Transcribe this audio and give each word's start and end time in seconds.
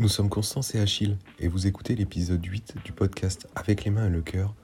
Nous 0.00 0.08
sommes 0.08 0.30
Constance 0.30 0.74
et 0.74 0.80
Achille 0.80 1.18
et 1.40 1.48
vous 1.48 1.66
écoutez 1.66 1.94
l'épisode 1.94 2.42
8 2.42 2.76
du 2.86 2.92
podcast 2.92 3.46
Avec 3.54 3.84
les 3.84 3.90
mains 3.90 4.06
et 4.06 4.10
le 4.10 4.22
cœur. 4.22 4.54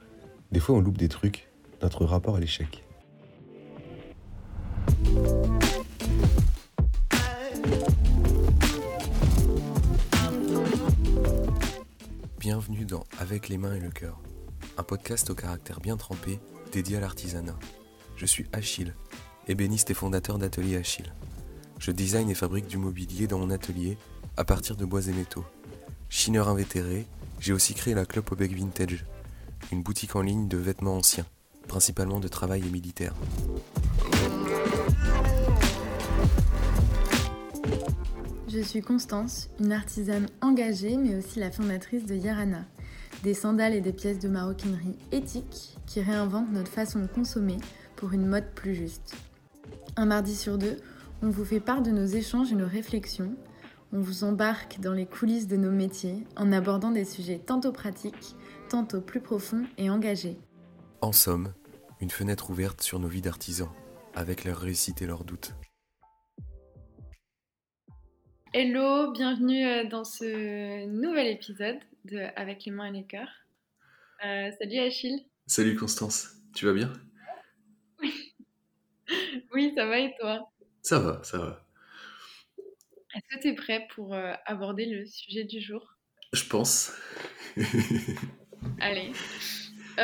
Des 0.50 0.60
fois 0.60 0.76
on 0.76 0.80
loupe 0.80 0.96
des 0.96 1.10
trucs, 1.10 1.50
notre 1.82 2.06
rapport 2.06 2.36
à 2.36 2.40
l'échec. 2.40 2.86
Bienvenue 12.40 12.86
dans 12.86 13.04
Avec 13.18 13.50
les 13.50 13.58
mains 13.58 13.74
et 13.74 13.80
le 13.80 13.90
cœur, 13.90 14.18
un 14.78 14.84
podcast 14.84 15.28
au 15.28 15.34
caractère 15.34 15.80
bien 15.80 15.98
trempé 15.98 16.40
dédié 16.72 16.96
à 16.96 17.00
l'artisanat. 17.00 17.58
Je 18.16 18.24
suis 18.24 18.46
Achille, 18.54 18.94
ébéniste 19.48 19.90
et 19.90 19.94
fondateur 19.94 20.38
d'Atelier 20.38 20.78
Achille. 20.78 21.12
Je 21.78 21.90
design 21.90 22.30
et 22.30 22.34
fabrique 22.34 22.68
du 22.68 22.78
mobilier 22.78 23.26
dans 23.26 23.38
mon 23.38 23.50
atelier 23.50 23.98
à 24.36 24.44
partir 24.44 24.76
de 24.76 24.84
bois 24.84 25.06
et 25.06 25.12
métaux. 25.12 25.44
Chineur 26.08 26.48
invétéré, 26.48 27.06
j'ai 27.40 27.52
aussi 27.52 27.74
créé 27.74 27.94
la 27.94 28.04
Club 28.04 28.24
Obec 28.30 28.52
Vintage, 28.52 29.04
une 29.72 29.82
boutique 29.82 30.16
en 30.16 30.22
ligne 30.22 30.48
de 30.48 30.56
vêtements 30.56 30.96
anciens, 30.96 31.26
principalement 31.68 32.20
de 32.20 32.28
travail 32.28 32.62
et 32.66 32.70
militaire. 32.70 33.14
Je 38.48 38.60
suis 38.60 38.80
Constance, 38.80 39.50
une 39.60 39.72
artisane 39.72 40.28
engagée 40.40 40.96
mais 40.96 41.16
aussi 41.16 41.40
la 41.40 41.50
fondatrice 41.50 42.06
de 42.06 42.14
Yarana, 42.14 42.64
des 43.22 43.34
sandales 43.34 43.74
et 43.74 43.80
des 43.80 43.92
pièces 43.92 44.18
de 44.18 44.28
maroquinerie 44.28 44.96
éthiques 45.12 45.76
qui 45.86 46.00
réinventent 46.00 46.52
notre 46.52 46.70
façon 46.70 47.00
de 47.00 47.06
consommer 47.06 47.56
pour 47.96 48.12
une 48.12 48.26
mode 48.26 48.50
plus 48.54 48.74
juste. 48.74 49.14
Un 49.96 50.06
mardi 50.06 50.36
sur 50.36 50.58
deux, 50.58 50.76
on 51.22 51.30
vous 51.30 51.44
fait 51.44 51.60
part 51.60 51.82
de 51.82 51.90
nos 51.90 52.06
échanges 52.06 52.52
et 52.52 52.56
nos 52.56 52.68
réflexions 52.68 53.34
on 53.96 54.00
vous 54.00 54.24
embarque 54.24 54.78
dans 54.80 54.92
les 54.92 55.06
coulisses 55.06 55.46
de 55.46 55.56
nos 55.56 55.70
métiers 55.70 56.26
en 56.36 56.52
abordant 56.52 56.90
des 56.90 57.06
sujets 57.06 57.38
tantôt 57.38 57.72
pratiques, 57.72 58.36
tantôt 58.68 59.00
plus 59.00 59.22
profonds 59.22 59.64
et 59.78 59.88
engagés. 59.88 60.36
En 61.00 61.12
somme, 61.12 61.54
une 62.02 62.10
fenêtre 62.10 62.50
ouverte 62.50 62.82
sur 62.82 63.00
nos 63.00 63.08
vies 63.08 63.22
d'artisans, 63.22 63.70
avec 64.14 64.44
leurs 64.44 64.58
réussites 64.58 65.00
et 65.00 65.06
leurs 65.06 65.24
doutes. 65.24 65.54
Hello, 68.52 69.12
bienvenue 69.12 69.66
euh, 69.66 69.88
dans 69.88 70.04
ce 70.04 70.86
nouvel 70.88 71.28
épisode 71.28 71.78
de 72.04 72.18
Avec 72.36 72.66
les 72.66 72.72
mains 72.72 72.88
et 72.88 72.98
les 72.98 73.06
cœurs. 73.06 73.46
Euh, 74.26 74.50
salut 74.58 74.78
Achille. 74.78 75.24
Salut 75.46 75.74
Constance, 75.74 76.34
tu 76.54 76.66
vas 76.66 76.74
bien? 76.74 76.92
Oui, 79.54 79.72
ça 79.74 79.86
va 79.86 80.00
et 80.00 80.14
toi? 80.20 80.50
Ça 80.82 80.98
va, 80.98 81.22
ça 81.22 81.38
va. 81.38 81.65
Est-ce 83.16 83.34
que 83.34 83.40
tu 83.40 83.48
es 83.48 83.54
prêt 83.54 83.86
pour 83.94 84.12
euh, 84.12 84.34
aborder 84.44 84.84
le 84.84 85.06
sujet 85.06 85.44
du 85.44 85.58
jour? 85.58 85.96
Je 86.34 86.44
pense. 86.44 86.92
Allez. 88.80 89.10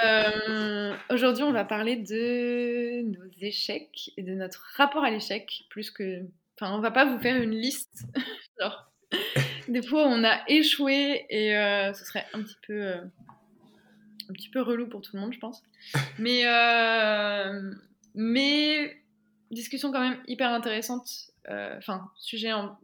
Euh, 0.03 0.97
aujourd'hui, 1.11 1.43
on 1.43 1.53
va 1.53 1.65
parler 1.65 1.97
de 1.97 3.03
nos 3.03 3.31
échecs 3.43 4.13
et 4.17 4.23
de 4.23 4.33
notre 4.33 4.65
rapport 4.77 5.05
à 5.05 5.11
l'échec, 5.11 5.65
plus 5.69 5.91
que. 5.91 6.23
Enfin, 6.57 6.75
on 6.75 6.81
va 6.81 6.91
pas 6.91 7.05
vous 7.05 7.19
faire 7.19 7.37
une 7.37 7.51
liste. 7.51 8.07
Genre, 8.59 8.91
des 9.69 9.83
fois, 9.83 10.07
on 10.07 10.25
a 10.25 10.41
échoué 10.49 11.27
et 11.29 11.55
euh, 11.55 11.93
ce 11.93 12.07
serait 12.07 12.25
un 12.33 12.43
petit 12.43 12.57
peu, 12.67 12.93
un 12.93 14.33
petit 14.33 14.49
peu 14.49 14.63
relou 14.63 14.89
pour 14.89 15.03
tout 15.03 15.17
le 15.17 15.21
monde, 15.21 15.35
je 15.35 15.39
pense. 15.39 15.63
Mais, 16.19 16.45
mais 18.15 18.97
discussion 19.51 19.93
quand 19.93 20.01
même 20.01 20.23
hyper 20.27 20.49
intéressante. 20.49 21.31
Enfin, 21.47 22.11
sujet 22.17 22.55
en, 22.55 22.79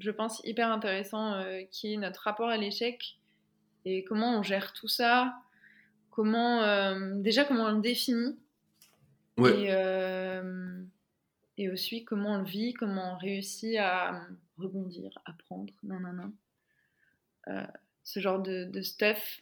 je 0.00 0.10
pense, 0.10 0.40
hyper 0.44 0.70
intéressant, 0.70 1.34
euh, 1.34 1.62
qui 1.70 1.94
est 1.94 1.96
notre 1.96 2.22
rapport 2.22 2.48
à 2.48 2.56
l'échec 2.56 3.18
et 3.84 4.04
comment 4.04 4.38
on 4.38 4.42
gère 4.42 4.72
tout 4.72 4.88
ça, 4.88 5.34
comment, 6.10 6.62
euh, 6.62 7.14
déjà 7.16 7.44
comment 7.44 7.64
on 7.64 7.76
le 7.76 7.80
définit, 7.80 8.38
et, 9.38 9.72
euh, 9.72 10.82
et, 11.56 11.70
aussi 11.70 12.04
comment 12.04 12.32
on 12.32 12.38
le 12.38 12.44
vit, 12.44 12.74
comment 12.74 13.14
on 13.14 13.16
réussit 13.16 13.76
à 13.78 14.20
rebondir, 14.58 15.18
apprendre, 15.24 15.72
non 15.82 16.32
ce 18.02 18.20
genre 18.20 18.40
de, 18.40 18.64
de, 18.64 18.82
stuff. 18.82 19.40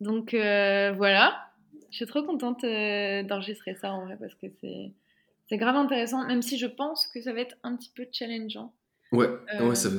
Donc 0.00 0.30
voilà, 0.34 1.50
je 1.90 1.96
suis 1.96 2.06
trop 2.06 2.22
contente 2.22 2.62
d'enregistrer 2.62 3.74
ça 3.74 3.92
en 3.92 4.04
vrai 4.04 4.16
parce 4.18 4.34
que 4.34 4.46
c'est 4.60 4.92
c'est 5.48 5.58
grave 5.58 5.76
intéressant, 5.76 6.26
même 6.26 6.42
si 6.42 6.58
je 6.58 6.66
pense 6.66 7.06
que 7.08 7.20
ça 7.20 7.32
va 7.32 7.40
être 7.40 7.56
un 7.62 7.76
petit 7.76 7.90
peu 7.94 8.06
challengeant. 8.10 8.72
Ouais, 9.14 9.28
ouais 9.60 9.74
ça, 9.74 9.88
va, 9.88 9.96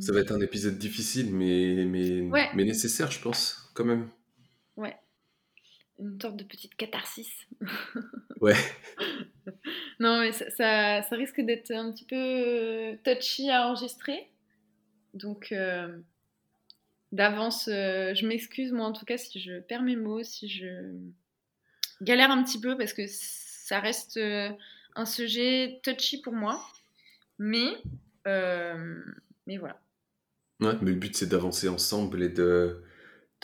ça 0.00 0.12
va 0.12 0.20
être 0.20 0.32
un 0.32 0.40
épisode 0.40 0.78
difficile, 0.78 1.34
mais, 1.34 1.84
mais, 1.84 2.28
mais 2.54 2.64
nécessaire, 2.64 3.10
je 3.10 3.20
pense, 3.20 3.70
quand 3.74 3.84
même. 3.84 4.08
Ouais. 4.76 4.96
Une 5.98 6.20
sorte 6.20 6.36
de 6.36 6.44
petite 6.44 6.74
catharsis. 6.74 7.30
ouais. 8.40 8.56
non, 10.00 10.20
mais 10.20 10.32
ça, 10.32 11.02
ça, 11.02 11.16
risque 11.16 11.40
d'être 11.40 11.70
un 11.70 11.92
petit 11.92 12.04
peu 12.04 12.16
euh, 12.16 12.96
touchy 13.04 13.50
à 13.50 13.68
enregistrer. 13.68 14.30
Donc, 15.12 15.52
euh, 15.52 15.96
d'avance, 17.12 17.68
euh, 17.68 18.14
je 18.14 18.26
m'excuse, 18.26 18.72
moi, 18.72 18.86
en 18.86 18.92
tout 18.92 19.04
cas, 19.04 19.18
si 19.18 19.40
je 19.40 19.60
perds 19.60 19.82
mes 19.82 19.96
mots, 19.96 20.22
si 20.22 20.48
je 20.48 20.94
galère 22.02 22.30
un 22.30 22.42
petit 22.42 22.60
peu, 22.60 22.76
parce 22.76 22.92
que 22.92 23.04
ça 23.06 23.78
reste 23.78 24.18
un 24.96 25.04
sujet 25.04 25.80
touchy 25.82 26.20
pour 26.20 26.32
moi. 26.32 26.60
Mais 27.38 27.66
euh, 27.66 27.88
mais 28.24 29.56
voilà. 29.58 29.80
Ouais, 30.60 30.76
mais 30.80 30.90
le 30.90 30.96
but 30.96 31.16
c'est 31.16 31.26
d'avancer 31.26 31.68
ensemble 31.68 32.22
et 32.22 32.28
de, 32.28 32.82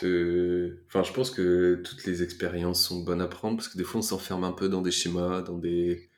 de, 0.03 0.83
Enfin, 0.87 1.03
je 1.03 1.13
pense 1.13 1.31
que 1.31 1.83
toutes 1.85 2.05
les 2.05 2.23
expériences 2.23 2.85
sont 2.87 3.03
bonnes 3.03 3.21
à 3.21 3.27
prendre 3.27 3.57
parce 3.57 3.69
que 3.69 3.77
des 3.77 3.85
fois 3.85 3.99
on 3.99 4.03
s'enferme 4.03 4.45
un 4.45 4.53
peu 4.53 4.69
dans 4.69 4.83
des 4.83 4.91
schémas, 4.91 5.43
dans 5.43 5.59
des. 5.59 6.09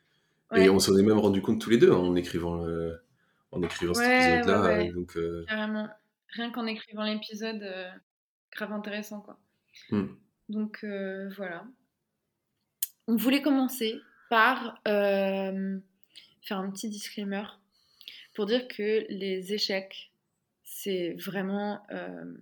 Et 0.54 0.68
on 0.68 0.78
s'en 0.78 0.96
est 0.98 1.02
même 1.02 1.18
rendu 1.18 1.40
compte 1.40 1.60
tous 1.60 1.70
les 1.70 1.78
deux 1.78 1.90
hein, 1.90 1.96
en 1.96 2.14
écrivant, 2.14 2.56
le... 2.56 3.00
en 3.52 3.62
écrivant 3.62 3.94
cet 3.94 4.04
épisode-là. 4.04 4.84
donc, 4.92 5.16
euh, 5.16 5.46
Carrément. 5.48 5.88
Rien 6.28 6.50
qu'en 6.50 6.66
écrivant 6.66 7.04
l'épisode, 7.04 7.62
euh, 7.62 7.90
grave 8.54 8.72
intéressant 8.72 9.20
quoi. 9.20 9.38
Hmm. 9.90 10.08
Donc 10.50 10.84
voilà. 11.36 11.64
On 13.08 13.16
voulait 13.16 13.40
commencer 13.40 13.98
par 14.28 14.78
faire 14.84 16.58
un 16.58 16.70
petit 16.70 16.90
disclaimer 16.90 17.44
pour 18.34 18.47
dire 18.47 18.66
que 18.69 19.06
les 19.09 19.53
échecs, 19.53 20.12
c'est 20.65 21.15
vraiment... 21.15 21.82
Euh, 21.91 22.34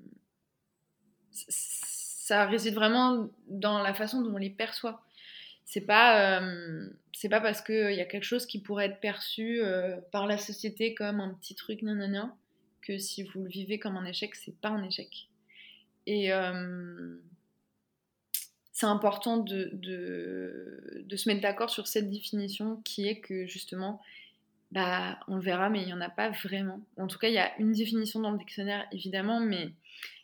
ça 1.33 2.47
réside 2.47 2.75
vraiment 2.75 3.29
dans 3.49 3.83
la 3.83 3.95
façon 3.95 4.23
dont 4.23 4.35
on 4.35 4.39
les 4.39 4.51
perçoit. 4.51 5.05
C'est 5.65 5.81
pas, 5.81 6.41
euh, 6.41 6.89
pas 7.29 7.41
parce 7.41 7.61
qu'il 7.61 7.95
y 7.95 8.01
a 8.01 8.05
quelque 8.05 8.25
chose 8.25 8.47
qui 8.47 8.61
pourrait 8.61 8.87
être 8.87 9.01
perçu 9.01 9.61
euh, 9.61 10.01
par 10.13 10.27
la 10.27 10.39
société 10.39 10.95
comme 10.95 11.21
un 11.21 11.35
petit 11.35 11.55
truc 11.55 11.83
nanana 11.83 12.35
que 12.83 12.99
si 12.99 13.23
vous 13.23 13.43
le 13.43 13.49
vivez 13.49 13.79
comme 13.79 13.97
un 13.97 14.05
échec, 14.05 14.35
c'est 14.35 14.59
pas 14.61 14.69
un 14.69 14.83
échec. 14.85 15.29
Et 16.07 16.31
c'est 18.81 18.87
important 18.87 19.37
de, 19.37 19.79
se 21.15 21.29
mettre 21.29 21.43
d'accord 21.43 21.69
sur 21.69 21.87
cette 21.87 22.09
définition 22.09 22.81
qui 22.83 23.07
est 23.07 23.21
que 23.21 23.47
justement, 23.47 24.01
bah, 24.73 25.19
on 25.27 25.37
le 25.37 25.43
verra, 25.43 25.69
mais 25.69 25.81
il 25.81 25.87
n'y 25.87 25.93
en 25.93 26.01
a 26.01 26.11
pas 26.11 26.31
vraiment. 26.31 26.81
En 26.97 27.07
tout 27.07 27.19
cas, 27.19 27.29
il 27.29 27.35
y 27.35 27.39
a 27.39 27.57
une 27.59 27.73
définition 27.73 28.21
dans 28.21 28.31
le 28.31 28.39
dictionnaire, 28.39 28.87
évidemment, 28.93 29.41
mais 29.41 29.71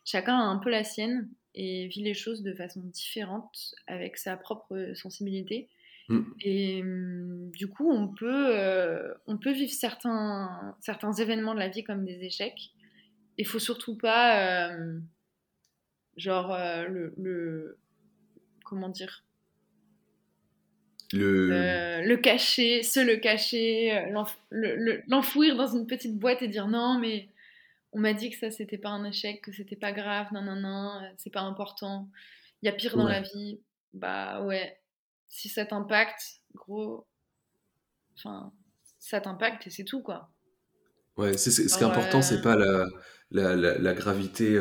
chacun 0.04 0.38
a 0.38 0.44
un 0.44 0.58
peu 0.58 0.70
la 0.70 0.84
sienne 0.84 1.28
et 1.54 1.88
vit 1.88 2.02
les 2.02 2.14
choses 2.14 2.42
de 2.42 2.52
façon 2.52 2.80
différente, 2.84 3.74
avec 3.86 4.18
sa 4.18 4.36
propre 4.36 4.92
sensibilité. 4.94 5.68
Mm. 6.08 6.22
Et 6.42 6.82
hum, 6.82 7.50
du 7.50 7.68
coup, 7.68 7.90
on 7.90 8.08
peut, 8.08 8.56
euh, 8.56 9.12
on 9.26 9.38
peut 9.38 9.52
vivre 9.52 9.72
certains, 9.72 10.76
certains 10.80 11.12
événements 11.12 11.54
de 11.54 11.58
la 11.58 11.68
vie 11.68 11.82
comme 11.82 12.04
des 12.04 12.22
échecs. 12.22 12.70
Il 13.38 13.46
faut 13.46 13.58
surtout 13.58 13.96
pas, 13.96 14.70
euh, 14.70 14.98
genre, 16.16 16.52
euh, 16.54 16.86
le, 16.86 17.14
le, 17.16 17.78
Comment 18.64 18.88
dire 18.88 19.22
le... 21.12 21.50
Euh, 21.52 22.02
le 22.02 22.16
cacher, 22.16 22.82
se 22.82 23.00
le 23.00 23.16
cacher, 23.16 23.96
euh, 23.96 25.02
l'enfouir 25.06 25.56
dans 25.56 25.66
une 25.66 25.86
petite 25.86 26.18
boîte 26.18 26.42
et 26.42 26.48
dire 26.48 26.68
non, 26.68 26.98
mais 26.98 27.28
on 27.92 28.00
m'a 28.00 28.12
dit 28.12 28.30
que 28.30 28.38
ça 28.38 28.50
c'était 28.50 28.78
pas 28.78 28.90
un 28.90 29.04
échec, 29.04 29.42
que 29.42 29.52
c'était 29.52 29.76
pas 29.76 29.92
grave, 29.92 30.28
non, 30.32 30.42
non, 30.42 30.56
non, 30.56 30.96
euh, 30.96 31.08
c'est 31.16 31.32
pas 31.32 31.42
important, 31.42 32.08
il 32.62 32.66
y 32.66 32.68
a 32.68 32.72
pire 32.72 32.96
dans 32.96 33.08
la 33.08 33.20
vie. 33.20 33.60
Bah 33.94 34.42
ouais, 34.42 34.78
si 35.28 35.48
ça 35.48 35.64
t'impacte, 35.64 36.40
gros, 36.54 37.06
enfin, 38.16 38.52
ça 38.98 39.20
t'impacte 39.20 39.66
et 39.66 39.70
c'est 39.70 39.84
tout 39.84 40.02
quoi. 40.02 40.30
Ouais, 41.16 41.38
c'est, 41.38 41.50
ce 41.50 41.62
qui 41.62 41.82
est 41.82 41.86
important, 41.86 42.20
c'est 42.20 42.42
pas 42.42 42.56
la, 42.56 42.86
la, 43.30 43.56
la, 43.56 43.94
gravité, 43.94 44.58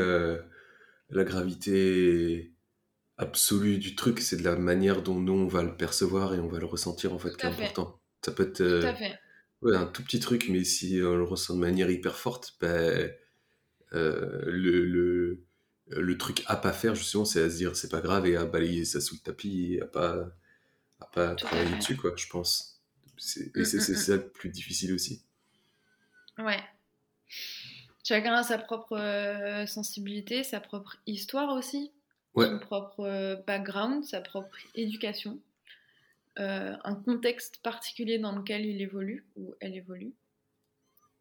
la 1.09 1.23
gravité 1.25 2.54
absolu 3.17 3.77
du 3.77 3.95
truc, 3.95 4.19
c'est 4.19 4.37
de 4.37 4.43
la 4.43 4.55
manière 4.55 5.01
dont 5.01 5.19
nous 5.19 5.33
on 5.33 5.47
va 5.47 5.63
le 5.63 5.75
percevoir 5.75 6.33
et 6.33 6.39
on 6.39 6.47
va 6.47 6.59
le 6.59 6.65
ressentir 6.65 7.13
en 7.13 7.19
fait 7.19 7.35
qui 7.37 7.45
est 7.45 7.49
important. 7.49 7.99
Ça 8.23 8.31
peut 8.31 8.47
être 8.49 8.61
euh, 8.61 8.93
un 9.63 9.85
tout 9.85 10.03
petit 10.03 10.19
truc, 10.19 10.47
mais 10.49 10.63
si 10.63 10.99
on 11.03 11.15
le 11.15 11.23
ressent 11.23 11.55
de 11.55 11.59
manière 11.59 11.89
hyper 11.89 12.17
forte, 12.17 12.55
ben, 12.59 13.11
Euh, 13.93 14.41
le, 14.47 14.85
le, 14.85 15.45
le, 15.87 16.17
truc 16.17 16.43
à 16.47 16.57
pas 16.57 16.73
faire, 16.73 16.95
justement, 16.95 17.23
c'est 17.23 17.41
à 17.41 17.49
se 17.49 17.55
dire 17.55 17.75
c'est 17.77 17.89
pas 17.89 18.01
grave 18.01 18.27
et 18.27 18.35
à 18.35 18.45
balayer 18.45 18.83
ça 18.83 18.99
sous 18.99 19.15
le 19.15 19.21
tapis 19.21 19.75
et 19.75 19.81
à 19.81 19.85
pas, 19.85 20.27
à 20.99 21.05
pas 21.05 21.35
travailler 21.35 21.77
dessus, 21.77 21.95
quoi, 21.95 22.11
je 22.17 22.27
pense. 22.27 22.81
Et 23.55 23.61
mm, 23.61 23.65
c'est 23.65 23.77
mm, 23.77 23.93
mm. 23.93 23.95
ça 23.95 24.15
le 24.17 24.29
plus 24.29 24.49
difficile 24.49 24.93
aussi. 24.93 25.23
Ouais. 26.37 26.61
Chacun 28.03 28.33
a 28.33 28.43
sa 28.43 28.57
propre 28.57 28.97
euh, 28.97 29.65
sensibilité, 29.65 30.43
sa 30.43 30.59
propre 30.59 30.97
histoire 31.07 31.55
aussi, 31.55 31.91
son 32.35 32.59
propre 32.59 33.01
euh, 33.01 33.35
background, 33.47 34.03
sa 34.03 34.21
propre 34.21 34.55
éducation, 34.75 35.39
euh, 36.39 36.75
un 36.83 36.95
contexte 36.95 37.61
particulier 37.63 38.19
dans 38.19 38.35
lequel 38.35 38.65
il 38.65 38.81
évolue 38.81 39.25
ou 39.35 39.55
elle 39.59 39.75
évolue. 39.75 40.13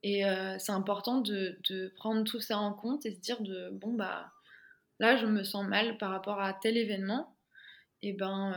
Et 0.06 0.22
c'est 0.58 0.72
important 0.72 1.22
de, 1.22 1.58
de, 1.70 1.88
prendre 1.96 2.24
tout 2.24 2.38
ça 2.38 2.58
en 2.58 2.74
compte 2.74 3.06
et 3.06 3.14
se 3.14 3.20
dire 3.20 3.40
de 3.40 3.70
bon 3.70 3.94
bah 3.94 4.30
là 5.00 5.16
je 5.16 5.24
me 5.24 5.42
sens 5.44 5.66
mal 5.66 5.96
par 5.96 6.10
rapport 6.10 6.42
à 6.42 6.52
tel 6.52 6.76
événement. 6.76 7.34
Et 8.02 8.12
ben 8.12 8.52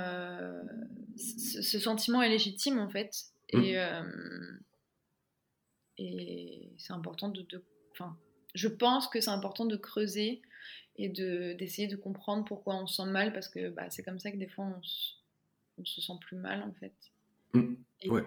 ce, 1.16 1.80
sentiment 1.80 2.22
est 2.22 2.28
légitime 2.28 2.80
en 2.80 2.90
fait. 2.90 3.28
Et, 3.54 3.78
mmh. 3.78 4.60
et 6.00 6.74
c'est 6.78 6.92
important 6.92 7.30
de, 7.30 7.44
de 7.44 7.64
je 8.58 8.68
pense 8.68 9.08
que 9.08 9.22
c'est 9.22 9.30
important 9.30 9.66
de 9.66 9.76
creuser 9.76 10.42
et 10.96 11.10
d'essayer 11.10 11.88
de, 11.88 11.96
comprendre 11.96 12.44
pourquoi 12.44 12.76
on 12.76 12.88
se 12.88 12.96
sent 12.96 13.10
mal, 13.10 13.32
parce 13.32 13.50
que 13.50 13.70
bah, 13.70 13.90
c'est 13.92 14.02
comme 14.02 14.20
ça 14.20 14.32
que 14.32 14.38
des 14.38 14.48
fois 14.48 14.66
on, 14.66 14.82
se 15.86 16.02
sent 16.02 16.14
plus 16.22 16.38
mal 16.38 16.64
en 16.64 16.74
fait. 16.80 16.94
Mmh. 17.54 17.76
Et, 18.02 18.10
ouais. 18.10 18.24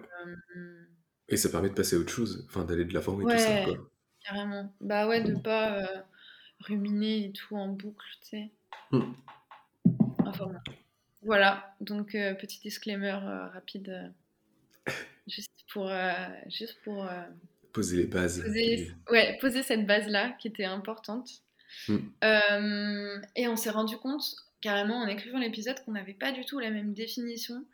Euh, 0.56 0.84
et 1.28 1.36
ça 1.36 1.48
permet 1.48 1.68
de 1.68 1.74
passer 1.74 1.96
à 1.96 1.98
autre 1.98 2.12
chose, 2.12 2.46
enfin 2.48 2.64
d'aller 2.64 2.84
de 2.84 2.94
l'avant 2.94 3.20
et 3.20 3.24
tout 3.24 3.38
ça. 3.38 3.64
Quoi. 3.64 3.90
Carrément. 4.24 4.72
Bah 4.80 5.08
ouais, 5.08 5.20
de 5.20 5.32
mmh. 5.32 5.42
pas 5.42 5.78
euh, 5.80 6.02
ruminer 6.60 7.24
et 7.24 7.32
tout 7.32 7.56
en 7.56 7.68
boucle, 7.68 8.06
tu 8.22 8.28
sais. 8.28 8.50
Mmh. 8.92 9.12
Enfin 10.24 10.52
Voilà, 11.22 11.74
donc 11.80 12.14
euh, 12.14 12.34
petit 12.34 12.60
disclaimer 12.60 13.18
rapide, 13.52 14.12
juste 15.26 15.50
pour, 15.72 15.90
juste 16.46 16.78
pour 16.84 17.04
Poser 17.72 17.98
les 17.98 18.06
bases. 18.06 18.42
Poser, 18.42 18.92
ouais, 19.10 19.38
poser 19.40 19.62
cette 19.62 19.86
base-là 19.86 20.30
qui 20.40 20.48
était 20.48 20.64
importante. 20.64 21.42
Hmm. 21.88 21.98
Euh, 22.24 23.20
et 23.36 23.48
on 23.48 23.56
s'est 23.56 23.70
rendu 23.70 23.96
compte, 23.96 24.24
carrément 24.60 24.96
en 24.96 25.06
écrivant 25.06 25.38
l'épisode, 25.38 25.76
qu'on 25.84 25.92
n'avait 25.92 26.14
pas 26.14 26.32
du 26.32 26.44
tout 26.44 26.58
la 26.58 26.70
même 26.70 26.92
définition 26.94 27.64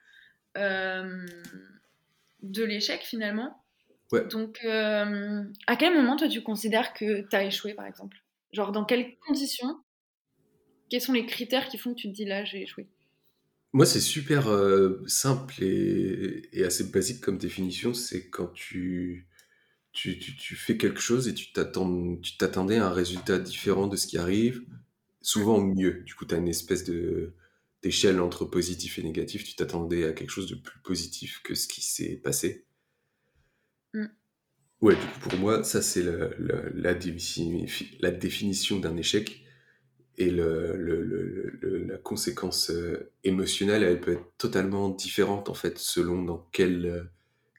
euh, 0.56 1.26
de 2.42 2.64
l'échec 2.64 3.02
finalement. 3.02 3.62
Ouais. 4.12 4.26
Donc, 4.26 4.60
euh, 4.64 5.42
à 5.66 5.76
quel 5.76 5.94
moment 5.94 6.16
toi 6.16 6.28
tu 6.28 6.42
considères 6.42 6.92
que 6.92 7.22
tu 7.28 7.36
as 7.36 7.44
échoué 7.44 7.74
par 7.74 7.86
exemple? 7.86 8.18
Genre, 8.52 8.72
dans 8.72 8.84
quelles 8.84 9.16
conditions? 9.26 9.80
Quels 10.88 11.00
sont 11.00 11.12
les 11.12 11.26
critères 11.26 11.68
qui 11.68 11.78
font 11.78 11.94
que 11.94 12.00
tu 12.00 12.08
te 12.08 12.14
dis 12.14 12.24
là 12.24 12.44
j'ai 12.44 12.62
échoué? 12.62 12.86
Moi, 13.72 13.84
c'est 13.84 14.00
super 14.00 14.48
simple 15.06 15.62
et, 15.62 16.48
et, 16.52 16.64
assez 16.64 16.84
basique 16.84 17.20
comme 17.20 17.36
définition. 17.36 17.92
C'est 17.92 18.30
quand 18.30 18.46
tu, 18.54 19.26
tu, 19.96 20.18
tu, 20.18 20.56
fais 20.56 20.76
quelque 20.76 21.00
chose 21.00 21.26
et 21.26 21.34
tu 21.34 21.52
t'attendais 21.52 22.76
à 22.76 22.86
un 22.86 22.92
résultat 22.92 23.38
différent 23.38 23.86
de 23.86 23.96
ce 23.96 24.06
qui 24.06 24.18
arrive, 24.18 24.62
souvent 25.22 25.58
mieux. 25.58 26.02
Du 26.04 26.14
coup, 26.14 26.26
tu 26.26 26.34
as 26.34 26.38
une 26.38 26.48
espèce 26.48 26.84
de 26.84 27.32
d'échelle 27.82 28.20
entre 28.20 28.44
positif 28.44 28.98
et 28.98 29.02
négatif. 29.02 29.44
Tu 29.44 29.54
t'attendais 29.54 30.04
à 30.04 30.12
quelque 30.12 30.30
chose 30.30 30.48
de 30.48 30.54
plus 30.54 30.80
positif 30.80 31.40
que 31.42 31.54
ce 31.54 31.66
qui 31.66 31.82
s'est 31.82 32.16
passé. 32.16 32.66
Mm. 33.94 34.06
Ouais, 34.82 34.94
du 34.94 35.00
coup, 35.00 35.30
pour 35.30 35.38
moi, 35.38 35.64
ça, 35.64 35.80
c'est 35.80 36.02
la, 36.02 36.28
la, 36.74 36.94
définition 38.12 38.78
d'un 38.78 38.96
échec. 38.96 39.44
Et 40.18 40.30
le, 40.30 41.86
la 41.88 41.96
conséquence 41.98 42.70
euh, 42.70 43.12
émotionnelle, 43.24 43.82
elle 43.82 44.00
peut 44.00 44.12
être 44.12 44.36
totalement 44.36 44.90
différente, 44.90 45.48
en 45.48 45.54
fait, 45.54 45.78
selon 45.78 46.22
dans 46.22 46.46
quel, 46.52 47.10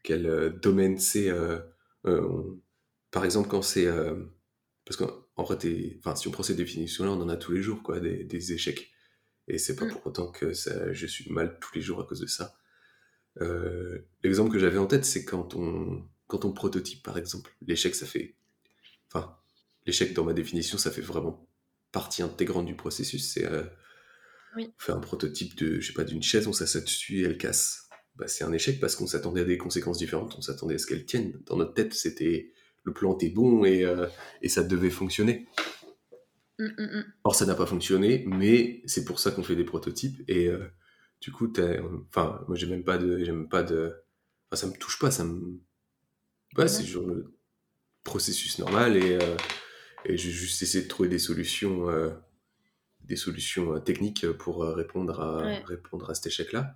quel 0.04 0.28
euh, 0.28 0.50
domaine 0.50 1.00
c'est. 1.00 1.30
Euh, 1.30 1.60
euh, 2.06 2.62
par 3.12 3.26
exemple, 3.26 3.50
quand 3.50 3.62
c'est. 3.62 3.88
Euh, 3.88 4.16
parce 4.86 4.98
qu'en 4.98 5.44
vrai, 5.44 5.58
enfin, 6.00 6.16
si 6.16 6.28
on 6.28 6.32
prend 6.32 6.44
ces 6.44 6.56
définitions-là, 6.56 7.12
on 7.12 7.22
en 7.22 7.30
a 7.30 7.38
tous 7.38 7.52
les 7.52 7.62
jours, 7.62 7.84
quoi, 7.84 8.00
des, 8.00 8.54
échecs. 8.54 8.92
Et 9.48 9.58
c'est 9.58 9.76
pas 9.76 9.86
mm. 9.86 9.92
pour 9.92 10.08
autant 10.08 10.32
que 10.32 10.54
ça, 10.54 10.92
je 10.94 11.06
suis 11.06 11.30
mal 11.32 11.58
tous 11.60 11.76
les 11.76 11.82
jours 11.82 12.00
à 12.02 12.06
cause 12.06 12.20
de 12.20 12.28
ça. 12.28 12.56
Euh, 13.42 14.00
l'exemple 14.24 14.52
que 14.52 14.60
j'avais 14.60 14.78
en 14.78 14.88
tête, 14.88 15.06
c'est 15.06 15.26
quand 15.26 15.56
on, 15.56 16.08
quand 16.28 16.46
on 16.46 16.54
prototype, 16.54 17.04
par 17.04 17.18
exemple. 17.18 17.56
L'échec, 17.62 17.96
ça 17.96 18.06
fait. 18.06 18.36
Enfin, 19.12 19.38
l'échec, 19.86 20.14
dans 20.14 20.24
ma 20.24 20.34
définition, 20.34 20.78
ça 20.78 20.92
fait 20.92 21.02
vraiment 21.02 21.48
partie 21.92 22.24
intégrante 22.24 22.66
du 22.66 22.76
processus. 22.76 23.34
C'est. 23.34 23.48
on 24.58 24.70
fait 24.78 24.92
un 24.92 25.00
prototype 25.00 25.56
de, 25.58 25.80
je 25.80 25.88
sais 25.88 25.94
pas, 25.94 26.04
d'une 26.04 26.24
chaise, 26.24 26.48
on 26.48 26.54
s'assied 26.54 26.82
dessus 26.82 27.22
et 27.22 27.24
elle 27.24 27.38
casse. 27.38 27.87
Bah, 28.18 28.28
c'est 28.28 28.44
un 28.44 28.52
échec 28.52 28.80
parce 28.80 28.96
qu'on 28.96 29.06
s'attendait 29.06 29.42
à 29.42 29.46
des 29.46 29.58
conséquences 29.58 30.00
différentes, 30.00 30.36
on 30.38 30.42
s'attendait 30.42 30.76
à 30.76 30.78
ce 30.80 30.88
qu'elles 30.88 31.06
tiennent. 31.06 31.40
Dans 31.46 31.56
notre 31.56 31.74
tête, 31.74 31.94
c'était 31.94 32.52
le 32.84 32.94
plan 32.94 33.14
était 33.16 33.30
bon 33.30 33.64
et, 33.66 33.84
euh, 33.84 34.08
et 34.42 34.50
ça 34.50 34.64
devait 34.64 34.90
fonctionner. 34.90 35.48
Mm, 36.58 36.66
mm, 36.66 36.84
mm. 36.84 37.04
Or, 37.26 37.36
ça 37.36 37.46
n'a 37.46 37.54
pas 37.54 37.68
fonctionné, 37.68 38.24
mais 38.26 38.82
c'est 38.86 39.06
pour 39.06 39.20
ça 39.20 39.30
qu'on 39.30 39.44
fait 39.44 39.56
des 39.56 39.66
prototypes. 39.66 40.24
Et 40.28 40.48
euh, 40.48 40.66
du 41.22 41.32
coup, 41.32 41.52
enfin, 42.10 42.44
moi, 42.48 42.58
j'ai 42.58 42.66
même 42.66 42.84
pas 42.84 42.98
de, 42.98 43.24
j'aime 43.24 43.48
pas 43.48 43.62
de, 43.62 43.94
enfin, 44.50 44.62
ça 44.62 44.68
me 44.68 44.80
touche 44.80 44.98
pas, 44.98 45.12
ça 45.12 45.24
me, 45.24 45.60
ouais, 46.58 46.68
c'est 46.68 46.86
genre 46.86 47.06
le 47.06 47.36
processus 48.04 48.58
normal 48.58 48.96
et, 48.96 49.20
euh, 49.22 49.36
et 50.06 50.16
j'ai 50.18 50.32
juste 50.32 50.64
essayé 50.64 50.86
de 50.86 50.90
trouver 50.90 51.10
des 51.10 51.20
solutions, 51.20 51.88
des 53.02 53.18
solutions 53.18 53.80
techniques 53.82 54.26
pour 54.32 54.64
répondre 54.64 55.20
à, 55.20 55.64
répondre 55.66 56.10
à 56.10 56.16
cet 56.16 56.28
échec-là. 56.28 56.74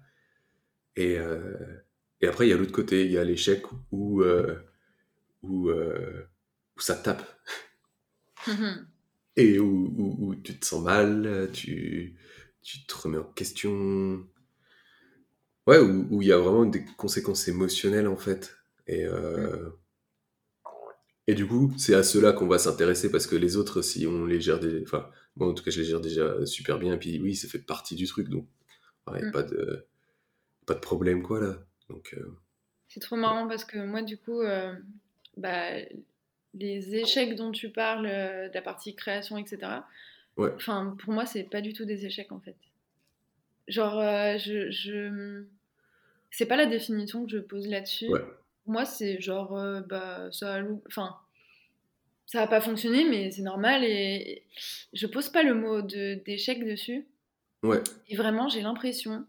Et, 0.96 1.18
euh, 1.18 1.56
et 2.22 2.28
après, 2.28 2.48
il 2.48 2.50
y 2.50 2.54
a 2.54 2.58
l'autre 2.58 2.72
côté, 2.72 3.06
il 3.06 3.12
y 3.12 3.18
a 3.18 3.24
l'échec 3.24 3.64
où, 3.92 4.22
euh, 4.22 4.60
où, 5.42 5.70
euh, 5.70 6.28
où, 6.78 6.82
ça 6.82 6.96
tape. 6.96 7.24
et 9.36 9.60
où, 9.60 10.16
où, 10.20 10.36
tu 10.36 10.60
te 10.60 10.66
sens 10.66 10.84
mal, 10.84 11.50
tu, 11.54 12.16
tu 12.62 12.86
te 12.86 12.96
remets 12.96 13.18
en 13.18 13.32
question. 13.32 14.26
Ouais, 15.68 15.80
où, 15.80 16.22
il 16.22 16.28
y 16.28 16.32
a 16.32 16.38
vraiment 16.38 16.66
des 16.66 16.84
conséquences 16.98 17.48
émotionnelles 17.48 18.08
en 18.08 18.18
fait. 18.18 18.56
Et, 18.88 19.06
et 21.28 21.36
du 21.36 21.48
coup, 21.48 21.74
c'est 21.78 21.94
à 21.94 22.04
cela 22.04 22.34
qu'on 22.34 22.48
va 22.48 22.58
s'intéresser 22.58 23.10
parce 23.12 23.28
que 23.28 23.36
les 23.36 23.56
autres, 23.56 23.82
si 23.82 24.06
on 24.08 24.26
les 24.26 24.42
gère 24.42 24.60
des. 24.60 24.82
Enfin, 24.84 25.10
moi 25.36 25.48
en 25.48 25.54
tout 25.54 25.64
cas, 25.64 25.72
je 25.72 25.80
les 25.80 25.86
gère 25.86 26.02
déjà 26.02 26.46
super 26.46 26.80
bien. 26.80 26.96
Et 26.96 27.00
puis 27.00 27.22
oui, 27.22 27.36
ça 27.36 27.48
fait 27.48 27.60
partie 27.60 27.96
du 27.96 28.08
truc. 28.08 28.28
Donc, 28.28 28.48
ouais, 29.08 29.22
mm. 29.22 29.32
pas 29.32 29.44
de 29.44 29.88
pas 30.72 30.76
de 30.76 30.80
problème, 30.80 31.22
quoi, 31.22 31.42
là. 31.42 31.56
Donc, 31.90 32.14
euh, 32.18 32.38
C'est 32.88 33.02
trop 33.02 33.18
marrant 33.18 33.48
parce 33.48 33.66
que 33.66 33.78
moi, 33.78 34.02
du 34.02 34.18
coup, 34.18 34.40
euh, 34.40 34.74
bah, 35.36 35.72
les 36.54 36.96
échecs 36.96 37.36
dont 37.36 37.52
tu 37.52 37.70
parles, 37.70 38.06
euh, 38.06 38.48
de 38.48 38.54
la 38.54 38.62
partie 38.62 38.96
création, 38.96 39.38
etc., 39.38 39.60
ouais. 40.38 40.52
pour 40.66 41.14
moi, 41.14 41.26
c'est 41.26 41.44
pas 41.44 41.60
du 41.60 41.74
tout 41.74 41.84
des 41.84 42.06
échecs, 42.06 42.32
en 42.32 42.40
fait. 42.40 42.56
Genre, 43.68 44.02
je, 44.40 44.72
je... 44.72 45.44
c'est 46.30 46.46
pas 46.46 46.56
la 46.56 46.66
définition 46.66 47.26
que 47.26 47.32
je 47.32 47.38
pose 47.38 47.68
là-dessus. 47.68 48.10
Moi, 48.66 48.86
c'est 48.86 49.20
genre, 49.20 49.60
bah, 49.88 50.30
ça 50.32 50.56
a 50.56 50.64
enfin, 50.88 51.16
ça 52.26 52.40
n'a 52.40 52.48
pas 52.48 52.62
fonctionné, 52.62 53.08
mais 53.10 53.32
c'est 53.32 53.42
normal 53.42 53.84
et 53.84 54.44
je 54.94 55.06
pose 55.08 55.30
pas 55.30 55.44
le 55.44 55.54
mot 55.54 55.82
d'échec 55.82 56.66
dessus. 56.66 57.06
Ouais. 57.64 57.82
Et 58.10 58.16
vraiment, 58.16 58.50
j'ai 58.50 58.62
l'impression 58.62 59.26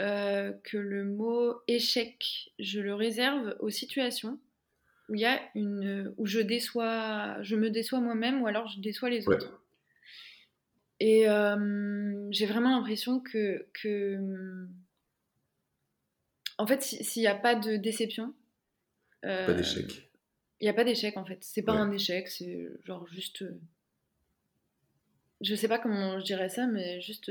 euh, 0.00 0.52
que 0.64 0.78
le 0.78 1.04
mot 1.04 1.54
échec, 1.68 2.52
je 2.58 2.80
le 2.80 2.94
réserve 2.94 3.56
aux 3.60 3.70
situations 3.70 4.38
où 5.08 5.14
il 5.14 5.20
y 5.20 5.26
a 5.26 5.40
une 5.54 6.14
où 6.16 6.26
je 6.26 6.40
déçois, 6.40 7.36
je 7.42 7.56
me 7.56 7.68
déçois 7.68 8.00
moi-même 8.00 8.40
ou 8.40 8.46
alors 8.46 8.68
je 8.68 8.80
déçois 8.80 9.10
les 9.10 9.28
autres. 9.28 9.60
Et 10.98 11.28
euh, 11.28 12.26
j'ai 12.30 12.46
vraiment 12.46 12.70
l'impression 12.70 13.20
que, 13.20 13.66
que 13.74 14.18
en 16.58 16.66
fait, 16.66 16.82
s'il 16.82 17.22
n'y 17.22 17.28
a 17.28 17.34
pas 17.34 17.54
de 17.54 17.76
déception, 17.76 18.34
euh, 19.24 19.46
pas 19.46 19.54
d'échec. 19.54 20.10
Il 20.60 20.64
n'y 20.64 20.70
a 20.70 20.74
pas 20.74 20.84
d'échec 20.84 21.16
en 21.16 21.24
fait. 21.24 21.38
C'est 21.42 21.62
pas 21.62 21.72
un 21.72 21.90
échec, 21.90 22.28
c'est 22.28 22.68
genre 22.84 23.06
juste. 23.08 23.44
Je 25.40 25.54
sais 25.54 25.68
pas 25.68 25.78
comment 25.78 26.20
je 26.20 26.24
dirais 26.24 26.48
ça, 26.48 26.66
mais 26.66 27.00
juste 27.00 27.30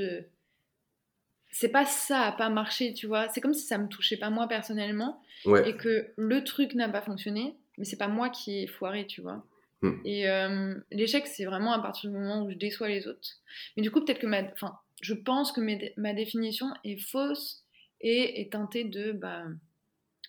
c'est 1.51 1.69
pas 1.69 1.85
ça 1.85 2.21
a 2.21 2.31
pas 2.31 2.49
marché, 2.49 2.93
tu 2.93 3.07
vois. 3.07 3.27
C'est 3.29 3.41
comme 3.41 3.53
si 3.53 3.65
ça 3.65 3.77
me 3.77 3.87
touchait 3.87 4.17
pas 4.17 4.29
moi 4.29 4.47
personnellement 4.47 5.21
et 5.65 5.75
que 5.75 6.11
le 6.15 6.43
truc 6.43 6.75
n'a 6.75 6.87
pas 6.87 7.01
fonctionné, 7.01 7.55
mais 7.77 7.85
c'est 7.85 7.97
pas 7.97 8.07
moi 8.07 8.29
qui 8.29 8.59
ai 8.59 8.67
foiré, 8.67 9.05
tu 9.05 9.21
vois. 9.21 9.45
Hmm. 9.81 9.99
Et 10.05 10.29
euh, 10.29 10.75
l'échec, 10.91 11.27
c'est 11.27 11.45
vraiment 11.45 11.73
à 11.73 11.79
partir 11.79 12.09
du 12.09 12.17
moment 12.17 12.43
où 12.43 12.49
je 12.49 12.55
déçois 12.55 12.87
les 12.87 13.07
autres. 13.07 13.39
Mais 13.75 13.83
du 13.83 13.91
coup, 13.91 14.03
peut-être 14.03 14.19
que 14.19 14.27
ma, 14.27 14.43
enfin, 14.53 14.77
je 15.01 15.13
pense 15.13 15.51
que 15.51 15.61
ma 15.99 16.13
définition 16.13 16.67
est 16.83 16.97
fausse 16.97 17.65
et 17.99 18.41
est 18.41 18.51
teintée 18.53 18.85
de, 18.85 19.11
bah, 19.11 19.43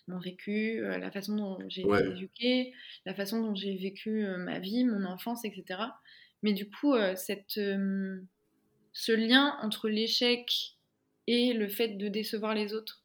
mon 0.07 0.19
vécu, 0.19 0.81
la 0.81 1.11
façon 1.11 1.35
dont 1.35 1.59
j'ai 1.69 1.83
été 1.83 2.07
éduquée, 2.11 2.73
la 3.05 3.13
façon 3.13 3.41
dont 3.41 3.55
j'ai 3.55 3.77
vécu 3.77 4.25
ma 4.39 4.59
vie, 4.59 4.83
mon 4.83 5.05
enfance, 5.05 5.45
etc. 5.45 5.79
Mais 6.41 6.53
du 6.53 6.69
coup, 6.69 6.95
cette, 7.15 7.59
ce 8.93 9.11
lien 9.11 9.57
entre 9.61 9.87
l'échec 9.87 10.75
et 11.27 11.53
le 11.53 11.67
fait 11.67 11.89
de 11.89 12.07
décevoir 12.07 12.53
les 12.53 12.73
autres 12.73 13.03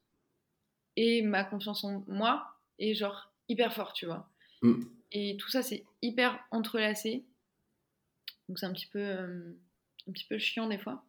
et 0.97 1.23
ma 1.23 1.45
confiance 1.45 1.85
en 1.85 2.05
moi 2.09 2.47
est 2.79 2.95
genre 2.95 3.33
hyper 3.49 3.73
fort, 3.73 3.93
tu 3.93 4.07
vois. 4.07 4.29
Mm. 4.63 4.83
Et 5.13 5.37
tout 5.39 5.49
ça, 5.49 5.63
c'est 5.63 5.85
hyper 6.03 6.39
entrelacé. 6.51 7.25
Donc 8.49 8.59
c'est 8.59 8.67
un 8.67 8.73
petit 8.73 8.87
peu, 8.87 9.05
un 9.05 10.13
petit 10.13 10.25
peu 10.25 10.39
chiant 10.39 10.69
des 10.69 10.79
fois. 10.79 11.05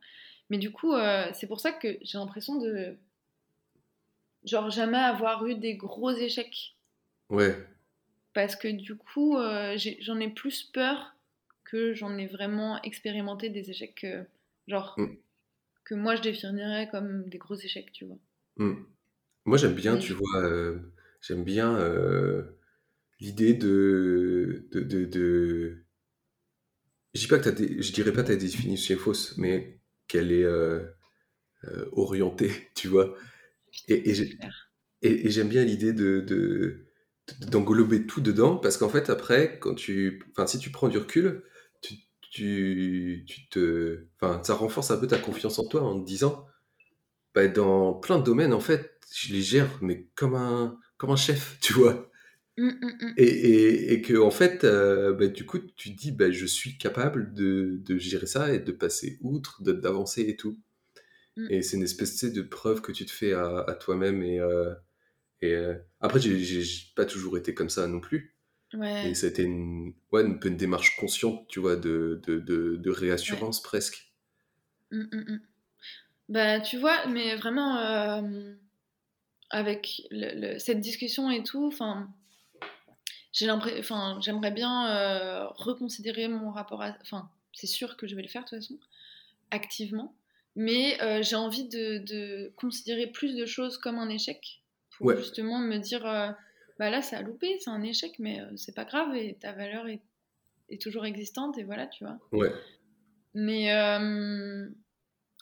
Mais 0.50 0.58
du 0.58 0.72
coup, 0.72 0.94
c'est 1.34 1.48
pour 1.48 1.60
ça 1.60 1.72
que 1.72 1.98
j'ai 2.02 2.18
l'impression 2.18 2.60
de 2.60 2.98
genre 4.44 4.70
jamais 4.70 4.98
avoir 4.98 5.46
eu 5.46 5.56
des 5.56 5.76
gros 5.76 6.12
échecs. 6.12 6.76
Ouais. 7.30 7.56
Parce 8.34 8.56
que 8.56 8.68
du 8.68 8.96
coup, 8.96 9.38
euh, 9.38 9.78
j'en 10.00 10.20
ai, 10.20 10.30
plus 10.30 10.64
peur 10.64 11.16
que 11.64 11.94
j'en 11.94 12.18
ai 12.18 12.26
vraiment 12.26 12.82
expérimenté 12.82 13.50
des 13.50 13.70
échecs 13.70 14.06
genre, 14.68 14.96
mm. 14.98 15.16
Que 15.90 15.96
moi 15.96 16.16
je 16.16 16.22
définirais 16.22 16.88
comme 16.92 17.28
des 17.30 17.40
gros 17.40 17.56
échecs, 17.56 17.92
tu 17.92 18.06
vois. 18.06 18.20
Mm. 18.58 18.86
Moi 19.46 19.58
j'aime 19.58 19.74
bien, 19.74 19.98
tu 19.98 20.14
vois, 20.14 20.44
euh, 20.44 20.78
j'aime 21.22 21.44
bien 21.44 21.76
euh, 21.78 22.44
l'idée 23.20 23.56
de, 23.56 24.68
de, 24.72 24.84
de, 24.84 25.78
Je, 27.16 27.22
dis 27.22 27.28
pas 27.28 27.40
que 27.40 27.50
je 27.50 27.92
dirais 27.92 28.14
pas 28.14 28.22
que 28.22 28.28
ta 28.28 28.36
définition 28.36 28.94
est 28.94 28.98
fausse, 29.00 29.36
mais 29.38 29.80
qu'elle 30.08 30.32
est 30.32 30.46
orientée, 31.92 32.52
tu 32.76 32.88
vois. 32.88 33.16
Et, 33.88 34.12
et, 35.02 35.30
j'aime 35.32 35.50
bien 35.50 35.64
l'idée 35.64 35.94
de, 35.94 36.86
d'englober 37.48 38.06
tout 38.06 38.22
dedans, 38.22 38.58
parce 38.58 38.78
qu'en 38.78 38.90
fait, 38.90 39.10
après, 39.10 39.58
quand 39.60 39.74
tu, 39.74 40.24
enfin, 40.32 40.46
si 40.46 40.60
tu 40.60 40.70
prends 40.70 40.90
du 40.90 40.98
recul, 41.00 41.44
tu, 42.30 43.26
tu, 43.28 43.50
te, 43.50 44.06
enfin, 44.16 44.42
ça 44.44 44.54
renforce 44.54 44.92
un 44.92 44.98
peu 44.98 45.08
ta 45.08 45.18
confiance 45.18 45.60
en 45.60 45.68
toi 45.68 45.82
en 45.82 46.00
te 46.00 46.06
disant, 46.06 46.46
bah, 47.34 47.48
dans 47.48 47.94
plein 47.94 48.20
de 48.20 48.24
domaines, 48.24 48.54
en 48.54 48.60
fait, 48.60 49.00
je 49.14 49.34
les 49.34 49.42
gère, 49.42 49.70
mais 49.82 50.08
comme 50.16 50.36
un, 50.36 50.80
comme 50.98 51.12
un 51.12 51.16
chef, 51.16 51.58
tu 51.62 51.74
vois. 51.74 52.10
Mmh, 52.58 52.68
mmh, 52.68 52.88
mmh. 53.02 53.14
Et, 53.18 53.94
et, 53.94 54.02
que, 54.02 54.20
en 54.20 54.32
fait, 54.32 54.64
euh, 54.64 55.14
bah, 55.14 55.28
du 55.28 55.46
coup, 55.46 55.60
tu 55.60 55.96
te 55.96 56.00
dis, 56.00 56.12
bah, 56.12 56.32
je 56.32 56.46
suis 56.46 56.78
capable 56.78 57.34
de, 57.34 57.80
de 57.86 57.98
gérer 57.98 58.28
ça 58.28 58.54
et 58.54 58.60
de 58.60 58.72
passer 58.72 59.18
outre, 59.22 59.64
d'avancer 59.64 60.22
et 60.22 60.36
tout. 60.36 60.58
Et 61.50 61.62
c'est 61.62 61.78
une 61.78 61.84
espèce 61.84 62.22
de 62.26 62.42
preuve 62.42 62.82
que 62.82 62.92
tu 62.92 63.06
te 63.06 63.12
fais 63.12 63.32
à, 63.34 63.78
toi-même. 63.80 64.24
Et, 64.24 64.40
euh, 64.40 64.74
et 65.42 65.54
euh, 65.54 65.76
après, 66.02 66.20
j'ai 66.20 66.64
pas 66.96 67.06
toujours 67.06 67.38
été 67.38 67.54
comme 67.54 67.70
ça 67.70 67.88
non 67.88 68.02
plus. 68.02 68.36
Ouais. 68.74 69.10
Et 69.10 69.26
été 69.26 69.44
une, 69.44 69.94
ouais, 70.12 70.24
un 70.24 70.34
peu 70.34 70.50
une 70.50 70.58
démarche 70.58 70.96
consciente, 70.98 71.48
tu 71.48 71.60
vois, 71.60 71.76
de, 71.76 72.22
de, 72.28 72.40
de, 72.40 72.92
réassurance 72.92 73.64
presque. 73.64 74.12
Mm, 74.92 75.04
mm, 75.12 75.42
bah, 76.30 76.60
tu 76.60 76.78
vois, 76.78 77.08
mais 77.08 77.36
vraiment, 77.36 77.78
euh, 77.78 78.54
avec 79.50 80.04
cette 80.60 80.80
discussion 80.80 81.32
et 81.32 81.44
tout, 81.44 81.66
enfin, 81.66 82.08
j'aimerais 83.34 84.52
bien 84.52 85.48
reconsidérer 85.56 86.28
mon 86.28 86.52
rapport 86.52 86.84
à, 86.84 86.96
enfin, 87.02 87.30
c'est 87.54 87.68
sûr 87.68 87.98
que 87.98 88.08
je 88.08 88.16
vais 88.16 88.22
le 88.22 88.28
faire 88.28 88.44
de 88.44 88.50
toute 88.50 88.60
façon, 88.60 88.78
activement. 89.52 90.16
Mais 90.56 91.02
euh, 91.02 91.22
j'ai 91.22 91.36
envie 91.36 91.68
de, 91.68 92.52
considérer 92.56 93.08
plus 93.08 93.36
de 93.36 93.46
choses 93.46 93.78
comme 93.78 93.98
un 93.98 94.10
échec 94.10 94.62
pour 94.98 95.16
justement 95.16 95.60
me 95.60 95.78
dire 95.78 96.06
euh, 96.06 96.32
bah 96.80 96.90
là, 96.90 97.02
ça 97.02 97.18
a 97.18 97.22
loupé, 97.22 97.60
c'est 97.60 97.70
un 97.70 97.84
échec, 97.84 98.18
mais 98.18 98.42
euh, 98.42 98.56
c'est 98.56 98.74
pas 98.74 98.86
grave 98.86 99.16
et 99.16 99.36
ta 99.36 99.52
valeur 99.52 99.88
est, 99.88 100.02
est, 100.70 100.82
toujours 100.82 101.06
existante 101.06 101.58
et 101.58 101.64
voilà, 101.64 101.86
tu 101.88 102.04
vois. 102.04 102.18
Ouais. 102.32 102.52
Mais 103.36 103.68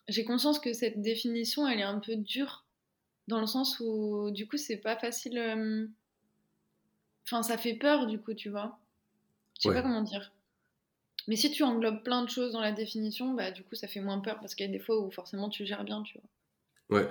j'ai 0.09 0.25
conscience 0.25 0.59
que 0.59 0.73
cette 0.73 1.01
définition, 1.01 1.67
elle 1.67 1.79
est 1.79 1.83
un 1.83 1.99
peu 1.99 2.15
dure 2.15 2.65
dans 3.27 3.39
le 3.39 3.47
sens 3.47 3.79
où 3.79 4.31
du 4.31 4.47
coup, 4.47 4.57
c'est 4.57 4.77
pas 4.77 4.97
facile. 4.97 5.89
Enfin, 7.25 7.43
ça 7.43 7.57
fait 7.57 7.75
peur 7.75 8.07
du 8.07 8.19
coup, 8.19 8.33
tu 8.33 8.49
vois. 8.49 8.79
Je 9.57 9.69
sais 9.69 9.73
pas 9.73 9.81
comment 9.81 10.01
dire. 10.01 10.31
Mais 11.27 11.35
si 11.35 11.51
tu 11.51 11.63
englobes 11.63 12.03
plein 12.03 12.23
de 12.23 12.29
choses 12.29 12.53
dans 12.53 12.61
la 12.61 12.71
définition, 12.71 13.33
bah, 13.33 13.51
du 13.51 13.63
coup, 13.63 13.75
ça 13.75 13.87
fait 13.87 13.99
moins 13.99 14.19
peur 14.19 14.39
parce 14.39 14.55
qu'il 14.55 14.65
y 14.65 14.69
a 14.69 14.71
des 14.71 14.79
fois 14.79 14.99
où 14.99 15.11
forcément 15.11 15.49
tu 15.49 15.65
gères 15.65 15.83
bien, 15.83 16.01
tu 16.03 16.17
vois. 16.17 16.99
Ouais. 16.99 17.09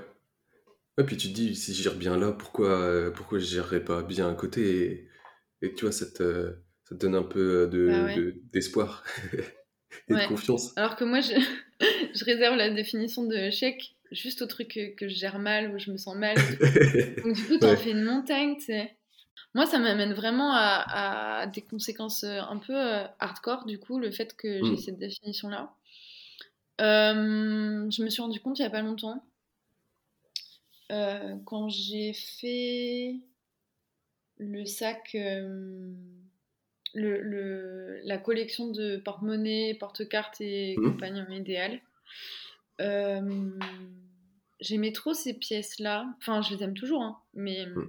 Et 0.99 1.05
puis 1.05 1.17
tu 1.17 1.29
te 1.29 1.35
dis, 1.35 1.55
si 1.55 1.75
je 1.75 1.83
gère 1.83 1.95
bien 1.95 2.17
là, 2.17 2.33
pourquoi, 2.33 2.71
euh, 2.71 3.11
pourquoi 3.11 3.39
je 3.39 3.45
gérerais 3.45 3.85
pas 3.85 4.03
bien 4.03 4.31
à 4.31 4.35
côté 4.35 5.09
et, 5.63 5.75
tu 5.75 5.85
vois, 5.85 5.93
ça 5.93 6.07
te, 6.07 6.55
ça 6.85 6.95
donne 6.95 7.15
un 7.15 7.23
peu 7.23 7.67
bah 7.67 8.15
d'espoir 8.53 9.05
et 10.09 10.15
de 10.15 10.29
confiance. 10.29 10.73
Alors 10.77 10.97
que 10.97 11.05
moi, 11.05 11.21
je, 11.21 11.33
je, 12.15 12.25
réserve 12.25 12.57
la 12.57 12.71
définition 12.71 13.25
de 13.25 13.51
chèque 13.51 13.97
juste 14.13 14.43
au 14.43 14.47
truc 14.47 14.95
que, 14.97 15.09
je 15.09 15.15
gère 15.15 15.39
mal, 15.39 15.75
ou 15.75 15.79
je 15.79 15.91
me 15.91 15.97
sens 15.97 16.17
mal. 16.17 16.37
Donc 17.25 17.35
du 17.35 17.45
coup, 17.45 17.59
tu 17.59 17.67
en 17.67 17.77
fais 17.77 17.91
une 17.91 18.05
montagne, 18.05 18.57
tu 18.57 18.67
sais. 18.67 18.97
Moi, 19.55 19.67
ça 19.67 19.79
m'amène 19.79 20.13
vraiment 20.13 20.53
à, 20.55 21.47
des 21.47 21.63
conséquences 21.63 22.25
euh, 22.25 22.41
un 22.41 22.59
peu 22.59 22.75
euh, 22.75 23.05
hardcore, 23.19 23.65
du 23.65 23.79
coup, 23.79 23.99
le 23.99 24.11
fait 24.11 24.37
que 24.37 24.63
j'ai 24.63 24.73
mm. 24.73 24.79
cette 24.79 24.99
définition-là. 24.99 25.73
Euh, 26.81 27.91
je 27.91 28.03
me 28.03 28.11
suis 28.11 28.21
rendu 28.21 28.39
compte 28.41 28.59
il 28.59 28.63
n'y 28.63 28.67
a 28.67 28.71
pas 28.71 28.83
longtemps, 28.83 29.25
quand 30.89 31.69
j'ai 31.69 32.13
fait 32.13 33.17
le 34.39 34.65
sac, 34.67 35.17
le, 36.95 38.01
la 38.05 38.19
collection 38.19 38.71
de 38.71 38.97
porte-monnaie, 38.99 39.75
porte-cartes 39.75 40.41
et 40.41 40.77
mmh. 40.77 40.83
compagnon 40.83 41.29
idéal. 41.31 41.81
J'aimais 44.61 44.93
trop 44.93 45.13
ces 45.13 45.35
pièces-là. 45.35 46.15
Enfin, 46.19 46.41
je 46.41 46.55
les 46.55 46.63
aime 46.63 46.75
toujours, 46.75 47.03
hein, 47.03 47.19
mais 47.35 47.67
mmh 47.67 47.89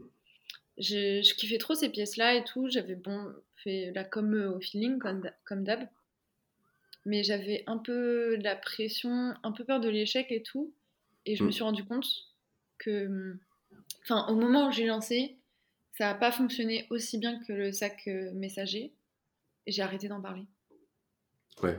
je, 0.77 1.24
je, 1.24 1.34
kiffais 1.34 1.58
trop 1.58 1.74
ces 1.74 1.89
pièces-là 1.89 2.36
et 2.36 2.44
tout. 2.44 2.70
J'avais 2.70 2.96
bon, 2.96 3.34
fait 3.63 3.92
la 3.94 4.04
com 4.04 4.34
au 4.56 4.60
feeling, 4.60 5.00
comme, 5.00 5.30
comme 5.46 5.63
d'hab. 5.63 5.88
Mais 7.06 7.24
j'avais 7.24 7.63
un 7.68 7.77
peu 7.77 8.38
de 8.38 8.44
la 8.44 8.56
pression, 8.56 9.34
un 9.44 9.51
peu 9.51 9.63
peur 9.63 9.80
de 9.80 9.89
l'échec 9.89 10.32
et 10.32 10.44
tout. 10.44 10.74
Et 11.25 11.36
je 11.36 11.44
me 11.44 11.50
mm. 11.50 11.51
suis 11.51 11.63
rendu 11.63 11.84
compte 11.84 12.08
que, 12.77 13.38
enfin, 14.03 14.25
au 14.29 14.36
moment 14.36 14.67
où 14.67 14.72
j'ai 14.72 14.86
lancé, 14.86 15.38
ça 15.98 16.05
n'a 16.05 16.15
pas 16.15 16.31
fonctionné 16.31 16.88
aussi 16.89 17.17
bien 17.17 17.39
que 17.43 17.53
le 17.53 17.72
sac 17.72 18.03
euh, 18.07 18.31
messager. 18.34 18.93
Et 19.65 19.72
j'ai 19.72 19.81
arrêté 19.81 20.07
d'en 20.07 20.22
parler. 20.22 20.46
Ouais 21.62 21.77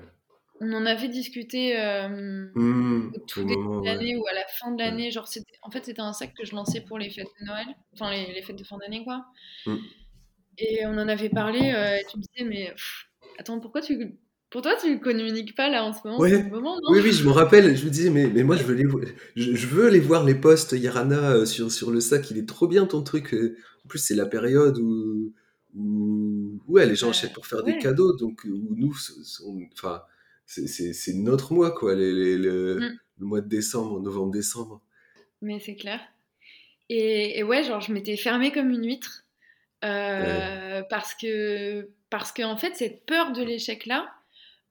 on 0.61 0.73
en 0.73 0.87
avait 0.87 1.09
discuté 1.09 1.79
euh, 1.79 2.09
mmh, 2.55 3.13
au 3.15 3.21
tout 3.21 3.45
début 3.45 3.81
de 3.81 3.85
l'année 3.85 4.17
ou 4.17 4.27
à 4.27 4.33
la 4.33 4.45
fin 4.47 4.73
de 4.73 4.79
l'année. 4.79 5.11
Genre, 5.11 5.29
en 5.63 5.71
fait, 5.71 5.85
c'était 5.85 6.01
un 6.01 6.13
sac 6.13 6.35
que 6.35 6.45
je 6.45 6.55
lançais 6.55 6.81
pour 6.81 6.99
les 6.99 7.11
fêtes 7.11 7.29
de 7.41 7.47
Noël, 7.47 7.67
enfin 7.93 8.11
les, 8.11 8.43
fêtes 8.43 8.57
de 8.57 8.65
fin 8.65 8.77
d'année, 8.79 9.05
quoi. 9.05 9.25
Mmh. 9.67 9.77
Et 10.59 10.87
on 10.87 10.99
en 10.99 11.09
avait 11.09 11.29
parlé. 11.29 11.73
Euh, 11.73 11.97
et 11.97 12.05
tu 12.11 12.19
me 12.19 12.23
disais, 12.23 12.49
mais 12.49 12.75
attends, 13.39 13.61
pourquoi 13.61 13.81
tu, 13.81 14.19
pour 14.51 14.63
toi, 14.63 14.75
tu 14.81 14.91
ne 14.91 14.99
communiques 14.99 15.55
pas 15.55 15.69
là 15.69 15.85
en 15.85 15.93
ce 15.93 16.01
moment, 16.05 16.19
Oui, 16.19 17.01
oui, 17.03 17.13
je 17.13 17.25
me 17.25 17.31
rappelle. 17.31 17.77
Je 17.77 17.85
me 17.85 17.91
disais, 17.91 18.11
mais, 18.11 18.29
mais 18.29 18.43
moi, 18.43 18.57
je 18.57 18.63
veux, 18.63 18.75
les, 18.75 18.87
je, 19.37 19.55
je 19.55 19.67
veux 19.67 19.89
aller 19.89 20.01
voir 20.01 20.25
les 20.25 20.35
posts 20.35 20.73
Yarana 20.73 21.33
euh, 21.33 21.45
sur, 21.45 21.71
sur 21.71 21.91
le 21.91 22.01
sac. 22.01 22.31
Il 22.31 22.39
est 22.39 22.49
trop 22.49 22.67
bien 22.67 22.87
ton 22.87 23.03
truc. 23.03 23.35
En 23.85 23.89
plus, 23.89 23.99
c'est 23.99 24.15
la 24.15 24.27
période 24.27 24.79
où, 24.79 25.35
où 25.75 26.61
ouais, 26.67 26.87
les 26.87 26.97
gens 26.97 27.11
achètent 27.11 27.35
pour 27.35 27.47
faire 27.47 27.63
des 27.63 27.79
cadeaux. 27.79 28.17
Donc, 28.17 28.43
où 28.45 28.75
nous, 28.75 28.95
enfin 29.73 30.03
c'est 30.47 31.13
notre 31.15 31.53
mois, 31.53 31.73
quoi, 31.73 31.95
mm. 31.95 31.99
le 31.99 32.99
mois 33.19 33.41
de 33.43 33.49
décembre, 33.49 34.01
novembre-décembre. 34.01 34.81
Mais 35.43 35.61
c'est 35.61 35.77
clair. 35.77 36.01
Et, 36.89 37.43
ouais, 37.43 37.63
genre, 37.65 37.81
je 37.83 37.93
m'étais 37.93 38.17
fermée 38.17 38.51
comme 38.51 38.71
une 38.71 38.87
huître. 38.87 39.25
Euh, 39.85 40.83
parce 40.89 41.15
que, 41.15 41.91
parce 42.11 42.33
que, 42.33 42.43
en 42.43 42.57
fait, 42.57 42.75
cette 42.75 43.05
peur 43.05 43.33
de 43.33 43.43
l'échec-là 43.43 44.09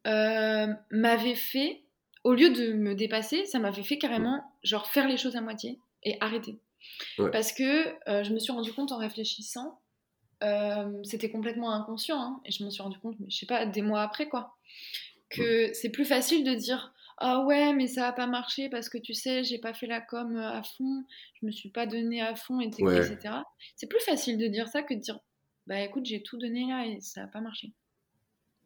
euh, 0.08 0.68
m'avait 0.92 1.36
fait, 1.36 1.84
au 2.24 2.34
lieu 2.34 2.50
de 2.50 2.74
me 2.74 2.96
dépasser, 2.96 3.46
ça 3.46 3.60
m'avait 3.60 3.84
fait 3.84 3.98
carrément, 3.98 4.44
genre, 4.64 4.88
faire 4.88 5.08
les 5.08 5.18
choses 5.18 5.36
à 5.36 5.42
moitié 5.42 5.80
et 6.04 6.18
arrêter. 6.22 6.58
Parce 7.32 7.52
que 7.52 7.88
euh, 8.10 8.24
je 8.24 8.34
me 8.34 8.40
suis 8.40 8.52
rendu 8.52 8.74
compte 8.74 8.92
en 8.92 8.98
réfléchissant, 8.98 9.80
c'était 11.04 11.32
complètement 11.32 11.72
inconscient, 11.72 12.20
hein, 12.20 12.42
et 12.46 12.52
je 12.52 12.64
me 12.64 12.70
suis 12.70 12.84
rendu 12.84 13.00
compte, 13.00 13.16
mais 13.20 13.28
je 13.30 13.38
sais 13.38 13.46
pas, 13.46 13.66
des 13.66 13.82
mois 13.82 14.02
après, 14.02 14.30
quoi 14.30 14.58
que 15.30 15.74
c'est 15.74 15.90
plus 15.90 16.06
facile 16.06 16.44
de 16.44 16.54
dire 16.54 16.94
ah 17.18 17.44
ouais 17.44 17.74
mais 17.74 17.88
ça 17.88 18.08
a 18.08 18.14
pas 18.14 18.28
marché 18.28 18.70
parce 18.70 18.90
que 18.90 18.98
tu 18.98 19.14
sais 19.14 19.44
j'ai 19.44 19.58
pas 19.58 19.74
fait 19.74 19.88
la 19.88 20.02
com 20.02 20.36
euh, 20.36 20.52
à 20.52 20.64
fond 20.64 21.04
je 21.40 21.46
me 21.46 21.52
suis 21.52 21.70
pas 21.70 21.86
donné 21.86 22.22
à 22.22 22.36
fond 22.36 22.60
etc 22.60 23.18
c'est 23.76 23.88
plus 23.88 24.00
facile 24.00 24.38
de 24.38 24.48
dire 24.48 24.68
ça 24.68 24.84
que 24.84 24.94
de 24.94 25.00
dire 25.00 25.20
bah 25.66 25.82
écoute 25.82 26.06
j'ai 26.06 26.22
tout 26.22 26.38
donné 26.38 26.68
là 26.68 26.86
et 26.86 27.02
ça 27.02 27.24
a 27.24 27.28
pas 27.28 27.42
marché 27.42 27.74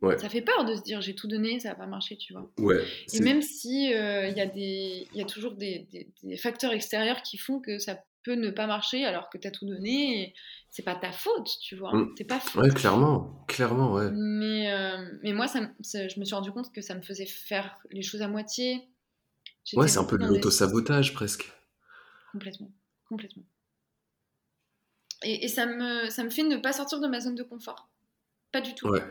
ouais. 0.01 0.17
ça 0.17 0.29
fait 0.29 0.41
peur 0.41 0.65
de 0.65 0.75
se 0.75 0.81
dire 0.81 1.01
j'ai 1.01 1.15
tout 1.15 1.27
donné 1.27 1.59
ça 1.59 1.71
a 1.71 1.75
pas 1.75 1.87
marché 1.87 2.17
tu 2.17 2.33
vois 2.33 2.51
ouais, 2.59 2.83
et 3.13 3.19
même 3.21 3.41
si 3.41 3.93
euh, 3.93 4.27
il 4.27 4.37
y 4.37 4.41
a 4.41 4.45
des 4.45 5.07
il 5.13 5.17
y 5.17 5.21
a 5.21 5.25
toujours 5.25 5.53
des, 5.53 5.87
des, 6.23 6.37
facteurs 6.37 6.73
extérieurs 6.73 7.21
qui 7.21 7.37
font 7.37 7.59
que 7.59 7.79
ça 7.79 7.97
peut 8.23 8.35
ne 8.35 8.49
pas 8.49 8.67
marcher 8.67 9.05
alors 9.05 9.29
que 9.29 9.37
tu 9.37 9.47
as 9.47 9.51
tout 9.51 9.65
donné. 9.65 10.33
C'est 10.69 10.83
pas 10.83 10.95
ta 10.95 11.11
faute, 11.11 11.49
tu 11.61 11.75
vois. 11.75 11.93
Mm. 11.93 12.15
T'es 12.15 12.23
pas 12.23 12.41
Ouais, 12.55 12.69
clairement, 12.69 13.43
clairement, 13.47 13.93
ouais. 13.93 14.09
Mais, 14.11 14.71
euh, 14.71 15.05
mais 15.23 15.33
moi, 15.33 15.47
ça, 15.47 15.59
je 15.83 16.19
me 16.19 16.25
suis 16.25 16.35
rendu 16.35 16.51
compte 16.51 16.71
que 16.71 16.81
ça 16.81 16.95
me 16.95 17.01
faisait 17.01 17.25
faire 17.25 17.77
les 17.91 18.01
choses 18.01 18.21
à 18.21 18.27
moitié. 18.27 18.87
Ouais, 19.73 19.87
c'est 19.87 19.99
un 19.99 20.05
peu 20.05 20.17
de 20.17 20.25
l'auto-sabotage 20.25 21.13
presque. 21.13 21.51
Complètement, 22.31 22.71
complètement. 23.07 23.43
Et, 25.23 25.45
et, 25.45 25.47
ça, 25.49 25.65
me, 25.65 26.09
ça 26.09 26.23
me 26.23 26.29
fait 26.29 26.43
ne 26.43 26.57
pas 26.57 26.73
sortir 26.73 26.99
de 26.99 27.07
ma 27.07 27.19
zone 27.19 27.35
de 27.35 27.43
confort. 27.43 27.89
Pas 28.51 28.61
du 28.61 28.73
tout. 28.73 28.87
Ouais. 28.87 29.03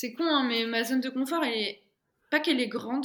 C'est 0.00 0.14
con, 0.14 0.24
hein, 0.24 0.46
mais 0.48 0.64
ma 0.64 0.82
zone 0.82 1.02
de 1.02 1.10
confort, 1.10 1.44
elle 1.44 1.58
est... 1.58 1.82
pas 2.30 2.40
qu'elle 2.40 2.58
est 2.58 2.68
grande, 2.68 3.04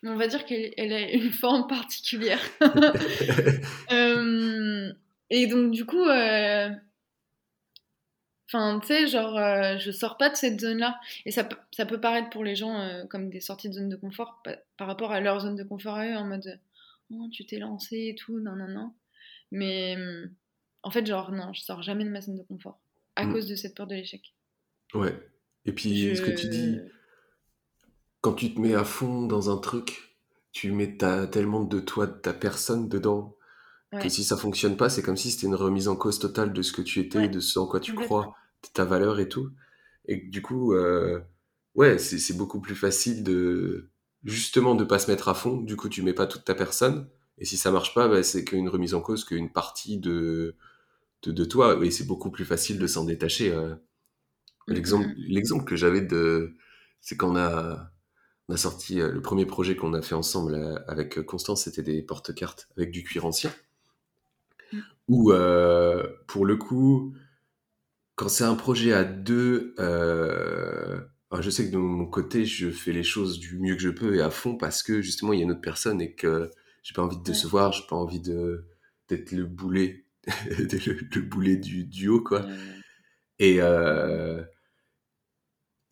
mais 0.00 0.10
on 0.10 0.14
va 0.14 0.28
dire 0.28 0.46
qu'elle 0.46 0.72
elle 0.76 0.92
a 0.92 1.10
une 1.10 1.32
forme 1.32 1.66
particulière. 1.66 2.40
euh, 3.90 4.92
et 5.28 5.48
donc, 5.48 5.72
du 5.72 5.84
coup, 5.84 6.04
euh, 6.04 6.70
Enfin, 8.46 8.78
tu 8.78 8.86
sais, 8.86 9.08
genre, 9.08 9.36
euh, 9.36 9.76
je 9.78 9.90
sors 9.90 10.16
pas 10.16 10.30
de 10.30 10.36
cette 10.36 10.60
zone-là. 10.60 11.00
Et 11.24 11.32
ça, 11.32 11.48
ça 11.72 11.84
peut 11.84 12.00
paraître 12.00 12.30
pour 12.30 12.44
les 12.44 12.54
gens 12.54 13.04
comme 13.10 13.28
des 13.28 13.40
sorties 13.40 13.68
de 13.68 13.74
zone 13.74 13.88
de 13.88 13.96
confort 13.96 14.40
par, 14.76 14.86
rapport 14.86 15.10
à 15.10 15.20
leur 15.20 15.40
zone 15.40 15.56
de 15.56 15.64
confort 15.64 15.96
à 15.96 16.06
eux, 16.06 16.14
en 16.14 16.26
mode 16.26 16.60
Oh, 17.10 17.26
tu 17.32 17.44
t'es 17.44 17.58
lancé 17.58 18.10
et 18.10 18.14
tout, 18.14 18.38
non, 18.38 18.54
non, 18.54 18.68
non. 18.68 18.92
Mais 19.50 19.96
en 20.84 20.92
fait, 20.92 21.04
genre, 21.04 21.32
non, 21.32 21.52
je 21.52 21.62
sors 21.62 21.82
jamais 21.82 22.04
de 22.04 22.10
ma 22.10 22.20
zone 22.20 22.36
de 22.36 22.44
confort 22.44 22.78
à 23.16 23.24
mm. 23.24 23.32
cause 23.32 23.48
de 23.48 23.56
cette 23.56 23.74
peur 23.74 23.88
de 23.88 23.96
l'échec. 23.96 24.32
Ouais. 24.94 25.12
Et 25.66 25.72
puis, 25.72 26.16
ce 26.16 26.22
que 26.22 26.30
tu 26.30 26.48
dis, 26.48 26.78
quand 28.20 28.34
tu 28.34 28.54
te 28.54 28.60
mets 28.60 28.74
à 28.74 28.84
fond 28.84 29.26
dans 29.26 29.50
un 29.50 29.58
truc, 29.58 30.16
tu 30.52 30.72
mets 30.72 30.96
tellement 30.96 31.64
de 31.64 31.80
toi, 31.80 32.06
de 32.06 32.12
ta 32.18 32.32
personne 32.32 32.88
dedans, 32.88 33.36
que 34.00 34.08
si 34.08 34.24
ça 34.24 34.36
fonctionne 34.36 34.76
pas, 34.76 34.88
c'est 34.88 35.02
comme 35.02 35.16
si 35.16 35.30
c'était 35.30 35.46
une 35.46 35.54
remise 35.54 35.88
en 35.88 35.96
cause 35.96 36.18
totale 36.18 36.52
de 36.52 36.62
ce 36.62 36.72
que 36.72 36.82
tu 36.82 37.00
étais, 37.00 37.28
de 37.28 37.40
ce 37.40 37.58
en 37.58 37.66
quoi 37.66 37.80
tu 37.80 37.94
crois, 37.94 38.34
de 38.62 38.68
ta 38.72 38.84
valeur 38.84 39.20
et 39.20 39.28
tout. 39.28 39.50
Et 40.06 40.16
du 40.16 40.42
coup, 40.42 40.72
euh, 40.74 41.20
ouais, 41.74 41.98
c'est 41.98 42.36
beaucoup 42.36 42.60
plus 42.60 42.74
facile 42.74 43.22
de 43.22 43.90
justement 44.24 44.74
de 44.74 44.84
pas 44.84 44.98
se 44.98 45.10
mettre 45.10 45.28
à 45.28 45.34
fond. 45.34 45.58
Du 45.58 45.76
coup, 45.76 45.88
tu 45.88 46.02
mets 46.02 46.12
pas 46.12 46.26
toute 46.26 46.44
ta 46.44 46.54
personne. 46.54 47.08
Et 47.38 47.44
si 47.44 47.56
ça 47.56 47.70
marche 47.70 47.94
pas, 47.94 48.08
bah, 48.08 48.22
c'est 48.22 48.44
qu'une 48.44 48.68
remise 48.68 48.94
en 48.94 49.00
cause, 49.00 49.24
qu'une 49.24 49.50
partie 49.50 49.98
de, 49.98 50.56
de, 51.22 51.44
toi. 51.44 51.78
Et 51.84 51.90
c'est 51.90 52.06
beaucoup 52.06 52.30
plus 52.30 52.44
facile 52.44 52.78
de 52.78 52.86
s'en 52.86 53.04
détacher. 53.04 53.52
Euh. 53.52 53.74
Mmh, 54.68 54.72
l'exemple, 54.72 55.06
mmh. 55.06 55.14
l'exemple 55.28 55.64
que 55.64 55.76
j'avais 55.76 56.00
de, 56.00 56.56
c'est 57.00 57.16
quand 57.16 57.32
on 57.32 57.36
a, 57.36 57.90
on 58.48 58.54
a 58.54 58.56
sorti 58.56 59.00
euh, 59.00 59.12
le 59.12 59.22
premier 59.22 59.46
projet 59.46 59.76
qu'on 59.76 59.94
a 59.94 60.02
fait 60.02 60.14
ensemble 60.14 60.82
avec 60.88 61.20
Constance, 61.22 61.64
c'était 61.64 61.82
des 61.82 62.02
porte-cartes 62.02 62.68
avec 62.76 62.90
du 62.90 63.02
cuir 63.02 63.24
ancien. 63.26 63.52
Ou 65.08 65.32
euh, 65.32 66.04
pour 66.26 66.46
le 66.46 66.56
coup, 66.56 67.14
quand 68.16 68.28
c'est 68.28 68.44
un 68.44 68.56
projet 68.56 68.92
à 68.92 69.04
deux, 69.04 69.74
euh, 69.78 70.98
je 71.38 71.50
sais 71.50 71.66
que 71.66 71.72
de 71.72 71.76
mon 71.76 72.06
côté, 72.06 72.44
je 72.44 72.70
fais 72.70 72.92
les 72.92 73.04
choses 73.04 73.38
du 73.38 73.58
mieux 73.58 73.76
que 73.76 73.82
je 73.82 73.90
peux 73.90 74.16
et 74.16 74.20
à 74.20 74.30
fond 74.30 74.56
parce 74.56 74.82
que 74.82 75.00
justement, 75.00 75.32
il 75.32 75.38
y 75.38 75.42
a 75.42 75.44
une 75.44 75.52
autre 75.52 75.60
personne 75.60 76.00
et 76.00 76.14
que 76.14 76.50
j'ai 76.82 76.94
pas 76.94 77.02
envie 77.02 77.18
de 77.18 77.22
décevoir, 77.22 77.72
j'ai 77.72 77.86
pas 77.88 77.96
envie 77.96 78.20
de 78.20 78.64
d'être 79.08 79.30
le 79.30 79.44
boulet, 79.44 80.04
le, 80.26 81.20
boulet 81.20 81.56
du 81.56 81.84
duo, 81.84 82.20
quoi. 82.20 82.44
Et, 83.38 83.58
euh, 83.60 84.42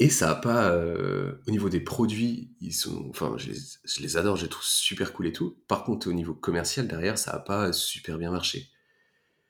et 0.00 0.10
ça 0.10 0.30
a 0.30 0.34
pas, 0.34 0.72
euh, 0.72 1.34
au 1.46 1.50
niveau 1.50 1.68
des 1.68 1.80
produits, 1.80 2.56
ils 2.60 2.72
sont, 2.72 3.08
enfin, 3.10 3.36
je 3.38 3.50
les, 3.50 3.58
je 3.84 4.02
les 4.02 4.16
adore, 4.16 4.36
je 4.36 4.42
les 4.42 4.48
trouve 4.48 4.64
super 4.64 5.12
cool 5.12 5.28
et 5.28 5.32
tout. 5.32 5.56
Par 5.68 5.84
contre, 5.84 6.08
au 6.08 6.12
niveau 6.12 6.34
commercial, 6.34 6.88
derrière, 6.88 7.16
ça 7.16 7.30
a 7.32 7.38
pas 7.38 7.72
super 7.72 8.18
bien 8.18 8.32
marché. 8.32 8.70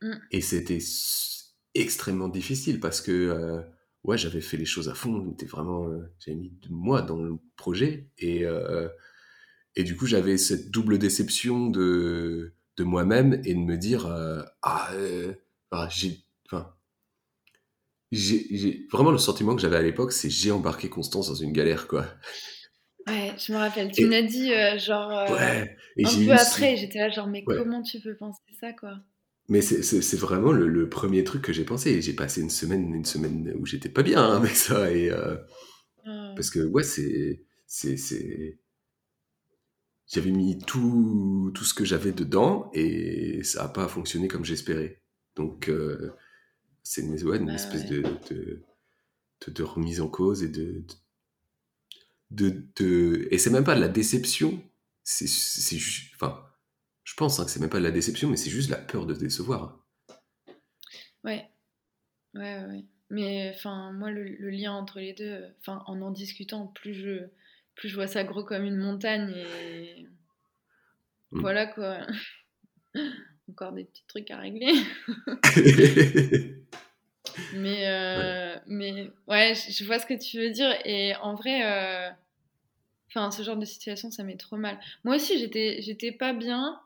Mm. 0.02 0.12
Et 0.30 0.40
c'était 0.42 0.80
extrêmement 1.74 2.28
difficile 2.28 2.78
parce 2.78 3.00
que 3.00 3.10
euh, 3.10 3.62
ouais, 4.04 4.18
j'avais 4.18 4.42
fait 4.42 4.58
les 4.58 4.66
choses 4.66 4.90
à 4.90 4.94
fond, 4.94 5.24
j'étais 5.30 5.46
vraiment, 5.46 5.88
euh, 5.88 6.12
j'avais 6.18 6.36
mis 6.36 6.50
de 6.50 6.68
moi 6.70 7.00
dans 7.00 7.22
le 7.22 7.38
projet 7.56 8.10
et 8.18 8.44
et 9.76 9.82
du 9.82 9.96
coup 9.96 10.06
j'avais 10.06 10.36
cette 10.38 10.70
double 10.70 10.98
déception 10.98 11.68
de 11.68 12.54
de 12.76 12.84
moi-même 12.84 13.40
et 13.44 13.54
de 13.54 13.58
me 13.58 13.76
dire 13.76 14.06
ah 14.62 14.90
j'ai 15.90 16.24
enfin 16.46 16.74
j'ai 18.12 18.86
vraiment 18.92 19.10
le 19.10 19.18
sentiment 19.18 19.54
que 19.54 19.62
j'avais 19.62 19.76
à 19.76 19.82
l'époque, 19.82 20.12
c'est 20.12 20.30
j'ai 20.30 20.50
embarqué 20.50 20.88
Constance 20.88 21.28
dans 21.28 21.34
une 21.34 21.52
galère 21.52 21.88
quoi. 21.88 22.06
Ouais, 23.06 23.32
je 23.38 23.52
me 23.52 23.58
rappelle. 23.58 23.92
Tu 23.92 24.06
m'as 24.06 24.22
dit 24.22 24.50
genre 24.78 25.30
ouais, 25.30 25.76
et 25.96 26.06
un 26.06 26.24
peu 26.24 26.32
après, 26.32 26.76
j'étais 26.76 26.98
là 26.98 27.10
genre 27.10 27.26
mais 27.26 27.44
comment 27.44 27.82
tu 27.82 28.00
peux 28.00 28.16
penser 28.16 28.40
ça 28.60 28.72
quoi? 28.72 29.00
Mais 29.48 29.60
c'est 29.60 30.16
vraiment 30.16 30.52
le, 30.52 30.88
premier 30.88 31.22
truc 31.22 31.42
que 31.42 31.52
j'ai 31.52 31.64
pensé. 31.64 32.00
J'ai 32.00 32.14
passé 32.14 32.40
une 32.40 32.50
semaine, 32.50 32.94
une 32.94 33.04
semaine 33.04 33.52
où 33.58 33.66
j'étais 33.66 33.88
pas 33.88 34.02
bien 34.02 34.22
avec 34.36 34.56
ça. 34.56 34.90
Et, 34.90 35.10
euh, 35.10 35.36
ah. 36.06 36.32
Parce 36.34 36.50
que, 36.50 36.60
ouais, 36.60 36.82
c'est. 36.82 37.44
J'avais 40.06 40.30
mis 40.30 40.58
tout, 40.58 41.50
tout 41.54 41.64
ce 41.64 41.74
que 41.74 41.84
j'avais 41.84 42.12
dedans 42.12 42.70
et 42.74 43.42
ça 43.42 43.62
n'a 43.62 43.68
pas 43.68 43.88
fonctionné 43.88 44.28
comme 44.28 44.44
j'espérais. 44.44 45.02
Donc, 45.34 45.68
euh, 45.68 46.12
c'est 46.84 47.00
une, 47.00 47.20
ouais, 47.24 47.38
une 47.38 47.46
bah 47.46 47.54
espèce 47.54 47.86
De, 47.86 48.02
de, 48.30 48.62
de, 49.48 49.62
remise 49.64 50.00
en 50.00 50.08
cause 50.08 50.44
et 50.44 50.48
de. 50.48 50.84
de, 52.30 52.64
de 52.76 53.26
et 53.32 53.38
c'est 53.38 53.50
même 53.50 53.64
pas 53.64 53.74
de 53.74 53.80
la 53.80 53.88
déception. 53.88 54.62
C'est 55.02 55.26
juste. 55.76 56.14
Enfin 56.14 56.44
je 57.04 57.14
pense 57.14 57.38
hein, 57.38 57.44
que 57.44 57.50
c'est 57.50 57.60
même 57.60 57.70
pas 57.70 57.78
de 57.78 57.84
la 57.84 57.90
déception, 57.90 58.28
mais 58.30 58.36
c'est 58.36 58.50
juste 58.50 58.70
la 58.70 58.78
peur 58.78 59.06
de 59.06 59.14
décevoir. 59.14 59.78
Ouais. 61.22 61.48
Ouais, 62.34 62.64
ouais. 62.64 62.84
Mais 63.10 63.52
enfin, 63.54 63.92
moi, 63.92 64.10
le, 64.10 64.24
lien 64.50 64.72
entre 64.72 64.98
les 64.98 65.12
deux, 65.12 65.44
enfin, 65.60 65.84
en 65.86 66.00
en 66.00 66.10
discutant, 66.10 66.66
plus 66.68 66.94
je, 66.94 67.26
plus 67.74 67.88
je 67.88 67.94
vois 67.94 68.06
ça 68.06 68.24
gros 68.24 68.42
comme 68.42 68.64
une 68.64 68.78
montagne 68.78 69.32
et. 69.36 70.08
Mm. 71.30 71.40
Voilà 71.40 71.66
quoi. 71.66 71.98
Encore 73.50 73.72
des 73.72 73.84
petits 73.84 74.04
trucs 74.08 74.30
à 74.30 74.38
régler. 74.38 74.72
mais, 77.54 77.86
euh, 77.88 78.54
ouais. 78.54 78.60
mais 78.66 79.10
ouais, 79.28 79.54
je 79.54 79.84
vois 79.84 79.98
ce 79.98 80.06
que 80.06 80.14
tu 80.14 80.38
veux 80.38 80.50
dire. 80.50 80.74
Et 80.84 81.14
en 81.16 81.34
vrai, 81.34 81.62
euh, 81.64 82.10
enfin, 83.08 83.30
ce 83.30 83.42
genre 83.42 83.56
de 83.56 83.64
situation, 83.64 84.10
ça 84.10 84.22
met 84.22 84.36
trop 84.36 84.56
mal. 84.56 84.78
Moi 85.04 85.16
aussi, 85.16 85.38
j'étais, 85.38 85.80
j'étais 85.80 86.12
pas 86.12 86.32
bien 86.32 86.80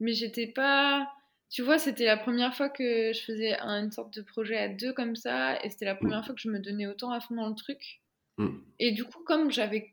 mais 0.00 0.14
j'étais 0.14 0.46
pas. 0.46 1.08
Tu 1.50 1.62
vois, 1.62 1.78
c'était 1.78 2.06
la 2.06 2.16
première 2.16 2.54
fois 2.54 2.68
que 2.68 3.12
je 3.12 3.20
faisais 3.20 3.58
une 3.60 3.90
sorte 3.90 4.14
de 4.14 4.22
projet 4.22 4.56
à 4.56 4.68
deux 4.68 4.92
comme 4.92 5.16
ça, 5.16 5.62
et 5.64 5.70
c'était 5.70 5.84
la 5.84 5.94
première 5.94 6.20
mm. 6.20 6.24
fois 6.24 6.34
que 6.34 6.40
je 6.40 6.48
me 6.48 6.58
donnais 6.58 6.86
autant 6.86 7.10
à 7.10 7.20
fond 7.20 7.34
dans 7.34 7.48
le 7.48 7.54
truc. 7.54 8.00
Mm. 8.38 8.58
Et 8.78 8.92
du 8.92 9.04
coup, 9.04 9.22
comme 9.24 9.50
j'avais 9.50 9.92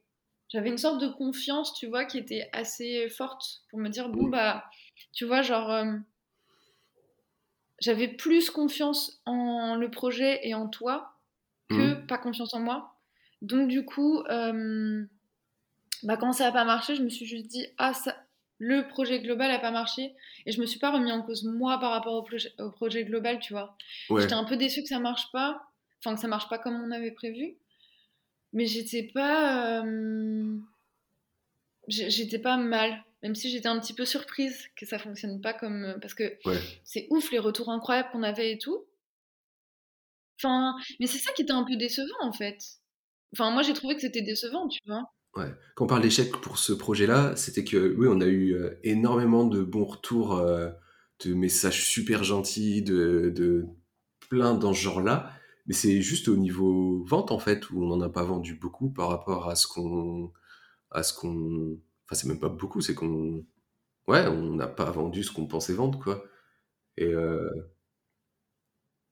j'avais 0.49 0.69
une 0.69 0.77
sorte 0.77 1.01
de 1.01 1.09
confiance, 1.09 1.73
tu 1.73 1.87
vois, 1.87 2.05
qui 2.05 2.17
était 2.17 2.49
assez 2.53 3.09
forte 3.09 3.63
pour 3.69 3.79
me 3.79 3.89
dire, 3.89 4.07
bon, 4.09 4.27
mm. 4.27 4.31
bah, 4.31 4.63
tu 5.11 5.25
vois, 5.25 5.41
genre, 5.41 5.69
euh, 5.69 5.93
j'avais 7.79 8.07
plus 8.07 8.49
confiance 8.49 9.21
en 9.25 9.75
le 9.75 9.89
projet 9.89 10.39
et 10.47 10.53
en 10.53 10.67
toi 10.67 11.13
que 11.69 11.93
pas 12.05 12.17
confiance 12.17 12.53
en 12.53 12.59
moi. 12.61 12.95
Donc, 13.41 13.67
du 13.67 13.83
coup, 13.83 14.21
euh, 14.29 15.05
bah, 16.03 16.17
quand 16.17 16.31
ça 16.31 16.45
n'a 16.45 16.51
pas 16.51 16.63
marché, 16.65 16.95
je 16.95 17.03
me 17.03 17.09
suis 17.09 17.25
juste 17.25 17.47
dit, 17.47 17.67
ah, 17.77 17.93
ça, 17.93 18.15
le 18.59 18.87
projet 18.87 19.19
global 19.19 19.51
n'a 19.51 19.59
pas 19.59 19.71
marché. 19.71 20.15
Et 20.45 20.51
je 20.51 20.61
me 20.61 20.65
suis 20.65 20.79
pas 20.79 20.91
remis 20.91 21.11
en 21.11 21.21
cause 21.21 21.43
moi 21.43 21.79
par 21.79 21.91
rapport 21.91 22.13
au, 22.13 22.23
projet, 22.23 22.51
au 22.59 22.71
projet 22.71 23.03
global, 23.03 23.39
tu 23.39 23.53
vois. 23.53 23.75
J'étais 24.09 24.33
un 24.33 24.43
peu 24.43 24.57
déçue 24.57 24.81
que 24.81 24.89
ça 24.89 24.99
marche 24.99 25.31
pas, 25.31 25.69
enfin 25.99 26.15
que 26.15 26.21
ça 26.21 26.27
marche 26.27 26.49
pas 26.49 26.57
comme 26.57 26.81
on 26.81 26.91
avait 26.91 27.11
prévu, 27.11 27.57
mais 28.53 28.65
j'étais 28.65 29.03
pas, 29.03 29.81
euh, 29.83 30.57
j'étais 31.87 32.39
pas 32.39 32.57
mal, 32.57 33.03
même 33.23 33.35
si 33.35 33.49
j'étais 33.49 33.67
un 33.67 33.79
petit 33.79 33.93
peu 33.93 34.05
surprise 34.05 34.67
que 34.75 34.85
ça 34.85 34.99
fonctionne 34.99 35.41
pas 35.41 35.53
comme 35.53 35.97
parce 36.01 36.13
que 36.13 36.37
c'est 36.83 37.07
ouf 37.09 37.31
les 37.31 37.39
retours 37.39 37.69
incroyables 37.69 38.09
qu'on 38.11 38.23
avait 38.23 38.53
et 38.53 38.57
tout. 38.57 38.85
Enfin, 40.39 40.75
mais 40.99 41.07
c'est 41.07 41.17
ça 41.17 41.31
qui 41.33 41.41
était 41.41 41.51
un 41.51 41.63
peu 41.63 41.75
décevant 41.77 42.21
en 42.21 42.31
fait. 42.31 42.59
Enfin, 43.33 43.51
moi 43.51 43.63
j'ai 43.63 43.73
trouvé 43.73 43.95
que 43.95 44.01
c'était 44.01 44.21
décevant, 44.21 44.67
tu 44.67 44.79
vois. 44.85 45.03
Quand 45.75 45.85
on 45.85 45.87
parle 45.87 46.01
d'échec 46.01 46.31
pour 46.31 46.57
ce 46.57 46.73
projet-là, 46.73 47.35
c'était 47.35 47.63
que 47.63 47.95
oui, 47.95 48.07
on 48.09 48.21
a 48.21 48.25
eu 48.25 48.53
euh, 48.53 48.71
énormément 48.83 49.45
de 49.45 49.61
bons 49.61 49.85
retours, 49.85 50.35
euh, 50.35 50.69
de 51.23 51.33
messages 51.33 51.85
super 51.85 52.23
gentils, 52.23 52.81
de, 52.81 53.31
de 53.35 53.65
plein 54.29 54.55
dans 54.55 54.73
ce 54.73 54.81
genre-là. 54.81 55.31
Mais 55.67 55.73
c'est 55.73 56.01
juste 56.01 56.27
au 56.27 56.37
niveau 56.37 57.03
vente 57.05 57.31
en 57.31 57.39
fait 57.39 57.69
où 57.69 57.83
on 57.83 57.87
n'en 57.87 58.01
a 58.01 58.09
pas 58.09 58.23
vendu 58.23 58.55
beaucoup 58.55 58.89
par 58.89 59.09
rapport 59.09 59.49
à 59.49 59.55
ce 59.55 59.67
qu'on, 59.67 60.31
à 60.91 61.03
ce 61.03 61.13
qu'on, 61.13 61.79
enfin 62.07 62.15
c'est 62.15 62.27
même 62.27 62.39
pas 62.39 62.49
beaucoup, 62.49 62.81
c'est 62.81 62.95
qu'on, 62.95 63.45
ouais, 64.07 64.27
on 64.27 64.55
n'a 64.55 64.67
pas 64.67 64.91
vendu 64.91 65.23
ce 65.23 65.31
qu'on 65.31 65.47
pensait 65.47 65.73
vendre 65.73 65.99
quoi. 65.99 66.23
Et, 66.97 67.13
euh, 67.13 67.49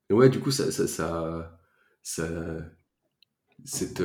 ouais, 0.09 0.29
du 0.29 0.39
coup 0.39 0.51
ça, 0.51 0.71
ça, 0.71 0.87
ça, 0.87 1.59
ça 2.03 2.27
cette 3.63 4.03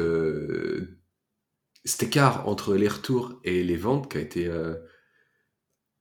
cet 1.85 2.03
écart 2.03 2.47
entre 2.49 2.75
les 2.75 2.89
retours 2.89 3.41
et 3.45 3.63
les 3.65 3.77
ventes 3.77 4.11
qui 4.11 4.19
a 4.19 4.21
été, 4.21 4.47
euh, 4.47 4.77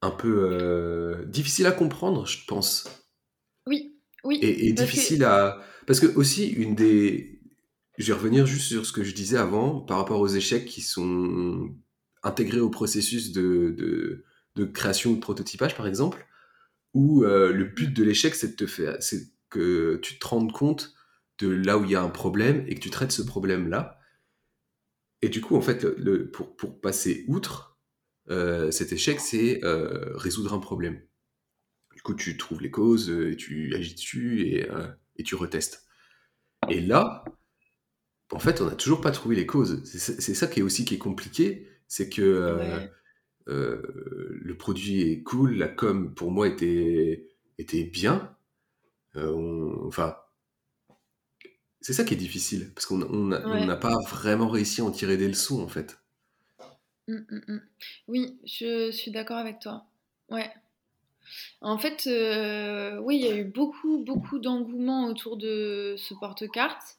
un 0.01 0.11
peu 0.11 1.25
difficile 1.27 1.65
à 1.65 1.71
comprendre, 1.71 2.25
je 2.25 2.45
pense. 2.47 2.85
Oui, 3.67 3.99
oui. 4.23 4.39
Et, 4.41 4.71
difficile 4.73 5.23
à. 5.23 5.61
Parce 5.87 5.99
que, 5.99 6.07
aussi, 6.15 6.47
une 6.47 6.75
des. 6.75 7.41
Je 7.97 8.07
vais 8.07 8.17
revenir 8.17 8.45
juste 8.45 8.67
sur 8.67 8.85
ce 8.85 8.93
que 8.93 9.03
je 9.03 9.13
disais 9.13 9.37
avant 9.37 9.81
par 9.81 9.97
rapport 9.97 10.21
aux 10.21 10.27
échecs 10.27 10.65
qui 10.65 10.81
sont 10.81 11.75
intégrés 12.23 12.59
au 12.59 12.69
processus 12.69 13.31
de, 13.31 14.23
de, 14.55 14.65
création 14.65 15.13
de 15.13 15.19
prototypage, 15.19 15.75
par 15.75 15.87
exemple, 15.87 16.27
où 16.93 17.23
le 17.23 17.63
but 17.63 17.93
de 17.93 18.03
l'échec, 18.03 18.35
c'est 18.35 18.49
de 18.49 18.55
te 18.55 18.65
faire. 18.65 18.97
C'est 18.99 19.29
que 19.49 19.99
tu 20.01 20.19
te 20.19 20.27
rendes 20.27 20.51
compte 20.51 20.93
de 21.39 21.47
là 21.47 21.77
où 21.77 21.85
il 21.85 21.91
y 21.91 21.95
a 21.95 22.01
un 22.01 22.09
problème 22.09 22.63
et 22.67 22.75
que 22.75 22.81
tu 22.81 22.89
traites 22.89 23.11
ce 23.11 23.21
problème-là. 23.21 23.99
Et 25.21 25.29
du 25.29 25.41
coup, 25.41 25.55
en 25.55 25.61
fait, 25.61 25.85
pour, 26.31 26.55
pour, 26.55 26.79
passer 26.79 27.25
outre 27.27 27.77
euh, 28.29 28.71
cet 28.71 28.91
échec, 28.91 29.19
c'est 29.19 29.63
euh, 29.63 30.15
résoudre 30.15 30.53
un 30.53 30.59
problème. 30.59 31.01
Du 31.95 32.01
coup, 32.01 32.13
tu 32.13 32.37
trouves 32.37 32.61
les 32.61 32.71
causes, 32.71 33.09
et 33.09 33.35
tu 33.35 33.75
agis 33.75 33.95
dessus 33.95 34.47
et, 34.47 34.69
euh, 34.69 34.87
et 35.17 35.23
tu 35.23 35.35
retestes. 35.35 35.85
Et 36.69 36.79
là, 36.79 37.25
en 38.31 38.39
fait, 38.39 38.61
on 38.61 38.65
n'a 38.65 38.75
toujours 38.75 39.01
pas 39.01 39.11
trouvé 39.11 39.35
les 39.35 39.45
causes. 39.45 39.83
C'est 39.83 40.33
ça 40.33 40.47
qui 40.47 40.59
est 40.59 40.63
aussi 40.63 40.85
qui 40.85 40.95
est 40.95 40.99
compliqué, 40.99 41.67
c'est 41.89 42.07
que 42.07 42.87
le 43.47 44.53
produit 44.57 45.11
est 45.11 45.23
cool, 45.23 45.55
la 45.55 45.67
com 45.67 46.13
pour 46.15 46.31
moi 46.31 46.47
était, 46.47 47.27
était 47.57 47.83
bien. 47.83 48.33
enfin, 49.15 50.15
c'est 51.81 51.93
ça 51.93 52.03
qui 52.03 52.13
est 52.13 52.17
difficile, 52.17 52.71
parce 52.73 52.85
qu'on 52.85 52.97
n'a 52.97 53.75
pas 53.75 53.97
vraiment 54.09 54.47
réussi 54.47 54.81
à 54.81 54.85
en 54.85 54.91
tirer 54.91 55.17
des 55.17 55.27
leçons, 55.27 55.61
en 55.61 55.67
fait. 55.67 55.99
Mmh, 57.07 57.15
mmh, 57.15 57.41
mmh. 57.47 57.61
Oui, 58.07 58.39
je 58.45 58.91
suis 58.91 59.11
d'accord 59.11 59.37
avec 59.37 59.59
toi. 59.59 59.85
Ouais. 60.29 60.51
En 61.61 61.77
fait, 61.77 62.07
euh, 62.07 62.99
oui, 62.99 63.17
il 63.17 63.25
y 63.25 63.31
a 63.31 63.35
eu 63.35 63.45
beaucoup, 63.45 64.03
beaucoup 64.03 64.39
d'engouement 64.39 65.07
autour 65.07 65.37
de 65.37 65.95
ce 65.97 66.13
porte-carte. 66.13 66.97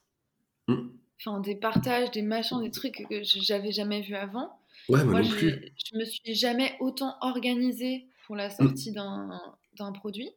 Enfin, 1.18 1.40
des 1.40 1.56
partages, 1.56 2.10
des 2.12 2.22
machins, 2.22 2.60
des 2.62 2.70
trucs 2.70 3.04
que 3.08 3.22
j'avais 3.22 3.72
jamais 3.72 4.00
vu 4.00 4.14
avant. 4.14 4.59
Ouais, 4.88 5.04
moi, 5.04 5.22
non 5.22 5.28
plus. 5.28 5.72
Je 5.84 5.98
me 5.98 6.04
suis 6.04 6.34
jamais 6.34 6.76
autant 6.80 7.16
organisée 7.20 8.06
pour 8.26 8.36
la 8.36 8.50
sortie 8.50 8.92
d'un 8.92 9.92
produit. 9.94 10.30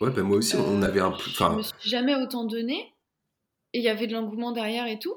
Ouais, 0.00 0.10
ben 0.10 0.22
moi 0.22 0.38
aussi, 0.38 0.56
on 0.56 0.82
avait 0.82 1.00
un. 1.00 1.12
Euh, 1.12 1.16
je 1.18 1.56
me 1.56 1.62
suis 1.62 1.88
jamais 1.88 2.14
autant 2.14 2.44
donné. 2.44 2.92
Et 3.72 3.78
il 3.78 3.84
y 3.84 3.88
avait 3.88 4.06
de 4.06 4.12
l'engouement 4.12 4.52
derrière 4.52 4.86
et 4.86 4.98
tout. 4.98 5.16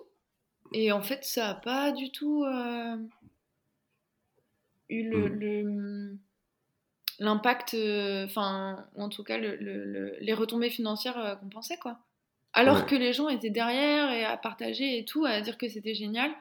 Et 0.73 0.91
en 0.91 1.01
fait, 1.01 1.23
ça 1.23 1.47
n'a 1.47 1.53
pas 1.53 1.91
du 1.91 2.11
tout 2.11 2.43
euh, 2.43 2.97
eu 4.89 5.09
le, 5.09 5.63
mm. 5.63 6.19
l'impact, 7.19 7.73
euh, 7.73 8.25
enfin, 8.25 8.85
ou 8.95 9.03
en 9.03 9.09
tout 9.09 9.23
cas, 9.23 9.37
le, 9.37 10.17
les 10.19 10.33
retombées 10.33 10.69
financières 10.69 11.17
euh, 11.17 11.35
qu'on 11.35 11.49
pensait, 11.49 11.77
quoi. 11.77 11.99
Alors 12.53 12.87
que 12.87 12.95
les 12.95 13.13
gens 13.13 13.29
étaient 13.29 13.51
derrière 13.51 14.09
et 14.11 14.23
à 14.25 14.35
partager 14.35 14.97
et 14.97 15.05
tout, 15.05 15.25
à 15.25 15.41
dire 15.41 15.59
que 15.59 15.69
c'était 15.69 15.93
génial. 15.93 16.31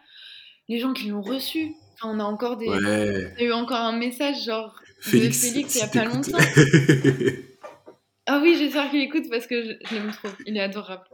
Les 0.66 0.78
gens 0.78 0.94
qui 0.94 1.08
l'ont 1.08 1.20
reçu, 1.20 1.74
on 2.02 2.20
a 2.20 2.24
encore 2.24 2.56
des. 2.56 2.66
Y 2.66 3.42
a 3.42 3.42
eu 3.42 3.52
encore 3.52 3.78
un 3.78 3.96
message 3.96 4.44
genre 4.44 4.80
Félix, 5.00 5.40
de 5.40 5.48
Félix 5.48 5.74
il 5.74 5.78
n'y 5.78 5.84
a 5.84 5.88
pas 5.88 6.04
longtemps. 6.04 6.38
ah 8.26 8.40
oui, 8.42 8.56
j'espère 8.58 8.90
qu'il 8.90 9.00
écoute 9.00 9.24
parce 9.30 9.46
que 9.46 9.62
je 9.62 9.94
l'aime 9.94 10.10
trop. 10.10 10.28
Il 10.46 10.56
est 10.56 10.60
adorable. 10.60 11.04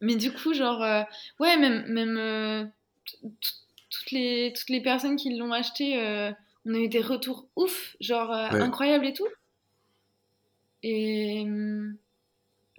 Mais 0.00 0.16
du 0.16 0.32
coup, 0.32 0.52
genre, 0.52 0.82
euh, 0.82 1.02
ouais, 1.40 1.56
même, 1.56 1.86
même 1.86 2.16
euh, 2.18 2.64
toutes, 3.22 4.10
les, 4.10 4.52
toutes 4.54 4.68
les 4.68 4.82
personnes 4.82 5.16
qui 5.16 5.34
l'ont 5.34 5.52
acheté, 5.52 5.98
euh, 5.98 6.30
on 6.66 6.74
a 6.74 6.78
eu 6.78 6.88
des 6.88 7.00
retours 7.00 7.48
ouf, 7.56 7.96
genre 8.00 8.30
incroyables 8.30 9.06
et 9.06 9.12
tout. 9.12 9.28
Et 10.82 11.46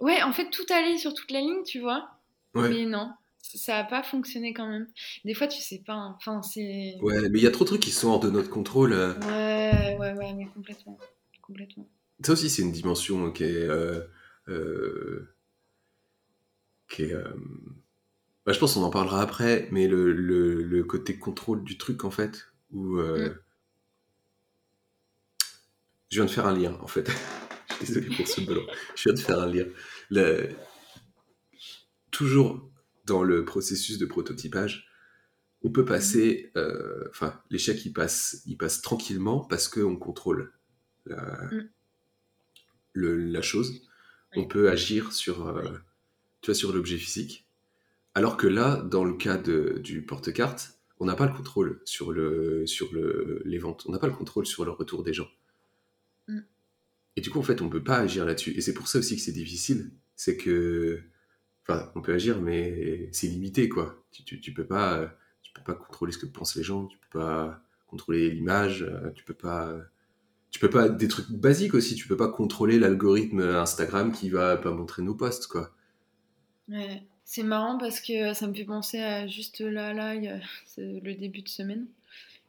ouais, 0.00 0.22
en 0.22 0.32
fait, 0.32 0.50
tout 0.50 0.66
allait 0.70 0.98
sur 0.98 1.14
toute 1.14 1.30
la 1.30 1.40
ligne, 1.40 1.64
tu 1.64 1.80
vois. 1.80 2.10
Mais 2.54 2.86
non, 2.86 3.10
ça 3.54 3.74
n'a 3.74 3.84
pas 3.84 4.02
fonctionné 4.02 4.52
quand 4.52 4.68
même. 4.68 4.86
Des 5.24 5.34
fois, 5.34 5.46
tu 5.46 5.60
sais 5.60 5.82
pas. 5.84 5.94
Hein. 5.94 6.14
Enfin, 6.18 6.42
c'est. 6.42 6.96
Ouais, 7.00 7.28
mais 7.30 7.38
il 7.38 7.42
y 7.42 7.46
a 7.46 7.50
trop 7.50 7.64
de 7.64 7.68
trucs 7.68 7.82
qui 7.82 7.90
sont 7.90 8.08
hors 8.08 8.20
de 8.20 8.30
notre 8.30 8.50
contrôle. 8.50 8.92
Ouais, 8.92 9.96
ouais, 9.98 10.12
ouais, 10.14 10.34
mais 10.34 10.46
complètement. 10.54 10.98
complètement. 11.42 11.88
Ça 12.24 12.32
aussi, 12.32 12.48
c'est 12.48 12.62
une 12.62 12.72
dimension 12.72 13.30
qui 13.30 13.44
est 13.44 13.68
euh, 13.68 14.00
bah, 18.44 18.52
je 18.52 18.58
pense 18.58 18.74
qu'on 18.74 18.82
en 18.82 18.90
parlera 18.90 19.20
après, 19.20 19.68
mais 19.72 19.88
le, 19.88 20.12
le, 20.12 20.84
côté 20.84 21.18
contrôle 21.18 21.64
du 21.64 21.78
truc, 21.78 22.04
en 22.04 22.10
fait, 22.10 22.46
où... 22.70 22.98
Euh, 22.98 23.30
mm. 23.30 23.38
Je 26.10 26.16
viens 26.18 26.26
de 26.26 26.30
faire 26.30 26.46
un 26.46 26.56
lien, 26.56 26.78
en 26.80 26.86
fait. 26.86 27.10
je 27.68 27.74
suis 27.74 27.86
désolé 27.86 28.16
pour 28.16 28.28
ce 28.28 28.40
blanc. 28.42 28.62
Je 28.94 29.02
viens 29.04 29.14
de 29.14 29.18
faire 29.18 29.40
un 29.40 29.46
lien. 29.46 29.64
Le... 30.10 30.50
Toujours 32.12 32.70
dans 33.06 33.22
le 33.22 33.44
processus 33.44 33.98
de 33.98 34.06
prototypage, 34.06 34.88
on 35.62 35.70
peut 35.70 35.84
passer... 35.84 36.52
Euh, 36.56 37.04
enfin, 37.10 37.40
l'échec, 37.50 37.84
il 37.86 37.92
passe, 37.92 38.42
il 38.46 38.56
passe 38.56 38.82
tranquillement 38.82 39.40
parce 39.40 39.68
qu'on 39.68 39.96
contrôle 39.96 40.52
la, 41.06 41.48
mm. 41.50 41.68
le, 42.92 43.16
la 43.16 43.42
chose. 43.42 43.82
On 44.34 44.46
peut 44.46 44.68
agir 44.68 45.12
sur 45.12 45.54
sur 46.54 46.72
l'objet 46.72 46.96
physique. 46.96 47.46
Alors 48.14 48.36
que 48.36 48.46
là, 48.46 48.76
dans 48.82 49.04
le 49.04 49.14
cas 49.14 49.36
de, 49.36 49.80
du 49.82 50.02
porte-carte, 50.02 50.78
on 50.98 51.06
n'a 51.06 51.14
pas 51.14 51.26
le 51.26 51.34
contrôle 51.34 51.80
sur, 51.84 52.12
le, 52.12 52.66
sur 52.66 52.92
le, 52.92 53.42
les 53.44 53.58
ventes, 53.58 53.84
on 53.86 53.92
n'a 53.92 53.98
pas 53.98 54.06
le 54.06 54.14
contrôle 54.14 54.46
sur 54.46 54.64
le 54.64 54.70
retour 54.70 55.02
des 55.02 55.12
gens. 55.12 55.28
Mm. 56.28 56.40
Et 57.16 57.20
du 57.20 57.30
coup, 57.30 57.38
en 57.38 57.42
fait, 57.42 57.60
on 57.62 57.68
peut 57.68 57.84
pas 57.84 57.98
agir 57.98 58.24
là-dessus. 58.24 58.52
Et 58.52 58.60
c'est 58.60 58.74
pour 58.74 58.88
ça 58.88 58.98
aussi 58.98 59.16
que 59.16 59.22
c'est 59.22 59.32
difficile. 59.32 59.90
C'est 60.16 60.36
que, 60.36 61.00
enfin, 61.68 61.90
on 61.94 62.00
peut 62.00 62.14
agir, 62.14 62.40
mais 62.40 63.08
c'est 63.12 63.26
limité, 63.28 63.68
quoi. 63.68 64.02
Tu, 64.12 64.40
tu, 64.40 64.52
peux 64.52 64.66
pas, 64.66 65.12
tu 65.42 65.52
peux 65.52 65.62
pas 65.62 65.74
contrôler 65.74 66.12
ce 66.12 66.18
que 66.18 66.26
pensent 66.26 66.56
les 66.56 66.62
gens, 66.62 66.86
tu 66.86 66.98
peux 66.98 67.18
pas 67.18 67.60
contrôler 67.86 68.30
l'image, 68.30 68.86
tu 69.14 69.24
peux 69.24 69.34
pas, 69.34 69.76
tu 70.50 70.58
peux 70.58 70.70
pas 70.70 70.88
des 70.88 71.08
trucs 71.08 71.30
basiques 71.30 71.74
aussi. 71.74 71.94
Tu 71.94 72.08
peux 72.08 72.16
pas 72.16 72.28
contrôler 72.28 72.78
l'algorithme 72.78 73.40
Instagram 73.40 74.12
qui 74.12 74.30
va 74.30 74.56
pas 74.56 74.70
montrer 74.70 75.02
nos 75.02 75.14
posts, 75.14 75.46
quoi. 75.46 75.70
Ouais. 76.68 77.02
C'est 77.24 77.42
marrant 77.42 77.76
parce 77.76 78.00
que 78.00 78.34
ça 78.34 78.46
me 78.46 78.54
fait 78.54 78.64
penser 78.64 79.00
à 79.00 79.26
juste 79.26 79.60
là, 79.60 79.92
là, 79.92 80.14
le 80.78 81.14
début 81.14 81.42
de 81.42 81.48
semaine. 81.48 81.86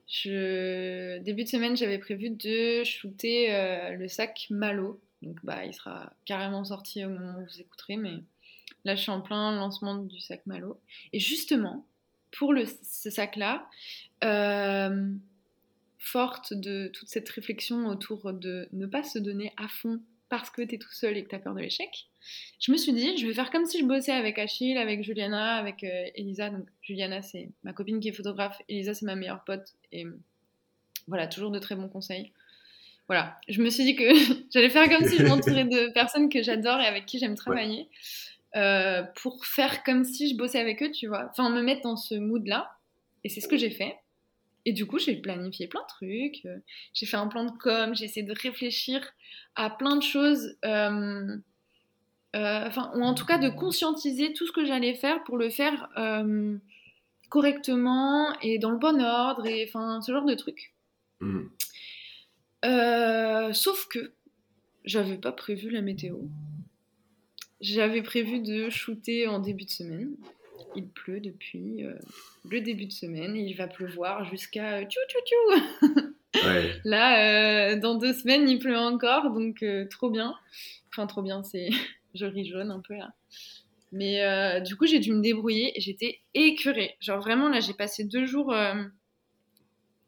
Je... 0.07 1.17
Début 1.19 1.43
de 1.43 1.49
semaine, 1.49 1.75
j'avais 1.75 1.97
prévu 1.97 2.29
de 2.29 2.83
shooter 2.83 3.53
euh, 3.53 3.93
le 3.93 4.07
sac 4.07 4.47
Malo. 4.51 5.01
Donc, 5.23 5.37
bah, 5.43 5.65
il 5.65 5.73
sera 5.73 6.13
carrément 6.25 6.63
sorti 6.63 7.03
au 7.03 7.09
moment 7.09 7.39
où 7.39 7.43
vous 7.43 7.59
écouterez, 7.59 7.97
mais 7.97 8.23
là, 8.87 8.95
je 8.95 9.01
suis 9.01 9.11
en 9.11 9.21
plein 9.21 9.55
lancement 9.55 9.95
du 9.95 10.19
sac 10.19 10.45
Malo. 10.47 10.79
Et 11.13 11.19
justement, 11.19 11.85
pour 12.31 12.53
ce 12.57 13.09
sac-là, 13.09 13.67
euh, 14.23 15.13
forte 15.99 16.53
de 16.53 16.89
toute 16.93 17.09
cette 17.09 17.29
réflexion 17.29 17.87
autour 17.87 18.33
de 18.33 18.67
ne 18.71 18.85
pas 18.85 19.03
se 19.03 19.19
donner 19.19 19.53
à 19.57 19.67
fond 19.67 19.99
parce 20.29 20.49
que 20.49 20.61
tu 20.61 20.75
es 20.75 20.77
tout 20.77 20.91
seul 20.91 21.17
et 21.17 21.23
que 21.23 21.29
tu 21.29 21.35
as 21.35 21.39
peur 21.39 21.53
de 21.53 21.59
l'échec, 21.59 22.07
je 22.59 22.71
me 22.71 22.77
suis 22.77 22.93
dit, 22.93 23.17
je 23.17 23.27
vais 23.27 23.33
faire 23.33 23.51
comme 23.51 23.65
si 23.65 23.79
je 23.79 23.85
bossais 23.85 24.11
avec 24.11 24.39
Achille, 24.39 24.77
avec 24.77 25.03
Juliana, 25.03 25.55
avec 25.57 25.83
euh, 25.83 26.05
Elisa. 26.15 26.49
Donc, 26.49 26.67
Juliana, 26.81 27.21
c'est 27.21 27.49
ma 27.63 27.73
copine 27.73 27.99
qui 27.99 28.09
est 28.09 28.13
photographe. 28.13 28.61
Elisa, 28.67 28.93
c'est 28.93 29.05
ma 29.05 29.15
meilleure 29.15 29.43
pote. 29.43 29.75
Et 29.91 30.05
voilà, 31.07 31.27
toujours 31.27 31.51
de 31.51 31.59
très 31.59 31.75
bons 31.75 31.89
conseils. 31.89 32.31
Voilà, 33.07 33.39
je 33.47 33.61
me 33.61 33.69
suis 33.69 33.85
dit 33.85 33.95
que 33.95 34.03
j'allais 34.53 34.69
faire 34.69 34.89
comme 34.89 35.07
si 35.07 35.17
je 35.17 35.23
m'entourais 35.23 35.65
de 35.65 35.91
personnes 35.93 36.29
que 36.29 36.41
j'adore 36.41 36.79
et 36.79 36.85
avec 36.85 37.05
qui 37.05 37.19
j'aime 37.19 37.35
travailler. 37.35 37.87
Euh, 38.55 39.03
pour 39.21 39.45
faire 39.45 39.83
comme 39.83 40.03
si 40.03 40.29
je 40.29 40.37
bossais 40.37 40.59
avec 40.59 40.81
eux, 40.81 40.91
tu 40.91 41.07
vois. 41.07 41.27
Enfin, 41.29 41.49
me 41.49 41.61
mettre 41.61 41.81
dans 41.81 41.97
ce 41.97 42.15
mood-là. 42.15 42.71
Et 43.23 43.29
c'est 43.29 43.41
ce 43.41 43.47
que 43.47 43.57
j'ai 43.57 43.71
fait. 43.71 43.97
Et 44.65 44.73
du 44.73 44.85
coup, 44.85 44.99
j'ai 44.99 45.15
planifié 45.15 45.67
plein 45.67 45.81
de 45.81 45.87
trucs. 45.87 46.45
Euh, 46.45 46.57
j'ai 46.93 47.05
fait 47.05 47.17
un 47.17 47.27
plan 47.27 47.45
de 47.45 47.51
com. 47.51 47.95
J'ai 47.95 48.05
essayé 48.05 48.25
de 48.25 48.33
réfléchir 48.33 49.01
à 49.55 49.69
plein 49.69 49.95
de 49.95 50.03
choses. 50.03 50.57
Euh, 50.65 51.37
euh, 52.35 52.67
enfin, 52.67 52.91
ou 52.95 53.01
en 53.01 53.13
tout 53.13 53.25
cas 53.25 53.37
de 53.37 53.49
conscientiser 53.49 54.33
tout 54.33 54.45
ce 54.45 54.51
que 54.51 54.65
j'allais 54.65 54.93
faire 54.93 55.23
pour 55.23 55.37
le 55.37 55.49
faire 55.49 55.89
euh, 55.97 56.57
correctement 57.29 58.37
et 58.41 58.59
dans 58.59 58.69
le 58.69 58.77
bon 58.77 59.01
ordre, 59.01 59.45
et 59.47 59.65
enfin, 59.67 60.01
ce 60.01 60.11
genre 60.11 60.25
de 60.25 60.35
trucs. 60.35 60.73
Mm. 61.21 61.47
Euh, 62.65 63.53
sauf 63.53 63.87
que 63.87 64.13
j'avais 64.83 65.17
pas 65.17 65.31
prévu 65.31 65.69
la 65.69 65.81
météo. 65.81 66.17
J'avais 67.61 68.01
prévu 68.01 68.39
de 68.39 68.69
shooter 68.69 69.27
en 69.27 69.39
début 69.39 69.65
de 69.65 69.69
semaine. 69.69 70.15
Il 70.75 70.87
pleut 70.87 71.19
depuis 71.19 71.83
le 72.49 72.61
début 72.61 72.85
de 72.85 72.91
semaine 72.91 73.35
et 73.35 73.41
il 73.41 73.53
va 73.55 73.67
pleuvoir 73.67 74.25
jusqu'à 74.25 74.83
tchou 74.83 74.99
tchou 75.07 75.19
tchou. 75.25 76.11
Là, 76.85 77.75
dans 77.75 77.95
deux 77.95 78.13
semaines, 78.13 78.47
il 78.47 78.59
pleut 78.59 78.77
encore, 78.77 79.31
donc 79.31 79.65
trop 79.89 80.09
bien. 80.11 80.35
Enfin, 80.89 81.07
trop 81.07 81.21
bien, 81.21 81.41
c'est 81.43 81.69
je 82.13 82.25
ris 82.25 82.45
jaune 82.45 82.71
un 82.71 82.79
peu 82.79 82.95
là. 82.95 83.13
Mais 83.91 84.23
euh, 84.23 84.59
du 84.59 84.75
coup, 84.75 84.85
j'ai 84.85 84.99
dû 84.99 85.13
me 85.13 85.21
débrouiller 85.21 85.77
et 85.77 85.81
j'étais 85.81 86.19
écœurée. 86.33 86.97
Genre 86.99 87.19
vraiment, 87.19 87.49
là, 87.49 87.59
j'ai 87.59 87.73
passé 87.73 88.03
deux 88.03 88.25
jours, 88.25 88.51
euh, 88.53 88.73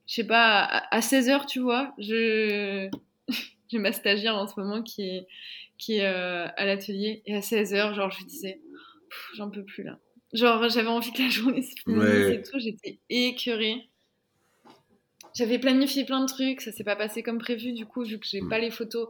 je 0.06 0.16
sais 0.16 0.28
pas, 0.28 0.64
à, 0.64 1.00
16h, 1.00 1.46
tu 1.46 1.60
vois. 1.60 1.94
Je... 1.98 2.90
j'ai 3.69 3.77
ma 3.77 3.91
stagiaire 3.91 4.36
en 4.36 4.47
ce 4.47 4.60
moment 4.60 4.82
qui 4.82 5.03
est, 5.03 5.27
qui 5.77 5.97
est 5.97 6.05
euh, 6.05 6.47
à 6.58 6.65
l'atelier 6.65 7.21
et 7.25 7.36
à 7.36 7.39
16h, 7.39 7.93
genre 7.93 8.12
je 8.12 8.17
lui 8.17 8.25
disais, 8.25 8.62
j'en 9.36 9.49
peux 9.49 9.63
plus 9.63 9.84
là. 9.84 9.99
Genre 10.34 10.69
j'avais 10.69 10.89
envie 10.89 11.12
que 11.12 11.21
la 11.21 11.29
journée 11.29 11.62
se 11.62 11.75
finisse 11.84 12.03
et 12.03 12.41
tout, 12.41 12.60
j'étais 12.60 12.99
écœurée. 13.10 13.89
J'avais 15.36 15.60
planifié 15.60 16.05
plein 16.05 16.21
de 16.21 16.27
trucs, 16.27 16.62
ça 16.62 16.71
s'est 16.71 16.84
pas 16.84 16.95
passé 16.95 17.23
comme 17.23 17.38
prévu 17.38 17.73
du 17.73 17.86
coup, 17.86 18.03
vu 18.03 18.19
que 18.19 18.25
j'ai 18.27 18.41
mm. 18.41 18.49
pas 18.49 18.60
les 18.60 18.71
photos. 18.71 19.08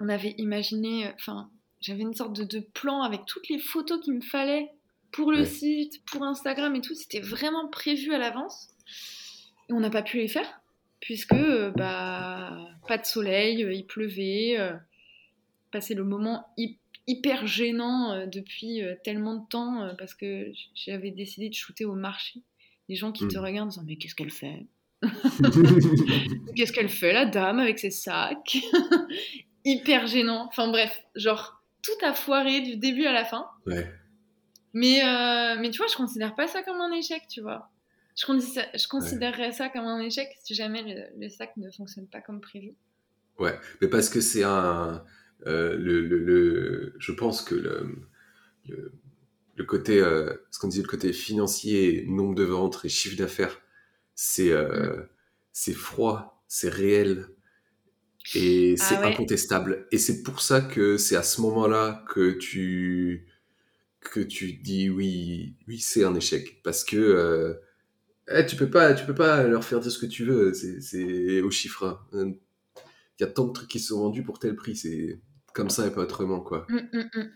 On 0.00 0.08
avait 0.08 0.34
imaginé, 0.38 1.10
enfin, 1.14 1.50
j'avais 1.80 2.02
une 2.02 2.14
sorte 2.14 2.32
de, 2.32 2.60
plan 2.60 3.02
avec 3.02 3.24
toutes 3.26 3.48
les 3.48 3.58
photos 3.58 4.00
qu'il 4.02 4.14
me 4.14 4.20
fallait 4.20 4.70
pour 5.12 5.30
le 5.30 5.44
site, 5.44 6.04
pour 6.06 6.22
Instagram 6.24 6.74
et 6.74 6.80
tout. 6.80 6.94
C'était 6.94 7.20
vraiment 7.20 7.68
prévu 7.68 8.12
à 8.12 8.18
l'avance. 8.18 8.68
Et 9.68 9.72
on 9.72 9.80
n'a 9.80 9.90
pas 9.90 10.02
pu 10.02 10.18
les 10.18 10.28
faire 10.28 10.59
puisque 11.00 11.32
euh, 11.32 11.70
bah, 11.70 12.56
pas 12.86 12.98
de 12.98 13.04
soleil, 13.04 13.64
euh, 13.64 13.72
il 13.72 13.86
pleuvait, 13.86 14.56
euh, 14.58 14.74
passé 15.72 15.94
le 15.94 16.04
moment 16.04 16.46
hyper 17.06 17.46
gênant 17.46 18.26
depuis 18.26 18.82
tellement 19.04 19.34
de 19.34 19.48
temps 19.48 19.94
parce 19.98 20.14
que 20.14 20.52
j'avais 20.74 21.10
décidé 21.10 21.48
de 21.48 21.54
shooter 21.54 21.84
au 21.84 21.94
marché. 21.94 22.40
Les 22.88 22.96
gens 22.96 23.12
qui 23.12 23.26
te 23.26 23.36
hmm. 23.36 23.42
regardent 23.42 23.68
en 23.68 23.70
disant 23.70 23.84
mais 23.86 23.96
qu'est-ce 23.96 24.14
qu'elle 24.14 24.30
fait? 24.30 24.66
Qu'est-ce 26.56 26.72
qu'elle 26.72 26.88
fait 26.88 27.12
la 27.12 27.24
dame 27.24 27.58
avec 27.58 27.78
ses 27.78 27.90
sacs? 27.90 28.58
Hyper 29.64 30.06
gênant. 30.08 30.46
Enfin 30.48 30.68
bref, 30.68 31.04
genre 31.14 31.62
tout 31.82 32.04
a 32.04 32.12
foiré 32.14 32.60
du 32.60 32.76
début 32.76 33.06
à 33.06 33.12
la 33.12 33.24
fin. 33.24 33.46
Ouais. 33.66 33.90
Mais, 34.74 35.00
mais 35.58 35.70
tu 35.70 35.78
vois, 35.78 35.86
je 35.86 35.96
considère 35.96 36.34
pas 36.34 36.48
ça 36.48 36.62
comme 36.62 36.80
un 36.80 36.92
échec, 36.92 37.22
tu 37.28 37.40
vois. 37.40 37.70
Je, 38.20 38.88
considérerais 38.88 39.52
ça 39.52 39.68
comme 39.70 39.86
un 39.86 40.00
échec 40.00 40.28
si 40.42 40.54
jamais 40.54 41.10
le, 41.16 41.28
sac 41.28 41.56
ne 41.56 41.70
fonctionne 41.70 42.06
pas 42.06 42.20
comme 42.20 42.40
prévu. 42.40 42.74
Ouais, 43.38 43.58
mais 43.80 43.88
parce 43.88 44.08
que 44.10 44.20
c'est 44.20 44.44
un. 44.44 45.04
Euh, 45.46 45.74
le, 45.78 46.02
le, 46.02 46.94
je 46.98 47.12
pense 47.12 47.40
que 47.40 47.54
le, 47.54 48.92
le, 49.56 49.64
côté. 49.64 50.00
Euh, 50.00 50.34
ce 50.50 50.58
qu'on 50.58 50.68
disait, 50.68 50.82
le 50.82 50.88
côté 50.88 51.14
financier, 51.14 52.04
nombre 52.08 52.34
de 52.34 52.44
ventes 52.44 52.80
et 52.84 52.90
chiffre 52.90 53.16
d'affaires, 53.16 53.58
c'est 54.14 54.52
euh, 54.52 55.02
c'est 55.52 55.72
froid, 55.72 56.44
c'est 56.46 56.68
réel 56.68 57.26
et 58.34 58.74
ah 58.78 58.84
c'est 58.84 58.96
incontestable. 58.96 59.86
Et 59.92 59.98
c'est 59.98 60.22
pour 60.22 60.42
ça 60.42 60.60
que 60.60 60.98
c'est 60.98 61.16
à 61.16 61.22
ce 61.22 61.40
moment-là 61.40 62.04
que 62.10 62.32
tu 62.32 63.26
que 64.00 64.20
tu 64.20 64.52
dis 64.52 64.90
oui, 64.90 65.56
oui, 65.66 65.78
c'est 65.78 66.04
un 66.04 66.14
échec. 66.14 66.62
Parce 66.62 66.84
que 66.84 67.58
eh, 68.30 68.46
tu 68.46 68.56
peux 68.56 68.70
pas, 68.70 68.94
tu 68.94 69.04
peux 69.04 69.14
pas 69.14 69.44
leur 69.44 69.64
faire 69.64 69.80
dire 69.80 69.90
ce 69.90 69.98
que 69.98 70.06
tu 70.06 70.24
veux. 70.24 70.52
C'est 70.54 71.40
au 71.42 71.50
chiffre. 71.50 72.00
Il 72.12 72.36
y 73.20 73.24
a 73.24 73.26
tant 73.26 73.46
de 73.46 73.52
trucs 73.52 73.68
qui 73.68 73.80
sont 73.80 74.00
vendus 74.00 74.22
pour 74.22 74.38
tel 74.38 74.56
prix. 74.56 74.76
C'est 74.76 75.20
comme 75.52 75.70
ça 75.70 75.86
et 75.86 75.90
pas 75.90 76.02
autrement, 76.02 76.40
quoi. 76.40 76.66
Mmh, 76.68 76.78
mmh, 76.92 77.10
mmh. 77.14 77.30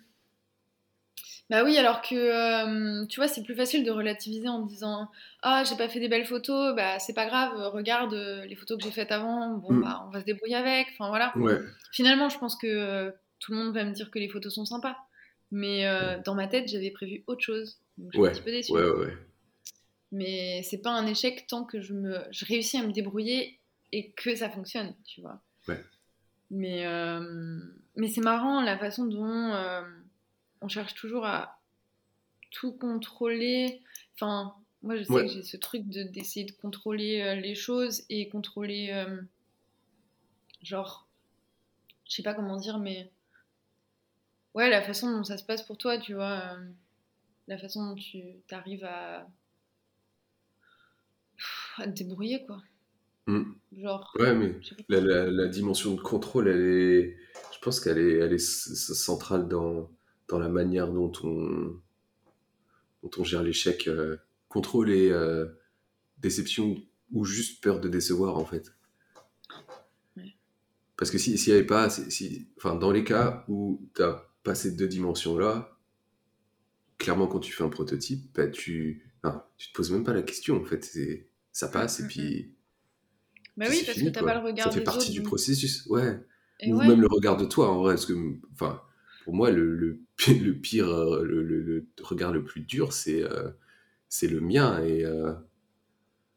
Bah 1.50 1.62
oui, 1.62 1.76
alors 1.76 2.00
que 2.00 2.14
euh, 2.14 3.04
tu 3.06 3.20
vois, 3.20 3.28
c'est 3.28 3.42
plus 3.42 3.54
facile 3.54 3.84
de 3.84 3.90
relativiser 3.90 4.48
en 4.48 4.60
disant 4.64 5.10
Ah, 5.42 5.62
j'ai 5.68 5.76
pas 5.76 5.88
fait 5.88 6.00
des 6.00 6.08
belles 6.08 6.24
photos, 6.24 6.74
bah 6.74 6.98
c'est 6.98 7.12
pas 7.12 7.26
grave, 7.26 7.52
regarde 7.74 8.14
euh, 8.14 8.46
les 8.46 8.56
photos 8.56 8.78
que 8.78 8.84
j'ai 8.84 8.90
faites 8.90 9.12
avant, 9.12 9.58
bon 9.58 9.74
bah 9.74 10.04
on 10.06 10.10
va 10.10 10.20
se 10.20 10.24
débrouiller 10.24 10.56
avec, 10.56 10.88
enfin 10.92 11.08
voilà. 11.08 11.34
Finalement, 11.92 12.30
je 12.30 12.38
pense 12.38 12.56
que 12.56 12.66
euh, 12.66 13.10
tout 13.40 13.52
le 13.52 13.58
monde 13.58 13.74
va 13.74 13.84
me 13.84 13.92
dire 13.92 14.10
que 14.10 14.18
les 14.18 14.28
photos 14.28 14.54
sont 14.54 14.64
sympas, 14.64 14.96
mais 15.50 15.84
dans 16.24 16.34
ma 16.34 16.48
tête, 16.48 16.66
j'avais 16.68 16.90
prévu 16.90 17.24
autre 17.26 17.42
chose. 17.42 17.78
Donc 17.98 18.10
je 18.12 18.18
suis 18.18 18.26
un 18.26 18.32
petit 18.32 18.42
peu 18.42 18.50
déçue. 18.50 18.72
Ouais, 18.72 18.88
ouais, 18.88 19.18
mais 20.14 20.62
c'est 20.62 20.78
pas 20.78 20.92
un 20.92 21.06
échec 21.06 21.46
tant 21.48 21.64
que 21.64 21.80
je, 21.80 21.92
me, 21.92 22.20
je 22.30 22.44
réussis 22.44 22.78
à 22.78 22.86
me 22.86 22.92
débrouiller 22.92 23.58
et 23.90 24.12
que 24.12 24.36
ça 24.36 24.48
fonctionne, 24.48 24.94
tu 25.04 25.20
vois. 25.20 25.42
Mais, 26.50 26.86
euh, 26.86 27.58
mais 27.96 28.06
c'est 28.06 28.20
marrant 28.20 28.60
la 28.60 28.78
façon 28.78 29.06
dont 29.06 29.24
euh, 29.26 29.82
on 30.60 30.68
cherche 30.68 30.94
toujours 30.94 31.24
à 31.26 31.58
tout 32.52 32.72
contrôler. 32.72 33.82
Enfin, 34.14 34.54
moi 34.82 34.96
je 34.96 35.02
sais 35.02 35.14
que 35.14 35.26
j'ai 35.26 35.42
ce 35.42 35.56
truc 35.56 35.88
d'essayer 35.88 36.46
de, 36.46 36.52
contrôler 36.52 37.22
euh, 37.22 37.34
les 37.34 37.56
choses 37.56 38.04
et 38.08 38.28
contrôler, 38.28 39.04
genre, 40.62 41.08
je 42.08 42.14
sais 42.14 42.22
pas 42.22 42.34
comment 42.34 42.56
dire, 42.56 42.78
mais 42.78 43.10
ouais, 44.54 44.70
la 44.70 44.82
façon 44.82 45.10
dont 45.10 45.24
ça 45.24 45.38
se 45.38 45.44
passe 45.44 45.62
pour 45.62 45.76
toi, 45.76 45.98
tu 45.98 46.14
vois. 46.14 46.56
la 47.48 47.58
façon 47.58 47.88
dont 47.88 47.96
tu 47.96 48.22
arrives 48.52 48.84
à 48.84 49.26
à 51.78 51.86
te 51.86 51.92
débrouiller, 51.92 52.44
quoi. 52.46 52.62
Hmm. 53.26 53.52
Genre. 53.72 54.14
Ouais, 54.18 54.34
mais 54.34 54.58
la, 54.88 55.46
dimension 55.48 55.94
de 55.94 56.00
contrôle, 56.00 56.48
elle 56.48 56.60
est, 56.60 57.16
je 57.52 57.58
pense 57.62 57.80
qu'elle 57.80 57.98
est, 57.98 58.18
elle 58.18 58.32
est 58.32 58.38
centrale 58.38 59.48
dans, 59.48 59.90
dans 60.28 60.38
la 60.38 60.48
manière 60.48 60.88
dont 60.88 61.12
on, 61.22 61.80
dont 63.02 63.10
on 63.18 63.24
gère 63.24 63.42
l'échec. 63.42 63.88
Euh, 63.88 64.16
contrôle 64.48 64.90
et 64.90 65.10
euh, 65.10 65.46
déception 66.18 66.76
ou 67.12 67.24
juste 67.24 67.62
peur 67.62 67.80
de 67.80 67.88
décevoir, 67.88 68.36
en 68.36 68.44
fait. 68.44 68.72
Parce 70.96 71.10
que 71.10 71.18
s'il 71.18 71.34
n'y 71.34 71.52
avait 71.52 71.66
pas, 71.66 71.90
si, 71.90 72.46
enfin, 72.56 72.76
dans 72.76 72.92
les 72.92 73.02
cas 73.02 73.44
où 73.48 73.80
tu 73.96 74.02
n'as 74.02 74.22
pas 74.44 74.54
ces 74.54 74.70
deux 74.72 74.86
dimensions-là, 74.86 75.76
clairement, 76.98 77.26
quand 77.26 77.40
tu 77.40 77.52
fais 77.52 77.64
un 77.64 77.68
prototype, 77.68 78.32
bah, 78.32 78.46
tu, 78.46 79.02
enfin, 79.22 79.44
tu 79.56 79.68
te 79.68 79.74
poses 79.74 79.90
même 79.90 80.04
pas 80.04 80.12
la 80.12 80.22
question, 80.22 80.60
en 80.60 80.64
fait. 80.64 80.84
C'est 80.84 81.26
ça 81.54 81.68
passe 81.68 82.00
et 82.00 82.06
puis. 82.06 82.52
Bah 83.56 83.66
oui, 83.70 83.82
parce 83.86 83.98
que 83.98 84.08
t'as 84.10 84.22
pas 84.22 84.34
le 84.34 84.44
regard. 84.44 84.66
Ça 84.66 84.72
fait 84.72 84.84
partie 84.84 85.12
du 85.12 85.22
processus, 85.22 85.86
ouais. 85.86 86.20
Ou 86.66 86.76
même 86.76 87.00
le 87.00 87.06
regard 87.06 87.36
de 87.36 87.44
toi, 87.44 87.70
en 87.70 87.78
vrai, 87.78 87.94
parce 87.94 88.06
que, 88.06 88.14
enfin, 88.52 88.82
pour 89.24 89.34
moi, 89.34 89.50
le, 89.50 89.74
le, 89.74 90.00
le 90.28 90.52
pire, 90.52 90.88
euh, 90.88 91.22
le, 91.22 91.42
le, 91.42 91.86
regard 92.02 92.32
le 92.32 92.44
plus 92.44 92.60
dur, 92.60 92.92
c'est 92.92 93.22
euh, 93.22 93.50
c'est 94.08 94.26
le 94.26 94.40
mien. 94.40 94.82
Et, 94.84 95.04
euh, 95.04 95.32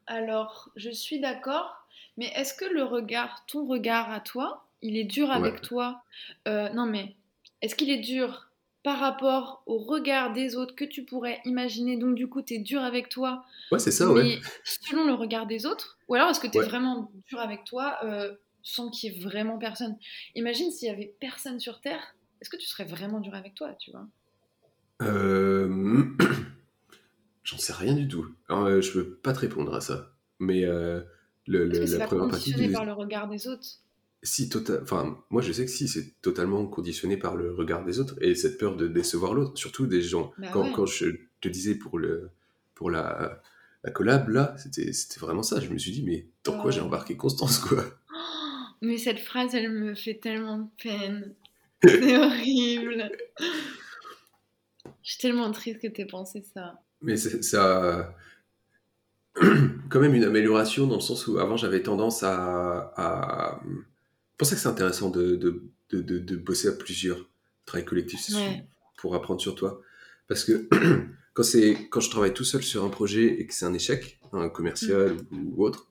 Alors, 0.05 0.71
je 0.75 0.91
suis 0.91 1.19
d'accord, 1.19 1.87
mais 2.17 2.31
est-ce 2.35 2.53
que 2.53 2.65
le 2.65 2.83
regard, 2.83 3.45
ton 3.47 3.65
regard 3.65 4.11
à 4.11 4.19
toi, 4.19 4.67
il 4.83 4.97
est 4.97 5.05
dur 5.05 5.31
avec 5.31 5.61
toi? 5.61 6.03
Non, 6.45 6.85
mais 6.85 7.15
est-ce 7.63 7.75
qu'il 7.75 7.89
est 7.89 8.01
dur 8.01 8.46
par 8.83 8.99
rapport 8.99 9.63
au 9.65 9.77
regard 9.77 10.33
des 10.33 10.55
autres 10.55 10.75
que 10.75 10.85
tu 10.85 11.03
pourrais 11.03 11.41
imaginer. 11.45 11.97
Donc, 11.97 12.15
du 12.15 12.27
coup, 12.27 12.41
tu 12.41 12.55
es 12.55 12.59
dur 12.59 12.81
avec 12.81 13.09
toi. 13.09 13.43
Ouais, 13.71 13.79
c'est 13.79 13.91
ça, 13.91 14.05
mais 14.07 14.13
ouais. 14.13 14.41
selon 14.63 15.05
le 15.05 15.13
regard 15.13 15.45
des 15.45 15.65
autres. 15.65 15.97
Ou 16.07 16.15
alors, 16.15 16.29
est-ce 16.29 16.39
que 16.39 16.47
tu 16.47 16.57
es 16.57 16.61
vraiment 16.61 17.11
dur 17.27 17.39
avec 17.39 17.63
toi 17.65 17.97
euh, 18.03 18.33
sans 18.63 18.89
qu'il 18.89 19.11
y 19.11 19.15
ait 19.15 19.19
vraiment 19.19 19.57
personne? 19.57 19.97
Imagine 20.35 20.71
s'il 20.71 20.87
y 20.87 20.91
avait 20.91 21.13
personne 21.19 21.59
sur 21.59 21.81
Terre. 21.81 22.15
Est-ce 22.41 22.49
que 22.49 22.57
tu 22.57 22.67
serais 22.67 22.85
vraiment 22.85 23.19
dur 23.19 23.35
avec 23.35 23.55
toi, 23.55 23.73
tu 23.79 23.91
vois? 23.91 24.07
Euh... 25.01 26.05
J'en 27.43 27.57
sais 27.57 27.73
rien 27.73 27.93
du 27.93 28.07
tout. 28.07 28.27
Euh, 28.49 28.81
je 28.81 28.91
peux 28.91 29.09
pas 29.15 29.33
te 29.33 29.39
répondre 29.39 29.73
à 29.73 29.79
ça. 29.81 30.11
Mais 30.39 30.65
euh, 30.65 31.01
le, 31.45 31.65
le, 31.65 31.97
la 31.97 32.05
première 32.05 32.29
partie. 32.29 32.53
Du... 32.53 32.71
par 32.71 32.85
le 32.85 32.93
regard 32.93 33.27
des 33.27 33.47
autres 33.47 33.79
si 34.27 34.49
tota-, 34.49 34.81
enfin, 34.81 35.17
moi 35.29 35.41
je 35.41 35.51
sais 35.51 35.65
que 35.65 35.71
si, 35.71 35.87
c'est 35.87 36.21
totalement 36.21 36.65
conditionné 36.67 37.17
par 37.17 37.35
le 37.35 37.53
regard 37.53 37.83
des 37.83 37.99
autres 37.99 38.15
et 38.21 38.35
cette 38.35 38.57
peur 38.57 38.75
de 38.75 38.87
décevoir 38.87 39.33
l'autre, 39.33 39.57
surtout 39.57 39.87
des 39.87 40.01
gens. 40.01 40.33
Bah 40.37 40.49
quand, 40.51 40.71
quand, 40.73 40.85
je 40.85 41.07
te 41.41 41.47
disais 41.47 41.75
pour, 41.75 41.97
le, 41.97 42.29
pour 42.75 42.91
la, 42.91 43.41
la 43.83 43.91
collab, 43.91 44.29
là, 44.29 44.55
c'était 44.57 45.19
vraiment 45.19 45.43
ça. 45.43 45.59
Je 45.59 45.69
me 45.69 45.77
suis 45.77 45.91
dit, 45.91 46.03
mais 46.03 46.27
dans 46.43 46.59
quoi 46.59 46.71
j'ai 46.71 46.81
embarqué 46.81 47.15
Constance, 47.15 47.59
quoi? 47.59 47.83
Mais 48.81 48.99
cette 48.99 49.19
phrase, 49.19 49.55
elle 49.55 49.71
me 49.71 49.95
fait 49.95 50.19
tellement 50.19 50.59
de 50.59 50.67
peine. 50.83 51.33
C'est 51.83 52.15
horrible. 52.15 53.09
Je 55.01 55.11
suis 55.11 55.17
tellement 55.19 55.49
triste 55.51 55.81
que 55.81 55.87
tu 55.87 56.01
aies 56.01 56.05
pensé 56.05 56.43
ça. 56.53 56.79
Mais 57.01 57.17
ça 57.17 58.15
quand 59.89 59.99
même 59.99 60.15
une 60.15 60.23
amélioration 60.23 60.87
dans 60.87 60.95
le 60.95 61.01
sens 61.01 61.27
où 61.27 61.39
avant 61.39 61.57
j'avais 61.57 61.81
tendance 61.81 62.23
à, 62.23 63.61
pour 64.37 64.47
ça 64.47 64.55
que 64.55 64.61
c'est 64.61 64.67
intéressant 64.67 65.09
de, 65.09 65.35
de, 65.35 65.63
de, 65.91 66.19
de, 66.19 66.35
bosser 66.35 66.67
à 66.67 66.71
plusieurs. 66.71 67.27
Travail 67.65 67.85
collectif, 67.85 68.21
c'est 68.21 68.65
pour 68.97 69.15
apprendre 69.15 69.41
sur 69.41 69.55
toi. 69.55 69.81
Parce 70.27 70.43
que 70.43 70.67
quand, 71.33 71.43
quand 71.89 71.99
je 71.99 72.09
travaille 72.09 72.33
tout 72.33 72.43
seul 72.43 72.63
sur 72.63 72.85
un 72.85 72.89
projet 72.89 73.41
et 73.41 73.45
que 73.45 73.53
c'est 73.53 73.65
un 73.65 73.73
échec, 73.73 74.19
un 74.31 74.49
commercial 74.49 75.17
mm. 75.31 75.53
ou, 75.53 75.65
autre, 75.65 75.89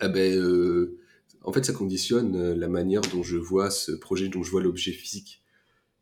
eh 0.00 0.08
ben, 0.08 0.38
euh, 0.38 0.98
en 1.42 1.52
fait, 1.52 1.64
ça 1.64 1.72
conditionne 1.72 2.36
euh, 2.36 2.54
la 2.54 2.68
manière 2.68 3.00
dont 3.00 3.22
je 3.22 3.36
vois 3.36 3.70
ce 3.70 3.92
projet, 3.92 4.28
dont 4.28 4.42
je 4.42 4.50
vois 4.50 4.62
l'objet 4.62 4.92
physique. 4.92 5.42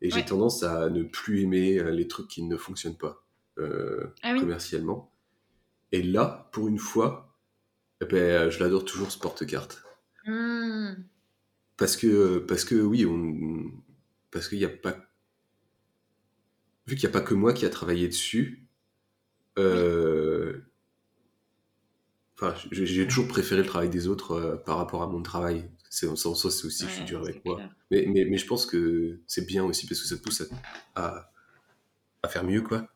Et 0.01 0.11
j'ai 0.11 0.23
tendance 0.23 0.61
à 0.61 0.91
ne 0.91 1.01
plus 1.01 1.41
aimer 1.41 1.79
euh, 1.79 1.89
les 1.89 2.07
trucs 2.07 2.27
qui 2.27 2.43
ne 2.43 2.55
fonctionnent 2.55 2.97
pas 2.97 3.23
ah 4.21 4.39
commercialement. 4.39 5.11
Et 5.91 6.03
là, 6.03 6.47
pour 6.51 6.67
une 6.67 6.77
fois, 6.77 7.35
eh 8.01 8.05
ben, 8.05 8.51
je 8.51 8.59
l'adore 8.59 8.85
toujours 8.85 9.11
ce 9.11 9.17
porte-carte. 9.17 9.81
Hmm. 10.27 10.93
Parce 11.77 11.97
que, 11.97 12.39
parce 12.39 12.65
que 12.65 12.75
oui, 12.75 13.05
on, 13.05 13.71
parce 14.31 14.47
qu'il 14.47 14.59
n'y 14.59 14.65
a 14.65 14.69
pas. 14.69 14.97
Vu 16.85 16.95
qu'il 16.95 17.09
n'y 17.09 17.15
a 17.15 17.19
pas 17.19 17.25
que 17.25 17.33
moi 17.33 17.53
qui 17.53 17.65
a 17.65 17.69
travaillé 17.69 18.07
dessus, 18.07 18.67
euh, 19.57 20.61
Enfin, 22.39 22.53
j'ai 22.71 23.07
toujours 23.07 23.27
préféré 23.27 23.61
le 23.61 23.67
travail 23.67 23.89
des 23.89 24.07
autres 24.07 24.33
euh, 24.33 24.55
par 24.57 24.77
rapport 24.77 25.01
à 25.01 25.07
mon 25.07 25.23
travail. 25.23 25.67
C'est 25.89 26.07
en 26.07 26.15
ça, 26.15 26.29
c'est 26.35 26.67
aussi 26.67 26.83
que 26.83 26.89
je 26.91 26.95
suis 26.95 27.05
dur 27.05 27.21
avec 27.21 27.43
moi. 27.43 27.59
Mais, 27.89 28.05
mais, 28.07 28.25
mais, 28.25 28.37
je 28.37 28.45
pense 28.45 28.67
que 28.67 29.19
c'est 29.25 29.47
bien 29.47 29.63
aussi 29.63 29.87
parce 29.87 30.01
que 30.01 30.07
ça 30.07 30.17
te 30.17 30.21
pousse 30.21 30.43
à, 30.93 31.31
à, 32.21 32.27
faire 32.27 32.43
mieux, 32.43 32.61
quoi. 32.61 32.87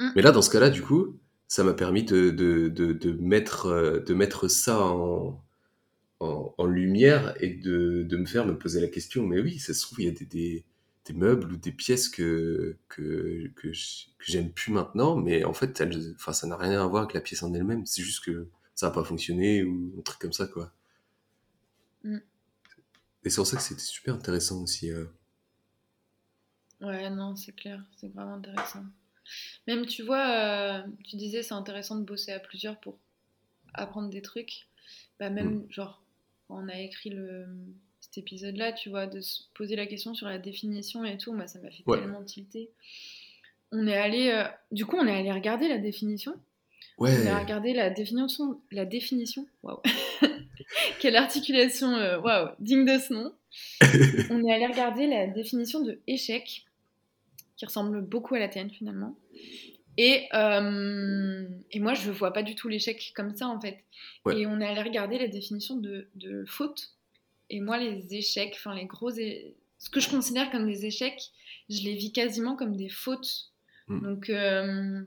Mm. 0.00 0.08
Mais 0.16 0.22
là, 0.22 0.32
dans 0.32 0.42
ce 0.42 0.50
cas-là, 0.50 0.70
du 0.70 0.82
coup, 0.82 1.20
ça 1.46 1.62
m'a 1.62 1.72
permis 1.72 2.02
de, 2.02 2.30
de, 2.30 2.68
de, 2.68 2.92
de, 2.92 3.12
mettre, 3.12 3.66
euh, 3.66 4.00
de 4.00 4.12
mettre 4.12 4.48
ça 4.48 4.80
en, 4.80 5.40
en, 6.20 6.54
en 6.56 6.66
lumière 6.66 7.34
et 7.42 7.50
de, 7.50 8.02
de 8.02 8.16
me 8.16 8.26
faire 8.26 8.46
me 8.46 8.56
poser 8.58 8.80
la 8.80 8.88
question. 8.88 9.26
Mais 9.26 9.40
oui, 9.40 9.58
ça 9.58 9.74
se 9.74 9.82
trouve, 9.82 10.00
il 10.00 10.06
y 10.06 10.08
a 10.08 10.12
des, 10.12 10.26
des, 10.26 10.64
des 11.04 11.14
meubles 11.14 11.52
ou 11.52 11.56
des 11.56 11.72
pièces 11.72 12.08
que, 12.08 12.76
que, 12.88 13.50
que 13.56 13.70
j'aime 14.20 14.50
plus 14.50 14.72
maintenant, 14.72 15.16
mais 15.16 15.44
en 15.44 15.52
fait, 15.52 15.82
enfin, 16.14 16.32
ça 16.32 16.46
n'a 16.46 16.56
rien 16.56 16.82
à 16.82 16.86
voir 16.86 17.04
avec 17.04 17.14
la 17.14 17.20
pièce 17.20 17.42
en 17.42 17.54
elle-même. 17.54 17.86
C'est 17.86 18.02
juste 18.02 18.24
que 18.24 18.48
ça 18.74 18.88
n'a 18.88 18.92
pas 18.92 19.04
fonctionné 19.04 19.64
ou 19.64 19.94
un 19.98 20.02
truc 20.02 20.20
comme 20.20 20.32
ça, 20.32 20.46
quoi. 20.46 20.72
Mm. 22.04 22.18
Et 23.24 23.30
c'est 23.30 23.36
pour 23.36 23.46
ça 23.46 23.56
que 23.56 23.62
c'était 23.62 23.80
super 23.80 24.14
intéressant 24.14 24.62
aussi. 24.62 24.92
Euh. 24.92 25.06
Ouais, 26.80 27.10
non, 27.10 27.34
c'est 27.34 27.52
clair, 27.52 27.82
c'est 27.96 28.12
vraiment 28.12 28.34
intéressant. 28.34 28.84
Même, 29.66 29.84
tu 29.84 30.04
vois, 30.04 30.28
euh, 30.28 30.82
tu 31.04 31.16
disais 31.16 31.42
c'est 31.42 31.54
intéressant 31.54 31.96
de 31.96 32.04
bosser 32.04 32.32
à 32.32 32.38
plusieurs 32.38 32.78
pour 32.80 32.98
apprendre 33.74 34.10
des 34.10 34.22
trucs. 34.22 34.68
Bah, 35.18 35.30
même, 35.30 35.56
mm. 35.56 35.66
genre, 35.70 36.02
on 36.48 36.68
a 36.68 36.78
écrit 36.78 37.10
le, 37.10 37.46
cet 38.00 38.18
épisode-là, 38.18 38.72
tu 38.72 38.88
vois, 38.88 39.06
de 39.06 39.20
se 39.20 39.42
poser 39.54 39.76
la 39.76 39.86
question 39.86 40.14
sur 40.14 40.28
la 40.28 40.38
définition 40.38 41.04
et 41.04 41.18
tout, 41.18 41.32
moi, 41.32 41.46
ça 41.46 41.58
m'a 41.60 41.70
fait 41.70 41.82
tellement 41.84 42.24
tilter. 42.24 42.70
On 43.70 43.86
est 43.86 43.96
allé, 43.96 44.30
euh, 44.30 44.44
du 44.72 44.86
coup, 44.86 44.96
on 44.96 45.06
est 45.06 45.18
allé 45.18 45.30
regarder 45.30 45.68
la 45.68 45.78
définition. 45.78 46.34
Ouais. 46.96 47.14
On 47.22 47.26
a 47.26 47.38
regardé 47.38 47.74
la 47.74 47.90
définition, 47.90 48.60
la 48.72 48.84
définition, 48.84 49.46
waouh, 49.62 49.80
quelle 51.00 51.16
articulation, 51.16 51.94
euh, 51.94 52.18
waouh, 52.18 52.48
digne 52.58 52.84
de 52.84 52.98
ce 52.98 53.12
nom. 53.12 53.32
on 54.30 54.44
est 54.44 54.52
allé 54.52 54.66
regarder 54.66 55.06
la 55.06 55.26
définition 55.26 55.80
de 55.82 56.00
échec, 56.06 56.66
qui 57.56 57.66
ressemble 57.66 58.02
beaucoup 58.02 58.34
à 58.34 58.38
la 58.38 58.48
tienne 58.48 58.70
finalement. 58.70 59.16
Et, 60.00 60.28
euh, 60.32 61.48
et 61.72 61.80
moi, 61.80 61.92
je 61.92 62.08
ne 62.08 62.14
vois 62.14 62.32
pas 62.32 62.44
du 62.44 62.54
tout 62.54 62.68
l'échec 62.68 63.12
comme 63.16 63.34
ça, 63.34 63.48
en 63.48 63.60
fait. 63.60 63.84
Et 64.30 64.46
on 64.46 64.60
est 64.60 64.66
allé 64.66 64.82
regarder 64.82 65.18
la 65.18 65.26
définition 65.26 65.76
de, 65.76 66.08
de 66.14 66.44
faute. 66.46 66.94
Et 67.50 67.60
moi, 67.60 67.78
les 67.78 68.14
échecs, 68.14 68.54
enfin 68.56 68.74
les 68.74 68.86
gros, 68.86 69.10
ce 69.10 69.90
que 69.90 69.98
je 69.98 70.08
considère 70.08 70.50
comme 70.52 70.66
des 70.66 70.86
échecs, 70.86 71.32
je 71.68 71.82
les 71.82 71.94
vis 71.94 72.12
quasiment 72.12 72.54
comme 72.54 72.76
des 72.76 72.88
fautes. 72.88 73.50
Hmm. 73.88 74.00
Donc, 74.02 74.30
euh, 74.30 75.02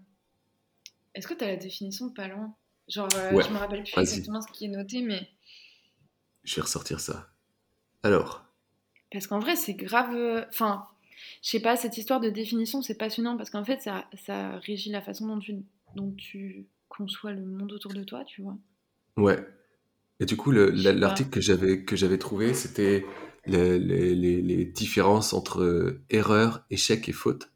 est-ce 1.16 1.28
que 1.28 1.36
tu 1.36 1.46
as 1.46 1.48
la 1.48 1.56
définition 1.56 2.10
pas 2.10 2.28
loin 2.28 2.54
Genre, 2.90 3.08
euh, 3.16 3.42
je 3.42 3.50
me 3.50 3.58
rappelle 3.58 3.84
plus 3.84 3.98
exactement 3.98 4.42
ce 4.42 4.52
qui 4.52 4.66
est 4.66 4.70
noté, 4.70 5.02
mais. 5.02 5.30
Je 6.44 6.56
vais 6.56 6.64
ressortir 6.64 7.00
ça. 7.00 7.30
Alors. 8.04 8.44
Parce 9.12 9.28
qu'en 9.28 9.40
vrai, 9.40 9.56
c'est 9.56 9.76
grave. 9.76 10.14
Euh, 10.14 10.44
enfin, 10.50 10.86
je 11.42 11.50
sais 11.50 11.60
pas, 11.60 11.76
cette 11.76 11.98
histoire 11.98 12.20
de 12.20 12.30
définition, 12.30 12.82
c'est 12.82 12.98
passionnant 12.98 13.36
parce 13.36 13.50
qu'en 13.50 13.64
fait, 13.64 13.82
ça, 13.82 14.06
ça 14.26 14.58
régit 14.60 14.92
la 14.92 15.02
façon 15.02 15.28
dont 15.28 15.40
tu, 15.40 15.64
dont 15.96 16.12
tu 16.12 16.68
conçois 16.88 17.32
le 17.32 17.44
monde 17.44 17.72
autour 17.72 17.94
de 17.94 18.04
toi, 18.04 18.24
tu 18.26 18.42
vois. 18.42 18.58
Ouais. 19.18 19.44
Et 20.20 20.26
du 20.26 20.38
coup, 20.38 20.52
l'article 20.52 21.32
que 21.32 21.42
j'avais 21.42 21.84
que 21.84 21.96
j'avais 21.96 22.20
trouvé, 22.20 22.54
c'était 22.54 23.04
les, 23.48 23.80
les, 23.80 24.42
les, 24.42 24.66
différences 24.66 25.34
entre 25.34 25.64
euh, 25.64 26.04
erreur, 26.12 26.64
échec 26.70 27.10
et 27.10 27.12
faute. 27.12 27.52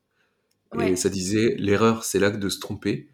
Et 0.79 0.95
ça 0.95 1.09
disait 1.09 1.55
l'erreur, 1.57 2.03
c'est 2.03 2.19
l'acte 2.19 2.39
de 2.39 2.49
se 2.49 2.59
tromper. 2.59 3.07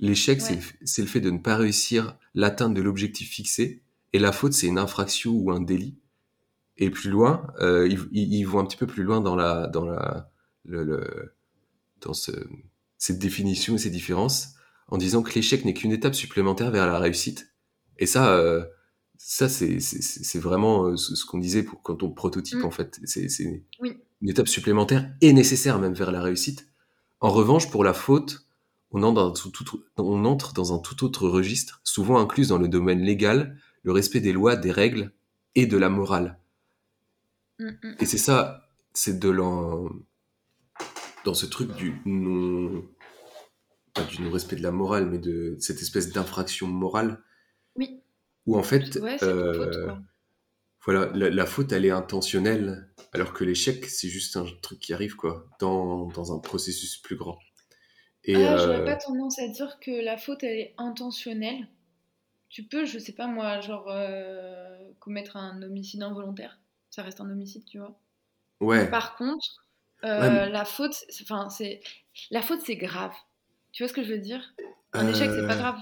L'échec, 0.00 0.42
c'est 0.42 1.02
le 1.02 1.08
fait 1.08 1.20
de 1.20 1.30
ne 1.30 1.38
pas 1.38 1.56
réussir 1.56 2.18
l'atteinte 2.34 2.74
de 2.74 2.82
l'objectif 2.82 3.30
fixé. 3.30 3.80
Et 4.12 4.18
la 4.18 4.32
faute, 4.32 4.52
c'est 4.52 4.66
une 4.66 4.78
infraction 4.78 5.32
ou 5.32 5.50
un 5.50 5.60
délit. 5.60 5.94
Et 6.78 6.90
plus 6.90 7.10
loin, 7.10 7.46
euh, 7.60 7.88
ils, 7.88 8.34
ils, 8.34 8.44
vont 8.44 8.58
un 8.58 8.64
petit 8.66 8.76
peu 8.76 8.86
plus 8.86 9.02
loin 9.02 9.20
dans 9.20 9.34
la 9.34 9.66
dans 9.66 9.84
la 9.84 10.30
le, 10.64 10.84
le 10.84 11.34
dans 12.02 12.12
ce, 12.12 12.32
cette 12.98 13.18
définition 13.18 13.76
et 13.76 13.78
ces 13.78 13.90
différences 13.90 14.54
en 14.88 14.98
disant 14.98 15.22
que 15.22 15.32
l'échec 15.34 15.64
n'est 15.64 15.74
qu'une 15.74 15.92
étape 15.92 16.14
supplémentaire 16.14 16.70
vers 16.70 16.86
la 16.86 16.98
réussite. 16.98 17.54
Et 17.98 18.06
ça, 18.06 18.34
euh, 18.34 18.64
ça, 19.18 19.48
c'est 19.48 20.38
vraiment 20.38 20.86
euh, 20.86 20.96
ce, 20.96 21.24
qu'on 21.24 21.38
disait 21.38 21.62
pour, 21.62 21.82
quand 21.82 22.02
on 22.02 22.10
prototype, 22.10 22.60
mm. 22.60 22.64
en 22.64 22.70
fait. 22.70 23.00
C'est 23.04 23.26
une 23.40 24.28
étape 24.28 24.48
supplémentaire 24.48 25.10
et 25.20 25.32
nécessaire 25.32 25.78
même 25.78 25.94
vers 25.94 26.12
la 26.12 26.22
réussite. 26.22 26.68
En 27.20 27.30
revanche, 27.30 27.70
pour 27.70 27.82
la 27.82 27.94
faute, 27.94 28.46
on 28.90 29.02
entre, 29.02 29.14
dans 29.14 29.32
tout, 29.32 29.82
on 29.96 30.24
entre 30.24 30.52
dans 30.52 30.74
un 30.74 30.78
tout 30.78 31.04
autre 31.04 31.28
registre, 31.28 31.80
souvent 31.82 32.18
inclus 32.18 32.48
dans 32.48 32.58
le 32.58 32.68
domaine 32.68 33.00
légal, 33.00 33.58
le 33.82 33.92
respect 33.92 34.20
des 34.20 34.32
lois, 34.32 34.56
des 34.56 34.70
règles 34.70 35.12
et 35.54 35.66
de 35.66 35.76
la 35.76 35.88
morale. 35.88 36.38
Mm, 37.58 37.68
mm, 37.82 37.96
et 38.00 38.06
c'est 38.06 38.18
ça, 38.18 38.68
c'est 38.92 39.18
de 39.18 39.28
l'en... 39.28 39.88
Dans 41.24 41.34
ce 41.34 41.46
truc 41.46 41.74
du 41.74 42.00
non... 42.04 42.84
Pas 43.94 44.04
du 44.04 44.20
non-respect 44.22 44.56
de 44.56 44.62
la 44.62 44.72
morale, 44.72 45.06
mais 45.06 45.18
de 45.18 45.56
cette 45.58 45.80
espèce 45.80 46.12
d'infraction 46.12 46.66
morale. 46.66 47.22
Oui 47.76 48.02
où 48.46 48.56
en 48.56 48.62
fait, 48.62 48.96
euh, 49.22 49.92
voilà, 50.84 51.10
la, 51.14 51.46
faute, 51.46 51.72
elle 51.72 51.84
est 51.84 51.90
intentionnelle, 51.90 52.88
alors 53.12 53.32
que 53.32 53.44
l'échec, 53.44 53.84
c'est 53.86 54.08
juste 54.08 54.36
un 54.36 54.46
truc 54.62 54.78
qui 54.78 54.94
arrive, 54.94 55.16
quoi, 55.16 55.46
dans, 55.58 56.06
dans 56.06 56.32
un 56.32 56.38
processus 56.38 56.96
plus 56.96 57.16
grand. 57.16 57.38
Et, 58.24 58.36
ah, 58.36 58.56
j'aurais 58.56 58.80
euh, 58.80 58.84
pas 58.84 58.96
tendance 58.96 59.38
à 59.38 59.48
dire 59.48 59.78
que 59.80 59.90
la 59.90 60.16
faute, 60.16 60.42
elle 60.42 60.58
est 60.58 60.74
intentionnelle. 60.78 61.68
Tu 62.48 62.62
peux, 62.62 62.84
je 62.84 62.98
sais 62.98 63.12
pas 63.12 63.26
moi, 63.26 63.60
genre, 63.60 63.88
euh, 63.88 64.78
commettre 65.00 65.36
un 65.36 65.60
homicide 65.62 66.02
involontaire. 66.02 66.58
Ça 66.96 67.02
reste 67.02 67.20
un 67.20 67.28
homicide, 67.30 67.62
tu 67.66 67.78
vois. 67.78 67.94
Ouais. 68.60 68.88
par 68.88 69.16
contre, 69.16 69.66
la 70.02 70.64
faute, 70.64 70.96
enfin, 71.20 71.50
c'est... 71.50 71.82
La 72.30 72.40
faute, 72.40 72.60
c'est 72.64 72.76
grave. 72.76 73.12
Tu 73.72 73.82
vois 73.82 73.88
ce 73.88 73.92
que 73.92 74.02
je 74.02 74.14
veux 74.14 74.18
dire? 74.18 74.54
Un 74.94 75.06
échec, 75.06 75.30
c'est 75.30 75.46
pas 75.46 75.56
grave. 75.56 75.76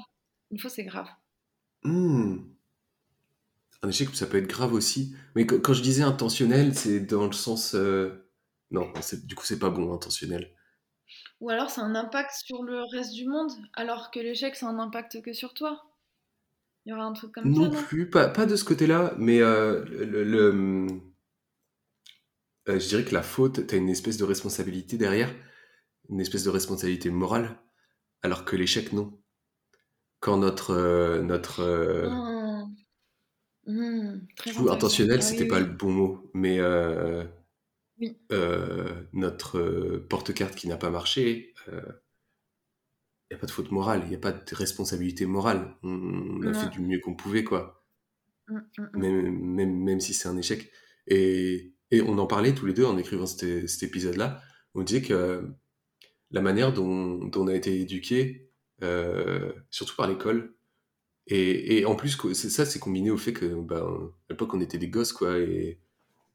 Une 0.50 0.58
faute, 0.58 0.72
c'est 0.72 0.82
grave. 0.82 1.06
Hmm. 1.84 2.38
Un 3.82 3.88
échec, 3.88 4.08
ça 4.16 4.26
peut 4.26 4.38
être 4.38 4.48
grave 4.48 4.72
aussi. 4.72 5.14
Mais 5.36 5.46
quand 5.46 5.72
je 5.72 5.82
disais 5.82 6.02
intentionnel, 6.02 6.74
c'est 6.74 6.98
dans 6.98 7.26
le 7.26 7.32
sens. 7.32 7.76
Euh, 7.76 8.28
non, 8.72 8.92
du 9.22 9.36
coup, 9.36 9.46
c'est 9.46 9.60
pas 9.60 9.70
bon, 9.70 9.94
intentionnel. 9.94 10.52
Ou 11.40 11.48
alors, 11.50 11.70
c'est 11.70 11.82
un 11.82 11.94
impact 11.94 12.32
sur 12.44 12.64
le 12.64 12.82
reste 12.90 13.12
du 13.12 13.28
monde, 13.28 13.52
alors 13.74 14.10
que 14.10 14.18
l'échec, 14.18 14.56
c'est 14.56 14.66
un 14.66 14.80
impact 14.80 15.22
que 15.22 15.32
sur 15.32 15.54
toi. 15.54 15.84
Il 16.84 16.90
y 16.90 16.92
aura 16.92 17.04
un 17.04 17.12
truc 17.12 17.32
comme 17.32 17.54
ça. 17.54 17.60
Non? 17.60 17.70
plus, 17.70 18.08
pas, 18.10 18.28
pas 18.28 18.46
de 18.46 18.56
ce 18.56 18.64
côté-là, 18.64 19.14
mais 19.18 19.40
euh, 19.40 19.84
le, 19.86 20.86
euh, 22.68 22.78
je 22.78 22.88
dirais 22.88 23.04
que 23.04 23.14
la 23.14 23.22
faute, 23.22 23.66
tu 23.66 23.74
as 23.74 23.78
une 23.78 23.88
espèce 23.88 24.16
de 24.16 24.24
responsabilité 24.24 24.98
derrière, 24.98 25.34
une 26.10 26.20
espèce 26.20 26.44
de 26.44 26.50
responsabilité 26.50 27.10
morale, 27.10 27.58
alors 28.22 28.44
que 28.44 28.56
l'échec, 28.56 28.92
non. 28.92 29.18
Quand 30.20 30.38
notre. 30.38 31.20
notre 31.22 31.62
mmh. 31.62 32.44
Mmh, 33.66 34.68
intentionnel, 34.68 35.18
ah 35.20 35.22
c'était 35.22 35.46
pas 35.46 35.60
le 35.60 35.66
bon 35.66 35.90
mot, 35.90 36.30
mais 36.34 36.58
euh, 36.60 37.24
euh, 38.30 38.92
notre 39.12 39.58
euh, 39.58 40.06
porte-carte 40.08 40.54
qui 40.54 40.68
n'a 40.68 40.76
pas 40.76 40.90
marché, 40.90 41.54
n'y 43.34 43.38
a 43.38 43.40
pas 43.40 43.46
de 43.46 43.52
faute 43.52 43.70
morale, 43.70 44.02
il 44.04 44.10
n'y 44.10 44.14
a 44.16 44.18
pas 44.18 44.32
de 44.32 44.54
responsabilité 44.54 45.26
morale. 45.26 45.74
On, 45.82 46.42
a 46.42 46.54
fait 46.54 46.70
du 46.70 46.80
mieux 46.80 47.00
qu'on 47.00 47.14
pouvait, 47.14 47.44
quoi. 47.44 47.84
Mmh, 48.48 48.58
mmh, 48.78 48.98
même, 48.98 49.82
même, 49.84 50.00
si 50.00 50.14
c'est 50.14 50.28
un 50.28 50.36
échec. 50.36 50.70
Et, 51.06 51.74
et, 51.90 52.02
on 52.02 52.18
en 52.18 52.26
parlait 52.26 52.54
tous 52.54 52.66
les 52.66 52.74
deux 52.74 52.84
en 52.84 52.98
écrivant 52.98 53.26
cet, 53.26 53.68
cet 53.68 53.82
épisode-là. 53.82 54.40
On 54.74 54.82
disait 54.82 55.02
que 55.02 55.48
la 56.30 56.40
manière 56.40 56.72
dont, 56.72 57.24
dont 57.24 57.42
on 57.44 57.48
a 57.48 57.54
été 57.54 57.80
éduqué, 57.80 58.50
surtout 59.70 59.96
par 59.96 60.08
l'école, 60.08 60.54
et, 61.26 61.78
et 61.78 61.84
en 61.86 61.94
plus, 61.94 62.18
ça, 62.34 62.66
c'est 62.66 62.78
combiné 62.78 63.10
au 63.10 63.16
fait 63.16 63.32
que, 63.32 63.46
ben, 63.46 64.12
à 64.28 64.32
l'époque, 64.32 64.52
on 64.54 64.60
était 64.60 64.78
des 64.78 64.88
gosses, 64.88 65.12
quoi. 65.12 65.38
Et, 65.38 65.80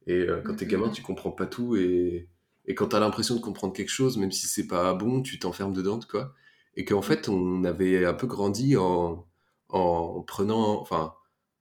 et 0.07 0.13
euh, 0.13 0.41
quand 0.41 0.55
t'es 0.55 0.65
gamin, 0.65 0.89
tu 0.89 1.01
comprends 1.01 1.31
pas 1.31 1.45
tout. 1.45 1.75
Et, 1.75 2.27
et 2.65 2.75
quand 2.75 2.87
t'as 2.87 2.99
l'impression 2.99 3.35
de 3.35 3.41
comprendre 3.41 3.73
quelque 3.73 3.89
chose, 3.89 4.17
même 4.17 4.31
si 4.31 4.47
c'est 4.47 4.67
pas 4.67 4.93
bon, 4.95 5.21
tu 5.21 5.37
t'enfermes 5.39 5.73
dedans, 5.73 5.99
quoi. 6.09 6.33
Et 6.75 6.85
qu'en 6.85 7.01
fait, 7.01 7.29
on 7.29 7.63
avait 7.63 8.05
un 8.05 8.13
peu 8.13 8.27
grandi 8.27 8.77
en, 8.77 9.27
en 9.69 10.21
prenant, 10.21 10.79
enfin, 10.79 11.15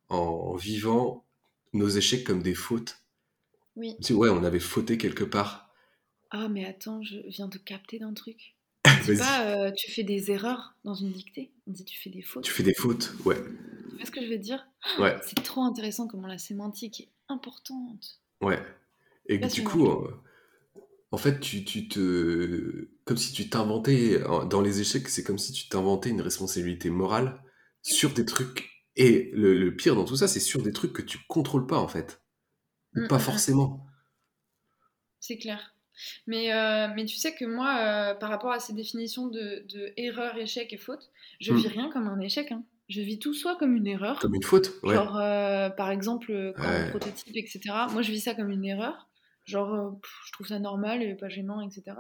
en 0.09 0.55
vivant 0.55 1.27
nos 1.73 1.89
échecs 1.89 2.25
comme 2.25 2.43
des 2.43 2.55
fautes. 2.55 2.99
Oui. 3.77 3.97
Ouais, 4.11 4.29
on 4.29 4.45
avait 4.45 4.61
fauté 4.61 4.99
quelque 4.99 5.25
part. 5.25 5.71
Ah, 6.31 6.49
mais 6.49 6.67
attends, 6.67 7.03
je 7.03 7.17
viens 7.27 7.49
de 7.49 7.59
capter 7.59 7.99
d'un 7.99 8.13
truc. 8.13 8.57
pas, 9.19 9.47
euh, 9.47 9.73
tu 9.77 9.91
fais 9.91 10.03
des 10.03 10.31
erreurs 10.31 10.75
dans 10.85 10.95
une 10.95 11.13
dictée. 11.13 11.53
On 11.67 11.73
dit 11.73 11.85
tu 11.85 11.99
fais 11.99 12.11
des 12.11 12.23
fautes. 12.23 12.45
Tu 12.45 12.53
fais 12.53 12.63
des 12.63 12.75
fautes, 12.75 13.13
ouais. 13.25 13.37
Tu 13.91 13.97
vois 13.97 14.07
ce 14.07 14.11
que 14.11 14.23
je 14.23 14.29
veux 14.29 14.39
dire? 14.39 14.67
Ouais. 14.99 15.17
C'est 15.25 15.43
trop 15.43 15.63
intéressant 15.63 16.07
comment 16.07 16.27
la 16.27 16.39
sémantique 16.39 17.01
est 17.03 17.09
importante. 17.29 18.21
Ouais. 18.41 18.61
Et 19.27 19.39
du 19.39 19.65
coup, 19.65 20.07
en 21.11 21.17
fait, 21.17 21.41
tu, 21.41 21.65
tu, 21.65 21.89
te. 21.89 22.89
Comme 23.05 23.17
si 23.17 23.33
tu 23.33 23.49
t'inventais. 23.49 24.21
Dans 24.51 24.61
les 24.61 24.81
échecs, 24.81 25.09
c'est 25.09 25.23
comme 25.23 25.39
si 25.39 25.53
tu 25.53 25.69
t'inventais 25.69 26.11
une 26.11 26.21
responsabilité 26.21 26.91
morale 26.91 27.43
sur 27.83 28.11
des 28.13 28.25
trucs. 28.25 28.69
Et 28.97 29.31
le, 29.33 29.71
pire 29.75 29.95
dans 29.95 30.05
tout 30.05 30.17
ça, 30.17 30.29
c'est 30.29 30.41
sur 30.41 30.63
des 30.63 30.73
trucs 30.73 30.93
que 30.93 31.03
tu 31.03 31.19
contrôles 31.29 31.67
pas, 31.67 31.79
en 31.79 31.89
fait. 31.89 32.21
Ou 32.97 33.01
mm, 33.01 33.09
pas 33.09 33.17
mm, 33.17 33.19
mm. 33.19 33.23
forcément. 33.23 33.87
C'est 35.21 35.39
clair. 35.39 35.75
Mais, 36.27 36.53
euh, 36.53 36.89
mais 36.95 37.05
tu 37.07 37.17
sais 37.17 37.35
que 37.35 37.45
moi, 37.45 37.79
euh, 37.81 38.15
par 38.15 38.29
rapport 38.29 38.53
à 38.53 38.61
ces 38.61 38.73
définitions 38.73 39.29
de, 39.29 39.67
de, 39.73 39.93
erreur, 39.97 40.37
échec 40.37 40.73
et 40.73 40.77
faute, 40.77 41.11
je 41.41 41.53
vis 41.55 41.69
rien 41.69 41.91
comme 41.91 42.07
un 42.07 42.21
échec. 42.21 42.53
Hein. 42.53 42.65
Je 42.89 43.01
vis 43.01 43.19
tout 43.19 43.35
soit 43.35 43.57
comme 43.57 43.75
une 43.75 43.87
erreur. 43.87 44.19
Comme 44.19 44.35
une 44.35 44.43
faute, 44.43 44.75
ouais. 44.83 44.95
Genre, 44.95 45.17
euh, 45.17 45.71
par 45.71 45.91
exemple, 45.91 46.53
quand 46.57 46.65
on 46.65 46.91
prototype, 46.91 47.37
etc. 47.37 47.61
Moi, 47.93 48.03
je 48.03 48.11
vis 48.11 48.21
ça 48.21 48.35
comme 48.35 48.51
une 48.51 48.65
erreur. 48.65 49.08
Genre, 49.49 49.99
je 50.27 50.33
trouve 50.33 50.47
ça 50.47 50.59
normal 50.59 51.03
et 51.03 51.15
pas 51.15 51.29
gênant, 51.29 51.61
etc. 51.61 51.97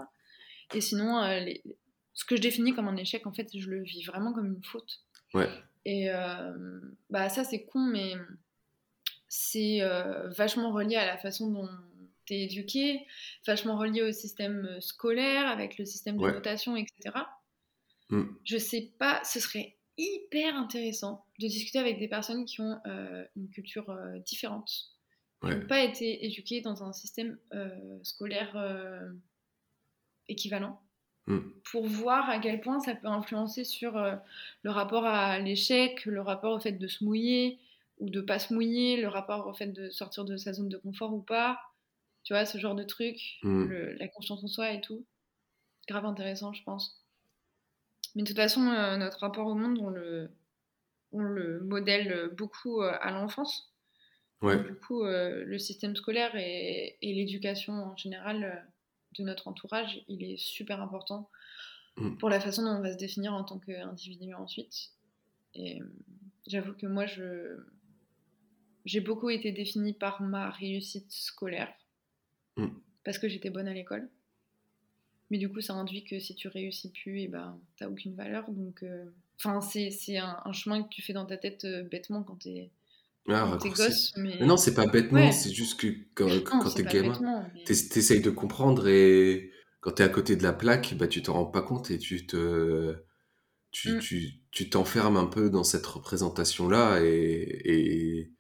Et 0.74 0.80
sinon, 0.80 1.26
les, 1.40 1.62
ce 2.12 2.24
que 2.24 2.36
je 2.36 2.42
définis 2.42 2.74
comme 2.74 2.88
un 2.88 2.96
échec, 2.96 3.26
en 3.26 3.32
fait, 3.32 3.48
je 3.56 3.70
le 3.70 3.82
vis 3.82 4.04
vraiment 4.04 4.32
comme 4.32 4.46
une 4.46 4.64
faute. 4.64 5.00
Ouais. 5.34 5.48
Et 5.84 6.10
bah, 7.08 7.28
ça, 7.28 7.44
c'est 7.44 7.64
con, 7.64 7.78
mais 7.78 8.14
c'est 9.28 9.80
vachement 10.36 10.72
relié 10.72 10.96
à 10.96 11.06
la 11.06 11.16
façon 11.16 11.50
dont 11.50 11.68
tu 12.26 12.34
es 12.34 12.42
éduqué, 12.42 13.06
vachement 13.46 13.78
relié 13.78 14.02
au 14.02 14.12
système 14.12 14.80
scolaire, 14.80 15.46
avec 15.46 15.78
le 15.78 15.84
système 15.84 16.18
de 16.18 16.26
notation, 16.26 16.76
etc. 16.76 17.16
Mm. 18.10 18.24
Je 18.44 18.58
sais 18.58 18.90
pas, 18.98 19.22
ce 19.24 19.38
serait 19.38 19.76
hyper 19.96 20.56
intéressant 20.56 21.24
de 21.38 21.46
discuter 21.46 21.78
avec 21.78 21.98
des 21.98 22.08
personnes 22.08 22.44
qui 22.44 22.60
ont 22.60 22.80
une 23.36 23.48
culture 23.48 23.96
différente, 24.26 24.97
qui 25.42 25.48
n'ont 25.48 25.66
pas 25.66 25.82
été 25.82 26.26
éduquées 26.26 26.60
dans 26.60 26.82
un 26.82 26.92
système 26.92 27.38
scolaire 28.02 28.56
équivalent. 30.28 30.80
Mm. 31.28 31.40
pour 31.70 31.86
voir 31.86 32.30
à 32.30 32.38
quel 32.38 32.58
point 32.62 32.80
ça 32.80 32.94
peut 32.94 33.06
influencer 33.06 33.62
sur 33.62 33.98
euh, 33.98 34.16
le 34.62 34.70
rapport 34.70 35.04
à 35.04 35.38
l'échec, 35.38 36.06
le 36.06 36.22
rapport 36.22 36.54
au 36.54 36.60
fait 36.60 36.72
de 36.72 36.88
se 36.88 37.04
mouiller 37.04 37.58
ou 37.98 38.08
de 38.08 38.22
pas 38.22 38.38
se 38.38 38.54
mouiller, 38.54 38.96
le 38.98 39.08
rapport 39.08 39.46
au 39.46 39.52
fait 39.52 39.66
de 39.66 39.90
sortir 39.90 40.24
de 40.24 40.38
sa 40.38 40.54
zone 40.54 40.70
de 40.70 40.78
confort 40.78 41.12
ou 41.12 41.20
pas, 41.20 41.60
tu 42.24 42.32
vois, 42.32 42.46
ce 42.46 42.56
genre 42.56 42.74
de 42.74 42.82
truc, 42.82 43.40
mm. 43.42 43.70
la 43.98 44.08
confiance 44.08 44.42
en 44.42 44.46
soi 44.46 44.72
et 44.72 44.80
tout. 44.80 45.04
Grave 45.86 46.06
intéressant, 46.06 46.54
je 46.54 46.62
pense. 46.62 47.04
Mais 48.14 48.22
de 48.22 48.28
toute 48.28 48.36
façon, 48.36 48.66
euh, 48.66 48.96
notre 48.96 49.18
rapport 49.18 49.48
au 49.48 49.54
monde, 49.54 49.78
on 49.82 49.90
le, 49.90 50.30
on 51.12 51.20
le 51.20 51.60
modèle 51.60 52.30
beaucoup 52.38 52.80
euh, 52.80 52.96
à 53.02 53.10
l'enfance. 53.10 53.70
Ouais. 54.40 54.56
Du 54.62 54.74
coup, 54.76 55.02
le 55.04 55.58
système 55.58 55.96
scolaire 55.96 56.36
et, 56.36 56.96
et 57.02 57.12
l'éducation 57.12 57.72
en 57.72 57.96
général 57.96 58.64
de 59.16 59.24
notre 59.24 59.48
entourage, 59.48 60.02
il 60.08 60.22
est 60.22 60.36
super 60.36 60.80
important 60.80 61.30
mm. 61.96 62.16
pour 62.16 62.28
la 62.28 62.40
façon 62.40 62.62
dont 62.62 62.78
on 62.78 62.82
va 62.82 62.92
se 62.92 62.98
définir 62.98 63.34
en 63.34 63.44
tant 63.44 63.58
qu'individu 63.58 64.34
ensuite. 64.34 64.92
Et 65.54 65.80
euh, 65.80 65.84
j'avoue 66.46 66.74
que 66.74 66.86
moi, 66.86 67.06
je 67.06 67.58
j'ai 68.84 69.00
beaucoup 69.00 69.28
été 69.28 69.52
définie 69.52 69.92
par 69.92 70.22
ma 70.22 70.50
réussite 70.50 71.10
scolaire 71.12 71.72
mm. 72.56 72.68
parce 73.04 73.18
que 73.18 73.28
j'étais 73.28 73.50
bonne 73.50 73.68
à 73.68 73.74
l'école. 73.74 74.08
Mais 75.30 75.36
du 75.36 75.50
coup, 75.50 75.60
ça 75.60 75.74
induit 75.74 76.04
que 76.04 76.18
si 76.18 76.34
tu 76.34 76.48
réussis 76.48 76.90
plus, 76.90 77.20
et 77.20 77.24
eh 77.24 77.28
ben, 77.28 77.60
t'as 77.76 77.86
aucune 77.86 78.14
valeur. 78.14 78.50
Donc, 78.50 78.82
euh, 78.82 79.04
enfin, 79.36 79.60
c'est 79.60 80.16
un, 80.16 80.40
un, 80.42 80.52
chemin 80.52 80.82
que 80.82 80.88
tu 80.88 81.02
fais 81.02 81.12
dans 81.12 81.26
ta 81.26 81.36
tête 81.36 81.66
euh, 81.66 81.82
bêtement 81.82 82.22
quand 82.22 82.36
t'es 82.36 82.70
ah, 83.28 83.58
mais... 84.16 84.38
non, 84.40 84.56
c'est 84.56 84.74
pas 84.74 84.86
bêtement, 84.86 85.32
c'est 85.32 85.52
juste 85.52 85.80
que 85.80 85.88
quand, 86.14 86.28
quand 86.44 86.70
t'es 86.70 86.84
gamin, 86.84 87.46
t'essayes 87.66 88.20
de 88.20 88.30
comprendre 88.30 88.88
et 88.88 89.50
quand 89.80 89.92
t'es 89.92 90.02
à 90.02 90.08
côté 90.08 90.36
de 90.36 90.42
la 90.42 90.52
plaque, 90.52 90.94
bah, 90.98 91.06
tu 91.06 91.22
t'en 91.22 91.34
rends 91.34 91.46
pas 91.46 91.62
compte 91.62 91.90
et 91.90 91.98
tu 91.98 92.26
te. 92.26 92.96
Tu, 93.70 93.96
mm. 93.96 93.98
tu, 93.98 94.32
tu 94.50 94.70
t'enfermes 94.70 95.18
un 95.18 95.26
peu 95.26 95.50
dans 95.50 95.64
cette 95.64 95.84
représentation-là 95.84 97.00
et 97.02 98.30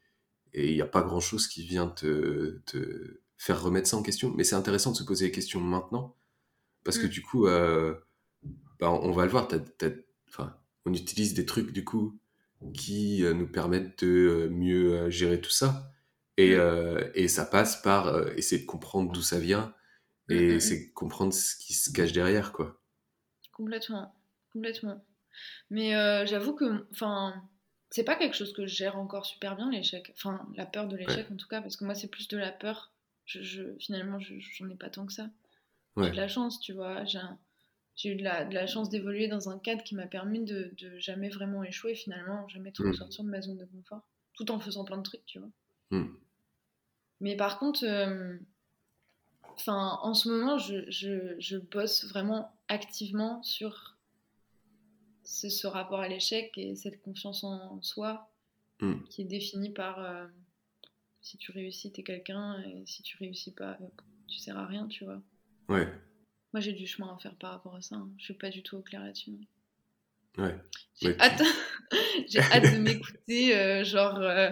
il 0.54 0.74
n'y 0.74 0.80
a 0.80 0.86
pas 0.86 1.02
grand-chose 1.02 1.46
qui 1.46 1.66
vient 1.66 1.88
te, 1.88 2.62
te, 2.64 3.20
faire 3.36 3.62
remettre 3.62 3.88
ça 3.88 3.96
en 3.96 4.02
question. 4.02 4.32
Mais 4.36 4.44
c'est 4.44 4.56
intéressant 4.56 4.92
de 4.92 4.96
se 4.96 5.04
poser 5.04 5.26
les 5.26 5.32
questions 5.32 5.60
maintenant 5.60 6.16
parce 6.84 6.98
que 6.98 7.06
mm. 7.06 7.10
du 7.10 7.22
coup, 7.22 7.46
euh, 7.46 7.94
bah, 8.80 8.90
on 8.90 9.12
va 9.12 9.24
le 9.24 9.30
voir, 9.30 9.48
on 10.86 10.94
utilise 10.94 11.34
des 11.34 11.44
trucs 11.44 11.72
du 11.72 11.84
coup 11.84 12.18
qui 12.74 13.24
euh, 13.24 13.34
nous 13.34 13.46
permettent 13.46 14.04
de 14.04 14.08
euh, 14.08 14.48
mieux 14.50 14.94
euh, 14.94 15.10
gérer 15.10 15.40
tout 15.40 15.50
ça. 15.50 15.92
Et, 16.36 16.56
mm. 16.56 17.10
et 17.14 17.26
ça 17.26 17.44
passe 17.44 17.82
par 17.82 18.28
essayer 18.36 18.62
de 18.62 18.66
comprendre 18.66 19.10
d'où 19.10 19.22
ça 19.22 19.40
vient 19.40 19.74
mm, 20.28 20.32
et 20.32 20.54
mm, 20.54 20.60
c'est 20.60 20.92
comprendre 20.92 21.32
ce 21.32 21.56
qui 21.56 21.74
se 21.74 21.92
cache 21.92 22.12
derrière, 22.12 22.52
quoi. 22.52 22.80
Complètement, 23.52 24.14
complètement. 24.52 25.04
Mais 25.70 25.90
j'avoue 26.26 26.54
que, 26.54 26.86
enfin, 26.92 27.42
c'est 27.90 28.04
pas 28.04 28.14
quelque 28.14 28.36
chose 28.36 28.52
que 28.52 28.68
je 28.68 28.74
gère 28.74 28.96
encore 28.98 29.26
super 29.26 29.56
bien 29.56 29.68
l'échec. 29.68 30.12
Enfin, 30.14 30.48
la 30.54 30.64
peur 30.64 30.86
de 30.86 30.96
l'échec 30.96 31.26
en 31.32 31.36
tout 31.36 31.48
cas, 31.48 31.60
parce 31.60 31.76
que 31.76 31.84
moi 31.84 31.96
c'est 31.96 32.06
plus 32.06 32.28
de 32.28 32.38
la 32.38 32.52
peur. 32.52 32.92
Je, 33.24 33.42
je 33.42 33.62
finalement, 33.80 34.20
j'en 34.20 34.68
ai 34.70 34.76
pas 34.76 34.90
tant 34.90 35.06
que 35.06 35.12
ça. 35.12 35.28
J'ai 35.96 36.10
de 36.10 36.16
la 36.16 36.28
chance, 36.28 36.60
tu 36.60 36.72
vois. 36.72 37.04
J'ai 37.04 37.18
un, 37.18 37.36
j'ai 37.98 38.10
eu 38.10 38.14
de 38.14 38.22
la, 38.22 38.44
de 38.44 38.54
la 38.54 38.66
chance 38.68 38.88
d'évoluer 38.88 39.26
dans 39.26 39.50
un 39.50 39.58
cadre 39.58 39.82
qui 39.82 39.96
m'a 39.96 40.06
permis 40.06 40.44
de, 40.44 40.72
de, 40.78 40.96
jamais 40.98 41.28
vraiment 41.28 41.64
échouer 41.64 41.96
finalement, 41.96 42.46
jamais 42.46 42.70
trop 42.70 42.84
mm. 42.84 42.94
sortir 42.94 43.24
de 43.24 43.28
ma 43.28 43.42
zone 43.42 43.58
de 43.58 43.64
confort, 43.64 44.06
tout 44.34 44.48
en 44.52 44.60
faisant 44.60 44.84
plein 44.84 44.98
de 44.98 45.02
trucs, 45.02 45.26
tu 45.26 45.40
vois. 45.40 45.50
Mm. 45.90 46.14
Mais 47.20 47.36
par 47.36 47.58
contre, 47.58 47.84
euh, 47.84 48.38
en 49.66 50.14
ce 50.14 50.28
moment, 50.28 50.58
je, 50.58 50.88
je, 50.88 51.34
je, 51.40 51.56
bosse 51.56 52.04
vraiment 52.04 52.56
activement 52.68 53.42
sur 53.42 53.96
ce, 55.24 55.48
ce 55.48 55.66
rapport 55.66 55.98
à 55.98 56.06
l'échec 56.06 56.56
et 56.56 56.76
cette 56.76 57.02
confiance 57.02 57.42
en 57.42 57.82
soi 57.82 58.30
mm. 58.80 59.02
qui 59.10 59.22
est 59.22 59.26
définie 59.26 59.70
par 59.70 59.98
euh, 59.98 60.24
si 61.20 61.36
tu 61.36 61.50
réussis, 61.50 61.90
t'es 61.90 62.04
quelqu'un, 62.04 62.62
et 62.62 62.84
si 62.86 63.02
tu 63.02 63.16
réussis 63.16 63.52
pas, 63.52 63.76
tu 64.28 64.38
sers 64.38 64.56
à 64.56 64.66
rien, 64.66 64.86
tu 64.86 65.04
vois. 65.04 65.20
Ouais. 65.68 65.92
Moi, 66.52 66.60
j'ai 66.60 66.72
du 66.72 66.86
chemin 66.86 67.14
à 67.14 67.18
faire 67.18 67.34
par 67.34 67.52
rapport 67.52 67.76
à 67.76 67.82
ça. 67.82 67.96
Hein. 67.96 68.08
Je 68.18 68.24
suis 68.24 68.34
pas 68.34 68.48
du 68.48 68.62
tout 68.62 68.76
au 68.76 68.80
clair 68.80 69.02
là-dessus. 69.02 69.32
Ouais. 70.38 70.56
J'ai 71.00 71.18
hâte... 71.20 71.42
hâte 72.36 72.74
de 72.74 72.78
m'écouter, 72.78 73.56
euh, 73.56 73.84
genre, 73.84 74.18
euh, 74.18 74.50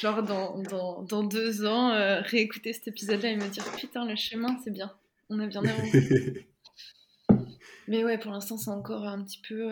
genre 0.00 0.22
dans, 0.22 0.58
dans, 0.62 1.02
dans, 1.02 1.22
deux 1.22 1.66
ans, 1.66 1.90
euh, 1.90 2.20
réécouter 2.22 2.72
cet 2.72 2.88
épisode-là 2.88 3.30
et 3.30 3.36
me 3.36 3.48
dire 3.48 3.64
putain, 3.76 4.04
le 4.06 4.16
chemin, 4.16 4.58
c'est 4.64 4.70
bien. 4.70 4.92
On 5.30 5.38
a 5.40 5.46
bien 5.46 5.64
avancé. 5.64 6.48
mais 7.88 8.02
ouais, 8.02 8.18
pour 8.18 8.32
l'instant, 8.32 8.56
c'est 8.56 8.70
encore 8.70 9.06
un 9.06 9.22
petit 9.22 9.40
peu. 9.46 9.70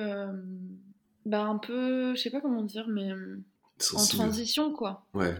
bah, 1.24 1.42
un 1.42 1.58
peu. 1.58 2.14
Je 2.14 2.20
sais 2.20 2.30
pas 2.30 2.40
comment 2.40 2.62
dire, 2.62 2.86
mais. 2.88 3.10
En 3.94 4.06
transition, 4.06 4.72
quoi. 4.72 5.06
Ouais. 5.12 5.34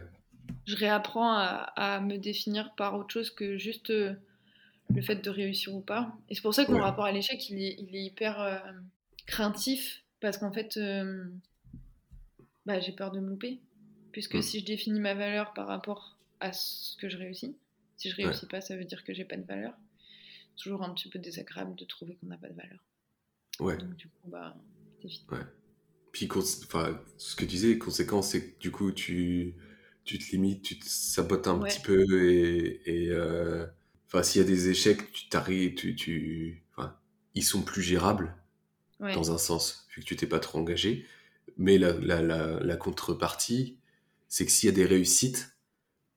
Je 0.67 0.77
réapprends 0.77 1.33
à, 1.33 1.73
à, 1.77 2.01
me 2.01 2.17
définir 2.17 2.75
par 2.77 2.97
autre 2.97 3.11
chose 3.11 3.31
que 3.31 3.57
juste 3.59 3.93
le 4.95 5.03
fait 5.03 5.17
de 5.17 5.31
réussir 5.31 5.75
ou 5.75 5.81
pas. 5.81 6.17
Et 6.29 6.35
c'est 6.35 6.43
pour 6.43 6.55
ça 6.55 6.65
que 6.65 6.73
mon 6.73 6.81
rapport 6.81 7.05
à 7.05 7.13
l'échec, 7.13 7.49
il 7.51 7.63
est, 7.63 7.77
il 7.79 7.95
est 7.95 8.03
hyper 8.03 8.41
euh, 8.41 8.59
craintif, 9.27 10.03
parce 10.21 10.39
qu'en 10.39 10.53
fait, 10.53 10.77
euh, 10.77 11.25
bah, 12.65 12.81
j'ai 12.81 12.93
peur 12.93 13.11
de 13.11 13.21
me 13.21 13.29
louper. 13.29 13.61
Puisque 14.13 14.37
mm. 14.37 14.43
si 14.43 14.61
je 14.61 14.65
définis 14.65 15.01
ma 15.01 15.15
valeur 15.15 15.53
par 15.53 15.67
rapport 15.67 16.17
à 16.41 16.53
ce 16.53 16.97
que 16.97 17.09
je 17.09 17.17
réussis, 17.17 17.57
si 17.97 18.11
je 18.11 18.17
réussis 18.17 18.47
pas, 18.47 18.61
ça 18.61 18.77
veut 18.77 18.85
dire 18.85 19.05
que 19.05 19.13
j'ai 19.13 19.25
pas 19.25 19.37
de 19.37 19.47
valeur. 19.47 19.75
Toujours 20.57 20.83
un 20.83 20.95
petit 20.95 21.09
peu 21.09 21.19
désagréable 21.19 21.75
de 21.75 21.85
trouver 21.85 22.17
qu'on 22.17 22.27
n'a 22.27 22.39
pas 22.39 22.49
de 22.49 22.55
valeur. 22.55 22.85
Ouais. 23.61 23.77
Donc 23.77 23.95
du 23.97 24.09
coup, 24.09 24.29
bah. 24.29 24.57
Ouais. 25.05 25.39
Puis, 26.13 26.29
enfin, 26.33 26.99
ce 27.19 27.37
que 27.37 27.45
tu 27.45 27.51
disais, 27.51 27.79
conséquence, 27.79 28.31
c'est 28.31 28.43
que 28.43 28.59
du 28.59 28.71
coup, 28.71 28.91
tu, 28.91 29.55
tu 30.05 30.19
te 30.19 30.31
limites, 30.31 30.63
tu 30.63 30.79
te 30.79 30.87
sabotes 30.87 31.47
un 31.47 31.59
petit 31.59 31.81
peu 31.81 32.31
et, 32.31 32.81
et 32.87 33.11
euh, 33.11 33.67
Enfin, 34.07 34.23
s'il 34.23 34.43
y 34.43 34.45
a 34.45 34.49
des 34.49 34.69
échecs, 34.71 35.13
tu 35.13 35.29
t'arrives, 35.29 35.75
tu, 35.75 35.95
tu, 35.97 36.65
enfin, 36.77 36.97
ils 37.35 37.45
sont 37.45 37.63
plus 37.63 37.83
gérables 37.83 38.35
dans 39.15 39.33
un 39.33 39.39
sens, 39.39 39.87
vu 39.95 40.03
que 40.03 40.07
tu 40.07 40.17
t'es 40.17 40.27
pas 40.27 40.41
trop 40.41 40.59
engagé. 40.59 41.07
Mais 41.59 41.79
la, 41.79 41.93
la, 41.95 42.23
la, 42.23 42.61
la 42.61 42.77
contrepartie, 42.77 43.79
c'est 44.29 44.47
que 44.47 44.53
s'il 44.53 44.69
y 44.69 44.73
a 44.73 44.77
des 44.77 44.87
réussites, 44.87 45.57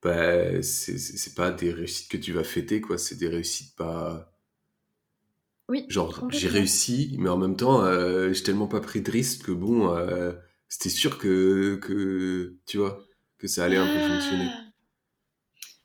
bah, 0.02 0.62
c'est 0.62 1.34
pas 1.34 1.50
des 1.52 1.72
réussites 1.72 2.10
que 2.10 2.16
tu 2.16 2.32
vas 2.32 2.44
fêter, 2.44 2.80
quoi. 2.80 2.98
C'est 2.98 3.16
des 3.16 3.28
réussites 3.28 3.76
pas. 3.76 4.32
Oui. 5.68 5.86
Genre, 5.88 6.26
j'ai 6.30 6.48
réussi, 6.48 7.16
mais 7.18 7.28
en 7.28 7.36
même 7.36 7.56
temps, 7.56 7.84
euh, 7.84 8.32
j'ai 8.32 8.42
tellement 8.42 8.66
pas 8.66 8.80
pris 8.80 9.02
de 9.02 9.10
risque 9.10 9.46
que 9.46 9.52
bon, 9.52 9.94
euh, 9.94 10.32
c'était 10.68 10.88
sûr 10.88 11.18
que, 11.18 11.76
que, 11.76 12.56
tu 12.66 12.78
vois, 12.78 13.04
que 13.38 13.46
ça 13.46 13.64
allait 13.64 13.76
un 13.76 13.86
peu 13.86 14.00
fonctionner. 14.00 14.48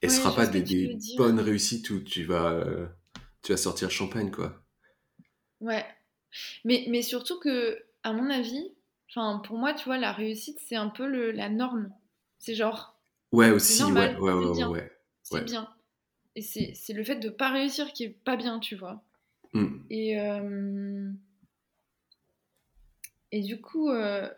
Et 0.01 0.09
ce 0.09 0.21
sera 0.21 0.35
pas 0.35 0.47
des, 0.47 0.97
bonnes 1.17 1.39
réussites 1.39 1.89
où 1.89 1.99
tu 1.99 2.25
vas, 2.25 2.51
euh, 2.51 2.87
tu 3.41 3.51
vas 3.51 3.57
sortir 3.57 3.89
champagne, 3.89 4.31
quoi. 4.31 4.61
Ouais. 5.61 5.85
Mais, 6.63 6.85
mais 6.89 7.01
surtout 7.01 7.39
que, 7.39 7.83
à 8.03 8.13
mon 8.13 8.29
avis, 8.29 8.71
enfin 9.09 9.39
pour 9.39 9.57
moi, 9.57 9.73
tu 9.73 9.85
vois, 9.85 9.97
la 9.97 10.11
réussite, 10.11 10.59
c'est 10.67 10.75
un 10.75 10.89
peu 10.89 11.07
le, 11.07 11.31
la 11.31 11.49
norme. 11.49 11.91
C'est 12.37 12.55
genre. 12.55 12.99
Ouais, 13.31 13.49
aussi, 13.49 13.83
ouais, 13.83 14.15
ouais, 14.17 14.33
ouais, 14.33 14.65
ouais, 14.65 14.91
C'est 15.23 15.45
bien. 15.45 15.69
Et 16.35 16.41
c'est 16.41 16.93
le 16.93 17.03
fait 17.03 17.15
de 17.15 17.29
pas 17.29 17.49
réussir 17.49 17.93
qui 17.93 18.03
est 18.03 18.09
pas 18.09 18.35
bien, 18.35 18.59
tu 18.59 18.75
vois. 18.75 19.03
Mmh. 19.53 19.77
Et. 19.89 20.19
Euh, 20.19 21.11
et 23.31 23.41
du 23.41 23.59
coup, 23.59 23.89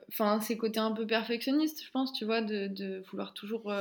enfin, 0.10 0.40
c'est 0.42 0.58
côté 0.58 0.80
un 0.80 0.92
peu 0.92 1.06
perfectionniste, 1.06 1.84
je 1.84 1.92
pense, 1.92 2.14
tu 2.14 2.26
vois, 2.26 2.42
de, 2.42 2.68
de 2.68 3.04
vouloir 3.12 3.34
toujours 3.34 3.72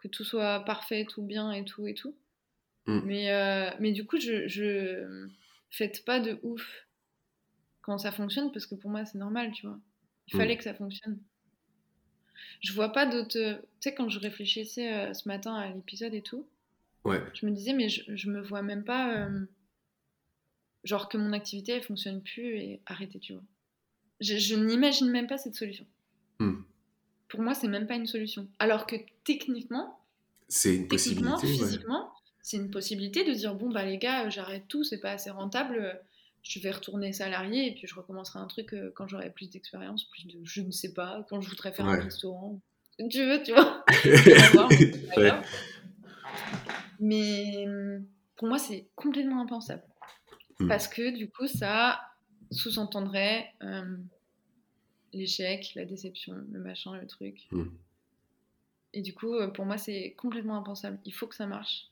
que 0.00 0.08
tout 0.08 0.24
soit 0.24 0.60
parfait, 0.64 1.06
tout 1.08 1.22
bien 1.22 1.52
et 1.52 1.64
tout 1.64 1.86
et 1.86 1.94
tout. 1.94 2.14
Mm. 2.86 3.00
Mais, 3.04 3.76
mais 3.80 3.92
du 3.92 4.04
coup, 4.04 4.18
je, 4.18 4.48
je 4.48 5.28
faites 5.70 6.04
pas 6.04 6.20
de 6.20 6.38
ouf 6.42 6.86
quand 7.82 7.98
ça 7.98 8.12
fonctionne 8.12 8.52
parce 8.52 8.66
que 8.66 8.74
pour 8.74 8.90
moi, 8.90 9.04
c'est 9.04 9.18
normal, 9.18 9.52
tu 9.52 9.66
vois. 9.66 9.78
Il 10.28 10.36
fallait 10.36 10.54
mm. 10.54 10.58
que 10.58 10.64
ça 10.64 10.74
fonctionne. 10.74 11.18
Je 12.60 12.72
vois 12.72 12.90
pas 12.90 13.06
d'autres. 13.06 13.32
Tu 13.32 13.60
sais, 13.80 13.94
quand 13.94 14.08
je 14.08 14.18
réfléchissais 14.18 15.12
ce 15.14 15.28
matin 15.28 15.54
à 15.54 15.68
l'épisode 15.70 16.14
et 16.14 16.22
tout, 16.22 16.46
ouais. 17.04 17.22
je 17.34 17.46
me 17.46 17.52
disais, 17.52 17.72
mais 17.72 17.88
je, 17.88 18.02
je 18.14 18.30
me 18.30 18.40
vois 18.40 18.62
même 18.62 18.84
pas. 18.84 19.28
genre 20.84 21.08
que 21.08 21.18
mon 21.18 21.32
activité, 21.32 21.72
elle 21.72 21.82
fonctionne 21.82 22.22
plus 22.22 22.56
et 22.56 22.80
arrêter, 22.86 23.18
tu 23.18 23.34
vois. 23.34 23.42
Je, 24.20 24.54
n'imagine 24.54 25.10
même 25.10 25.26
pas 25.26 25.38
cette 25.38 25.54
solution. 25.54 25.86
Hmm. 26.38 26.62
Pour 27.30 27.40
moi, 27.40 27.54
c'est 27.54 27.68
même 27.68 27.86
pas 27.86 27.94
une 27.94 28.06
solution. 28.06 28.48
Alors 28.58 28.86
que 28.86 28.96
techniquement, 29.24 29.98
c'est 30.48 30.74
une 30.74 30.88
possibilité. 30.88 31.46
Physiquement, 31.46 32.12
c'est 32.42 32.56
une 32.56 32.70
possibilité 32.70 33.24
de 33.24 33.32
dire 33.32 33.54
bon 33.54 33.70
bah 33.70 33.84
les 33.84 33.98
gars, 33.98 34.28
j'arrête 34.28 34.64
tout, 34.68 34.82
c'est 34.82 34.98
pas 34.98 35.12
assez 35.12 35.30
rentable. 35.30 36.00
Je 36.42 36.58
vais 36.58 36.70
retourner 36.70 37.12
salarié 37.12 37.68
et 37.68 37.74
puis 37.74 37.86
je 37.86 37.94
recommencerai 37.94 38.40
un 38.40 38.46
truc 38.46 38.72
euh, 38.72 38.90
quand 38.96 39.06
j'aurai 39.06 39.30
plus 39.30 39.50
d'expérience, 39.50 40.04
plus 40.04 40.26
de 40.26 40.38
je 40.42 40.62
ne 40.62 40.70
sais 40.70 40.92
pas, 40.92 41.24
quand 41.28 41.40
je 41.40 41.48
voudrais 41.50 41.72
faire 41.72 41.86
un 41.86 42.00
restaurant. 42.00 42.60
Tu 43.10 43.24
veux, 43.24 43.42
tu 43.42 43.52
vois. 43.52 43.84
Mais 47.00 47.66
pour 48.36 48.48
moi, 48.48 48.58
c'est 48.58 48.88
complètement 48.96 49.40
impensable. 49.42 49.82
Hmm. 50.58 50.68
Parce 50.68 50.88
que 50.88 51.16
du 51.16 51.30
coup, 51.30 51.46
ça 51.46 52.00
sous-entendrait 52.50 53.46
euh, 53.62 53.96
l'échec, 55.12 55.72
la 55.74 55.84
déception, 55.84 56.34
le 56.50 56.60
machin, 56.60 56.96
le 56.96 57.06
truc. 57.06 57.46
Hmm. 57.50 57.68
Et 58.92 59.02
du 59.02 59.14
coup, 59.14 59.34
euh, 59.34 59.48
pour 59.48 59.64
moi, 59.64 59.78
c'est 59.78 60.14
complètement 60.16 60.56
impensable. 60.56 60.98
Il 61.04 61.12
faut 61.12 61.26
que 61.26 61.34
ça 61.34 61.46
marche. 61.46 61.86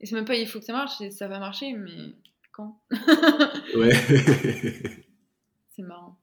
Et 0.00 0.06
c'est 0.06 0.14
même 0.14 0.24
pas 0.24 0.36
il 0.36 0.48
faut 0.48 0.58
que 0.58 0.64
ça 0.64 0.72
marche, 0.72 1.08
ça 1.10 1.28
va 1.28 1.38
marcher, 1.38 1.72
mais 1.74 2.14
quand? 2.50 2.80
Ouais. 3.76 3.94
c'est 5.70 5.82
marrant. 5.82 6.18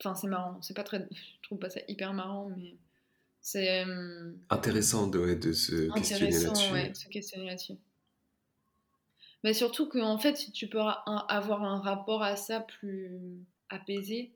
Enfin, 0.00 0.14
c'est 0.14 0.28
marrant. 0.28 0.60
C'est 0.62 0.74
pas 0.74 0.84
très. 0.84 1.06
Je 1.10 1.42
trouve 1.42 1.58
pas 1.58 1.70
ça 1.70 1.80
hyper 1.88 2.12
marrant, 2.12 2.50
mais 2.56 2.76
c'est. 3.40 3.84
Euh, 3.84 4.32
intéressant 4.48 5.06
de, 5.06 5.34
de 5.34 5.52
se 5.52 5.92
questionner 5.94 6.30
là-dessus. 6.30 6.72
Ouais, 6.72 6.90
de 6.90 6.96
se 6.96 7.08
questionner 7.08 7.46
là-dessus. 7.46 7.74
Mais 9.42 9.54
surtout 9.54 9.88
qu'en 9.88 10.18
fait, 10.18 10.36
si 10.36 10.52
tu 10.52 10.68
peux 10.68 10.80
avoir 10.80 11.64
un 11.64 11.80
rapport 11.80 12.22
à 12.22 12.36
ça 12.36 12.60
plus 12.60 13.10
apaisé. 13.70 14.32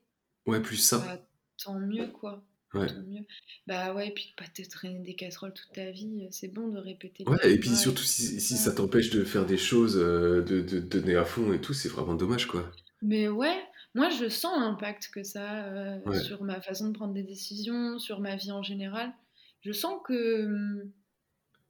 Ouais, 0.47 0.61
plus 0.61 0.77
sain. 0.77 1.03
Tant 1.63 1.79
mieux, 1.79 2.09
quoi. 2.09 2.43
Ouais. 2.75 2.87
Tant 2.89 3.03
mieux. 3.07 3.23
Bah 3.67 3.95
ouais, 3.95 4.09
et 4.09 4.11
puis 4.11 4.35
pas 4.37 4.47
te 4.47 4.69
traîner 4.69 4.99
des 4.99 5.15
casseroles 5.15 5.55
toute 5.55 5.73
ta 5.73 5.91
vie, 5.91 6.27
c'est 6.31 6.49
bon 6.49 6.69
de 6.69 6.79
répéter. 6.79 7.25
Ouais, 7.27 7.53
et 7.53 7.59
puis 7.59 7.71
surtout 7.71 8.03
si, 8.03 8.41
si 8.41 8.57
ça 8.57 8.73
t'empêche 8.73 9.11
de 9.11 9.25
faire 9.25 9.47
des 9.47 9.57
choses, 9.57 9.97
euh, 9.97 10.43
de, 10.43 10.61
de, 10.61 10.81
donner 10.81 11.15
à 11.15 11.25
fond 11.25 11.53
et 11.53 11.61
tout, 11.61 11.73
c'est 11.73 11.89
vraiment 11.89 12.15
dommage, 12.15 12.47
quoi. 12.47 12.71
Mais 13.01 13.29
ouais, 13.29 13.63
moi 13.95 14.11
je 14.11 14.29
sens 14.29 14.59
l'impact 14.59 15.11
que 15.13 15.23
ça 15.23 15.67
euh, 15.67 16.21
sur 16.23 16.43
ma 16.43 16.61
façon 16.61 16.89
de 16.89 16.95
prendre 16.95 17.15
des 17.15 17.23
décisions, 17.23 17.99
sur 17.99 18.21
ma 18.21 18.35
vie 18.35 18.51
en 18.51 18.63
général. 18.63 19.13
Je 19.61 19.73
sens 19.73 20.01
que 20.05 20.45
hum, 20.45 20.91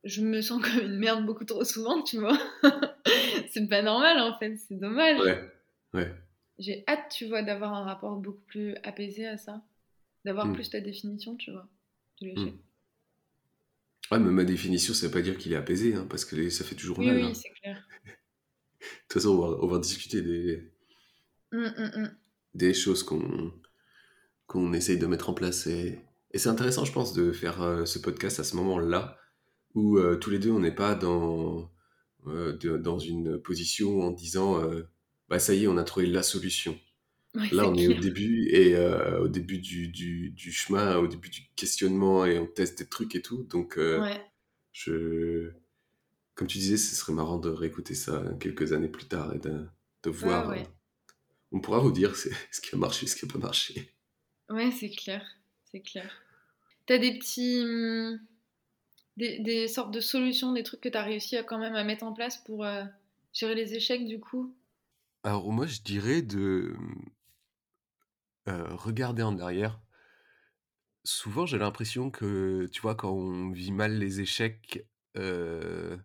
je 0.05 0.23
me 0.23 0.41
sens 0.41 0.63
comme 0.65 0.85
une 0.85 0.99
merde 0.99 1.27
beaucoup 1.27 1.45
trop 1.45 1.65
souvent, 1.65 2.03
tu 2.03 2.19
vois. 2.19 2.39
c'est 3.51 3.69
pas 3.69 3.83
normal 3.83 4.19
en 4.21 4.39
fait, 4.39 4.57
c'est 4.57 4.79
dommage. 4.79 5.21
Ouais, 5.21 5.51
ouais. 5.93 6.15
J'ai 6.59 6.85
hâte, 6.87 7.11
tu 7.11 7.27
vois, 7.27 7.43
d'avoir 7.43 7.75
un 7.75 7.85
rapport 7.85 8.17
beaucoup 8.17 8.45
plus 8.47 8.77
apaisé 8.85 9.27
à 9.27 9.37
ça. 9.37 9.61
D'avoir 10.25 10.47
hmm. 10.47 10.55
plus 10.55 10.71
ta 10.71 10.81
définition, 10.81 11.37
tu 11.37 11.51
vois, 11.51 11.69
de 12.21 12.29
l'échec. 12.29 12.55
Ouais, 14.11 14.19
mais 14.19 14.31
ma 14.31 14.45
définition, 14.45 14.93
ça 14.95 15.07
veut 15.07 15.13
pas 15.13 15.23
dire 15.23 15.39
qu'il 15.39 15.53
est 15.53 15.57
apaisé, 15.57 15.95
hein, 15.95 16.07
parce 16.09 16.25
que 16.25 16.51
ça 16.51 16.65
fait 16.65 16.75
toujours 16.75 16.99
mal. 16.99 17.17
Oui, 17.17 17.23
hein. 17.23 17.35
c'est 17.35 17.51
clair. 17.51 17.87
de 18.05 18.11
toute 19.09 19.13
façon, 19.15 19.59
on 19.61 19.67
va, 19.67 19.79
discuter 19.79 20.23
des, 20.23 20.71
mmh, 21.53 22.09
des 22.55 22.75
choses 22.75 23.03
qu'on 23.03 23.53
qu'on 24.47 24.75
essaye 24.75 24.99
de 24.99 25.07
mettre 25.07 25.31
en 25.31 25.35
place. 25.35 25.67
Et, 25.67 25.99
et 26.33 26.39
c'est 26.39 26.51
intéressant, 26.51 26.85
je 26.85 26.93
pense, 26.93 27.15
de 27.15 27.33
faire 27.33 27.63
euh, 27.63 27.87
ce 27.87 27.99
podcast 27.99 28.41
à 28.41 28.45
ce 28.45 28.57
moment-là, 28.57 29.19
où 29.75 29.97
euh, 29.97 30.17
tous 30.17 30.31
les 30.31 30.39
deux, 30.39 30.51
on 30.51 30.61
n'est 30.61 30.75
pas 30.75 30.95
dans, 30.95 31.71
euh, 32.27 32.79
dans 32.79 32.99
une 32.99 33.39
position 33.41 34.03
en 34.03 34.11
disant 34.11 34.63
bah 35.29 35.39
ça 35.39 35.55
y 35.55 35.65
est, 35.65 35.67
on 35.67 35.79
a 35.79 35.85
trouvé 35.85 36.07
la 36.07 36.23
solution. 36.23 36.79
Là, 37.35 37.69
on 37.69 37.75
est 37.75 37.89
au 37.89 38.01
début 38.01 38.49
et 38.49 38.77
au 39.19 39.29
début 39.29 39.59
du, 39.59 39.89
du, 39.89 40.31
du, 40.31 40.53
chemin, 40.53 40.97
au 40.99 41.09
début 41.09 41.31
du 41.31 41.43
questionnement 41.57 42.25
et 42.25 42.39
on 42.39 42.47
teste 42.47 42.79
des 42.79 42.87
trucs 42.87 43.15
et 43.17 43.23
tout. 43.23 43.43
Donc, 43.45 43.79
je, 44.73 45.53
comme 46.35 46.49
tu 46.49 46.59
disais, 46.59 46.77
ce 46.77 46.95
serait 46.95 47.13
marrant 47.13 47.39
de 47.39 47.49
réécouter 47.49 47.95
ça 47.95 48.23
quelques 48.41 48.73
années 48.73 48.89
plus 48.89 49.07
tard 49.07 49.35
et 49.35 49.39
de, 49.39 49.67
de 50.03 50.11
voir. 50.11 50.55
on 51.53 51.61
pourra 51.61 51.79
vous 51.79 51.93
dire 51.93 52.15
ce 52.17 52.61
qui 52.61 52.75
a 52.75 52.79
marché, 52.79 53.07
ce 53.07 53.17
qui 53.17 53.27
n'a 53.27 53.33
pas 53.33 53.39
marché. 53.39 53.93
Ouais, 54.51 54.71
c'est 54.71 54.91
clair, 54.91 55.25
c'est 55.71 55.81
clair. 55.81 56.11
T'as 56.87 56.99
des 56.99 57.19
petits 57.19 57.63
hum, 57.63 58.21
des, 59.17 59.69
sortes 59.69 59.93
de 59.93 60.01
solutions, 60.01 60.53
des 60.53 60.63
trucs 60.63 60.81
que 60.81 60.89
tu 60.89 60.99
as 60.99 61.03
réussi 61.03 61.37
à 61.37 61.43
quand 61.43 61.59
même 61.59 61.75
à 61.75 61.85
mettre 61.85 62.05
en 62.05 62.13
place 62.13 62.39
pour 62.39 62.65
euh, 62.65 62.85
gérer 63.33 63.55
les 63.55 63.75
échecs 63.75 64.07
du 64.07 64.21
coup? 64.21 64.55
Alors 65.23 65.51
moi 65.51 65.67
je 65.67 65.81
dirais 65.81 66.21
de 66.21 66.75
euh, 68.49 68.67
regarder 68.75 69.23
en 69.23 69.39
arrière. 69.39 69.81
Souvent 71.05 71.47
j'ai 71.47 71.59
l'impression 71.59 72.11
que 72.11 72.67
tu 72.73 72.81
vois 72.81 72.95
quand 72.95 73.11
on 73.11 73.51
vit 73.51 73.73
mal 73.73 73.99
les 73.99 74.21
échecs, 74.21 74.87
euh, 75.17 75.97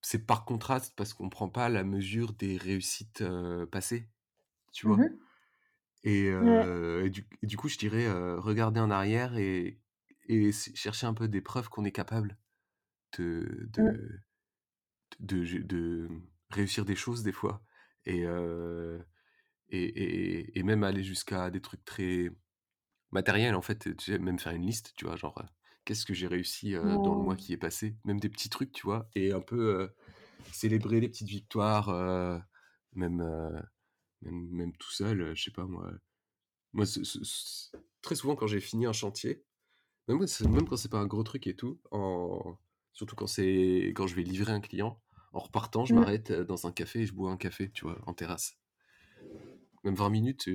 c'est 0.00 0.26
par 0.26 0.44
contraste 0.44 0.94
parce 0.96 1.14
qu'on 1.14 1.28
prend 1.28 1.48
pas 1.48 1.68
la 1.68 1.84
mesure 1.84 2.32
des 2.32 2.56
réussites 2.56 3.24
passées, 3.70 4.08
tu 4.72 4.86
vois? 4.86 4.96
Mmh 4.96 5.18
et, 6.04 6.32
du, 7.44 7.56
coup 7.56 7.68
je 7.68 7.78
dirais 7.78 8.10
regarder 8.36 8.80
en 8.80 8.90
arrière 8.90 9.36
et 9.36 9.80
et 10.28 10.50
chercher 10.52 11.06
un 11.06 11.14
peu 11.14 11.28
des 11.28 11.40
preuves 11.40 11.68
qu'on 11.68 11.84
est 11.84 11.92
capable 11.92 12.36
de, 13.18 13.68
mmh. 13.76 13.82
de, 15.20 15.44
de, 15.44 15.62
de, 15.62 16.08
réussir 16.50 16.84
des 16.84 16.96
choses 16.96 17.22
des 17.22 17.32
fois. 17.32 17.62
Et, 18.06 18.24
et, 19.72 20.58
et, 20.58 20.62
même 20.62 20.84
aller 20.84 21.02
jusqu'à 21.02 21.50
des 21.50 21.60
trucs 21.60 21.84
très 21.84 22.30
matériels, 23.10 23.54
en 23.54 23.62
fait, 23.62 23.88
même 24.08 24.38
faire 24.38 24.52
une 24.52 24.66
liste, 24.66 24.92
tu 24.96 25.06
vois, 25.06 25.16
genre, 25.16 25.42
qu'est-ce 25.84 26.04
que 26.04 26.14
j'ai 26.14 26.26
réussi 26.26 26.72
dans 26.72 27.14
le 27.14 27.22
mois 27.22 27.36
qui 27.36 27.52
est 27.52 27.58
passé, 27.58 27.96
même 28.04 28.20
des 28.20 28.28
petits 28.28 28.50
trucs, 28.50 28.72
tu 28.72 28.86
vois, 28.86 29.08
et 29.14 29.32
un 29.32 29.40
peu 29.40 29.90
célébrer 30.52 31.00
les 31.00 31.08
petites 31.08 31.28
victoires, 31.28 31.88
même, 32.92 33.22
même, 34.20 34.48
même, 34.50 34.76
tout 34.76 34.92
seul, 34.92 35.34
je 35.34 35.42
sais 35.42 35.50
pas 35.50 35.64
moi. 35.64 35.90
Moi, 36.74 36.86
très 38.02 38.14
souvent, 38.14 38.34
quand 38.34 38.46
j'ai 38.46 38.60
fini 38.60 38.86
un 38.86 38.92
chantier, 38.92 39.44
même, 40.08 40.18
même 40.18 40.68
quand 40.68 40.76
c'est 40.76 40.90
pas 40.90 41.00
un 41.00 41.06
gros 41.06 41.22
truc 41.22 41.46
et 41.46 41.56
tout, 41.56 41.80
en... 41.90 42.58
surtout 42.92 43.16
quand, 43.16 43.26
c'est 43.26 43.92
quand 43.94 44.06
je 44.06 44.14
vais 44.14 44.22
livrer 44.22 44.52
un 44.52 44.60
client, 44.60 45.00
en 45.32 45.38
repartant, 45.38 45.84
je 45.86 45.94
mmh. 45.94 45.98
m'arrête 45.98 46.32
dans 46.32 46.66
un 46.66 46.72
café 46.72 47.00
et 47.00 47.06
je 47.06 47.14
bois 47.14 47.30
un 47.30 47.36
café, 47.36 47.70
tu 47.70 47.84
vois, 47.84 47.98
en 48.06 48.12
terrasse. 48.12 48.58
Même 49.84 49.94
20 49.94 50.10
minutes 50.10 50.48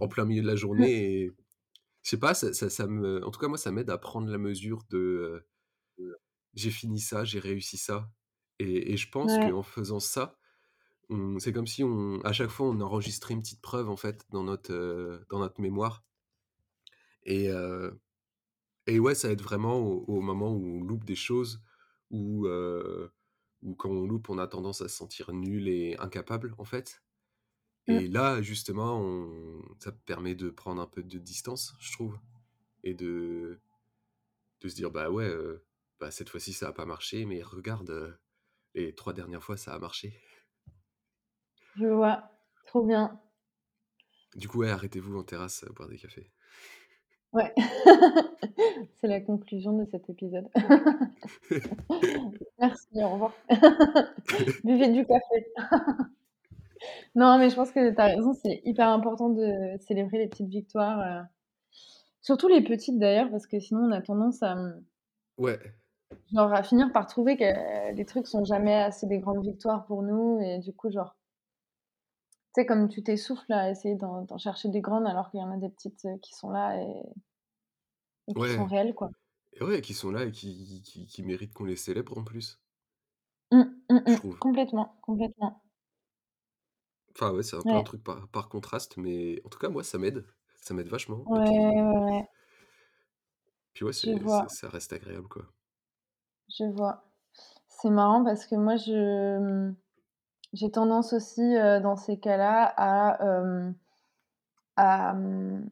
en 0.00 0.08
plein 0.08 0.24
milieu 0.24 0.42
de 0.42 0.46
la 0.46 0.54
mmh. 0.54 0.58
journée. 0.58 1.22
Et... 1.22 1.32
Je 2.02 2.10
sais 2.10 2.18
pas, 2.18 2.34
ça, 2.34 2.52
ça, 2.52 2.86
me... 2.86 3.24
en 3.24 3.30
tout 3.30 3.40
cas, 3.40 3.48
moi, 3.48 3.58
ça 3.58 3.72
m'aide 3.72 3.90
à 3.90 3.98
prendre 3.98 4.28
la 4.28 4.38
mesure 4.38 4.82
de 4.90 5.46
j'ai 6.54 6.70
fini 6.70 7.00
ça, 7.00 7.24
j'ai 7.24 7.40
réussi 7.40 7.76
ça. 7.78 8.10
Et, 8.58 8.92
et 8.92 8.96
je 8.96 9.10
pense 9.10 9.32
qu'en 9.32 9.62
faisant 9.62 10.00
ça, 10.00 10.38
c'est 11.38 11.52
comme 11.52 11.66
si 11.66 11.82
on, 11.82 12.20
à 12.22 12.32
chaque 12.32 12.50
fois 12.50 12.68
on 12.68 12.80
enregistrait 12.80 13.34
une 13.34 13.42
petite 13.42 13.60
preuve 13.60 13.88
en 13.88 13.96
fait 13.96 14.24
dans 14.30 14.44
notre, 14.44 15.24
dans 15.30 15.40
notre 15.40 15.60
mémoire. 15.60 16.04
Et, 17.24 17.48
et 18.86 18.98
ouais, 18.98 19.14
ça 19.14 19.30
aide 19.30 19.42
vraiment 19.42 19.78
au, 19.78 20.20
moment 20.20 20.52
où 20.52 20.64
on 20.64 20.84
loupe 20.84 21.04
des 21.04 21.16
choses, 21.16 21.62
ou 22.10 22.46
ou 23.64 23.74
quand 23.74 23.90
on 23.90 24.06
loupe, 24.06 24.28
on 24.28 24.38
a 24.38 24.46
tendance 24.46 24.82
à 24.82 24.88
se 24.88 24.96
sentir 24.96 25.32
nul 25.32 25.68
et 25.68 25.96
incapable, 25.98 26.54
en 26.58 26.64
fait. 26.64 27.02
Mmh. 27.86 27.92
Et 27.92 28.08
là, 28.08 28.42
justement, 28.42 29.00
on, 29.00 29.62
ça 29.78 29.92
permet 29.92 30.34
de 30.34 30.50
prendre 30.50 30.80
un 30.80 30.86
peu 30.86 31.02
de 31.02 31.18
distance, 31.18 31.74
je 31.80 31.92
trouve, 31.92 32.18
et 32.82 32.94
de, 32.94 33.60
de 34.62 34.68
se 34.68 34.74
dire, 34.74 34.90
bah 34.90 35.10
ouais, 35.10 35.30
bah 36.00 36.10
cette 36.10 36.30
fois-ci, 36.30 36.52
ça 36.52 36.66
n'a 36.66 36.72
pas 36.72 36.86
marché, 36.86 37.26
mais 37.26 37.42
regarde, 37.42 38.18
les 38.74 38.94
trois 38.94 39.12
dernières 39.12 39.42
fois, 39.42 39.56
ça 39.56 39.74
a 39.74 39.78
marché. 39.78 40.14
Je 41.76 41.86
vois, 41.86 42.30
trop 42.66 42.84
bien. 42.84 43.20
Du 44.36 44.48
coup, 44.48 44.58
ouais, 44.58 44.70
arrêtez-vous 44.70 45.18
en 45.18 45.22
terrasse 45.22 45.64
à 45.64 45.72
boire 45.72 45.88
des 45.88 45.98
cafés. 45.98 46.30
Ouais, 47.32 47.52
c'est 49.00 49.08
la 49.08 49.20
conclusion 49.20 49.76
de 49.76 49.84
cet 49.90 50.08
épisode. 50.08 50.48
Merci, 52.60 52.86
au 52.94 53.10
revoir. 53.10 53.32
Buvez 54.64 54.92
du 54.92 55.04
café. 55.04 55.46
Non, 57.14 57.38
mais 57.38 57.48
je 57.50 57.54
pense 57.56 57.70
que 57.72 57.90
tu 57.94 58.00
as 58.00 58.06
raison, 58.06 58.32
c'est 58.34 58.60
hyper 58.64 58.88
important 58.88 59.30
de 59.30 59.76
célébrer 59.80 60.18
les 60.18 60.28
petites 60.28 60.48
victoires, 60.48 61.00
euh, 61.00 61.22
surtout 62.22 62.48
les 62.48 62.62
petites 62.62 62.98
d'ailleurs, 62.98 63.30
parce 63.30 63.46
que 63.46 63.60
sinon 63.60 63.82
on 63.88 63.92
a 63.92 64.02
tendance 64.02 64.42
à, 64.42 64.56
Ouais. 65.38 65.74
genre, 66.32 66.52
à 66.54 66.62
finir 66.62 66.92
par 66.92 67.06
trouver 67.06 67.36
que 67.36 67.92
les 67.94 68.04
trucs 68.06 68.26
sont 68.26 68.44
jamais 68.44 68.74
assez 68.74 69.06
des 69.06 69.18
grandes 69.20 69.42
victoires 69.44 69.84
pour 69.86 70.02
nous 70.02 70.38
et 70.40 70.58
du 70.58 70.72
coup, 70.74 70.90
genre 70.90 71.16
tu 72.54 72.60
sais, 72.60 72.66
comme 72.66 72.88
tu 72.88 73.02
t'essouffles 73.02 73.52
à 73.52 73.70
essayer 73.70 73.96
d'en 73.96 74.22
d'en 74.22 74.38
chercher 74.38 74.68
des 74.68 74.80
grandes 74.80 75.06
alors 75.08 75.28
qu'il 75.30 75.40
y 75.40 75.42
en 75.42 75.50
a 75.50 75.56
des 75.56 75.68
petites, 75.70 76.04
euh, 76.04 76.18
qui 76.22 76.34
sont 76.34 76.50
là 76.50 76.80
et 76.80 77.02
et 78.28 78.34
qui 78.36 78.48
sont 78.50 78.64
Ouais. 78.64 78.66
réelles, 78.66 78.94
quoi. 78.94 79.10
Et 79.54 79.64
ouais, 79.64 79.82
qui 79.82 79.94
sont 79.94 80.10
là 80.12 80.24
et 80.26 80.32
qui 80.32 80.82
qui 80.82 81.06
qui 81.06 81.22
méritent 81.24 81.54
qu'on 81.54 81.64
les 81.66 81.76
célèbre 81.76 82.18
en 82.18 82.24
plus, 82.24 82.60
Mmh, 83.52 83.64
mmh 83.90 84.02
je 84.06 84.14
mh. 84.16 84.16
trouve. 84.16 84.38
Complètement, 84.38 84.98
complètement. 85.02 85.63
Enfin, 87.16 87.32
ouais, 87.32 87.42
c'est 87.42 87.56
un 87.56 87.62
peu 87.64 87.76
un 87.76 87.82
Ouais. 87.82 87.84
truc 87.84 88.02
par 88.04 88.28
par 88.28 88.48
contraste, 88.48 88.96
mais 88.96 89.40
en 89.44 89.48
tout 89.48 89.58
cas, 89.58 89.68
moi, 89.68 89.84
ça 89.84 89.98
m'aide. 89.98 90.26
Ça 90.60 90.74
m'aide 90.74 90.88
vachement 90.88 91.28
et 91.34 91.40
Ouais, 91.40 91.42
puis 91.42 91.66
ouais, 91.74 91.82
ouais. 91.82 92.28
puis 93.72 93.84
ouais, 93.84 93.92
Je 94.04 94.12
c'est 94.12 94.26
vois, 94.26 94.46
c'est 94.48 94.48
ça 94.48 94.68
reste 94.68 94.92
agréable, 94.92 95.28
quoi. 95.28 95.54
je 96.48 96.64
vois. 96.64 97.04
C'est 97.68 97.90
marrant 97.90 98.24
parce 98.24 98.46
que 98.46 98.56
moi, 98.56 98.76
je, 98.76 99.38
mmh, 99.38 99.76
j'ai 100.54 100.70
tendance 100.72 101.12
aussi, 101.14 101.54
dans 101.82 101.96
ces 101.96 102.18
cas-là 102.18 102.72
à, 102.76 103.24
à, 104.76 105.12
mmh, 105.14 105.68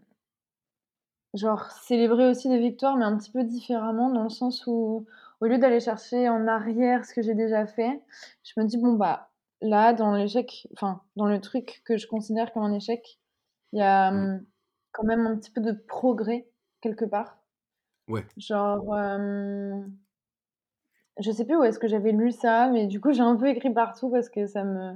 genre 1.35 1.71
célébrer 1.71 2.29
aussi 2.29 2.49
des 2.49 2.59
victoires, 2.59 2.97
mais 2.97 3.05
un 3.05 3.17
petit 3.17 3.31
peu 3.31 3.45
différemment 3.45 4.11
dans 4.11 4.23
le 4.25 4.29
sens 4.31 4.67
où, 4.67 5.07
au 5.41 5.47
lieu 5.47 5.59
d'aller 5.59 5.81
chercher 5.81 6.29
en 6.29 6.47
arrière 6.47 7.05
ce 7.05 7.15
que 7.15 7.23
j'ai 7.23 7.35
déjà 7.35 7.67
fait, 7.67 8.03
je 8.45 8.53
me 8.61 8.67
dis: 8.67 8.77
«Bon, 8.79 8.95
bah, 8.95 9.31
là, 9.63 9.93
dans 9.95 10.15
l'échec, 10.17 10.69
enfin, 10.75 11.03
dans 11.17 11.27
le 11.27 11.41
truc 11.41 11.83
que 11.87 11.97
je 11.99 12.07
considère 12.09 12.53
comme 12.53 12.65
un 12.65 12.73
échec, 12.75 13.21
il 13.73 13.81
y 13.81 13.83
a, 13.83 14.11
Mmh. 14.11 14.33
mmh, 14.39 14.47
quand 14.93 15.05
même 15.05 15.27
un 15.27 15.37
petit 15.39 15.51
peu 15.53 15.61
de 15.63 15.73
progrès 15.73 16.49
quelque 16.83 17.05
part». 17.07 17.39
Ouais. 18.09 18.27
Genre, 18.37 18.95
hem 18.99 19.99
Je 21.19 21.31
sais 21.31 21.45
plus 21.45 21.57
où 21.57 21.63
est-ce 21.65 21.79
que 21.79 21.89
j'avais 21.89 22.13
lu 22.13 22.31
ça, 22.33 22.69
mais 22.69 22.87
du 22.87 22.99
coup, 23.01 23.13
j'ai 23.13 23.21
un 23.23 23.37
peu 23.37 23.49
écrit 23.49 23.71
partout 23.73 24.11
parce 24.11 24.29
que 24.31 24.47
ça 24.47 24.65
me 24.65 24.95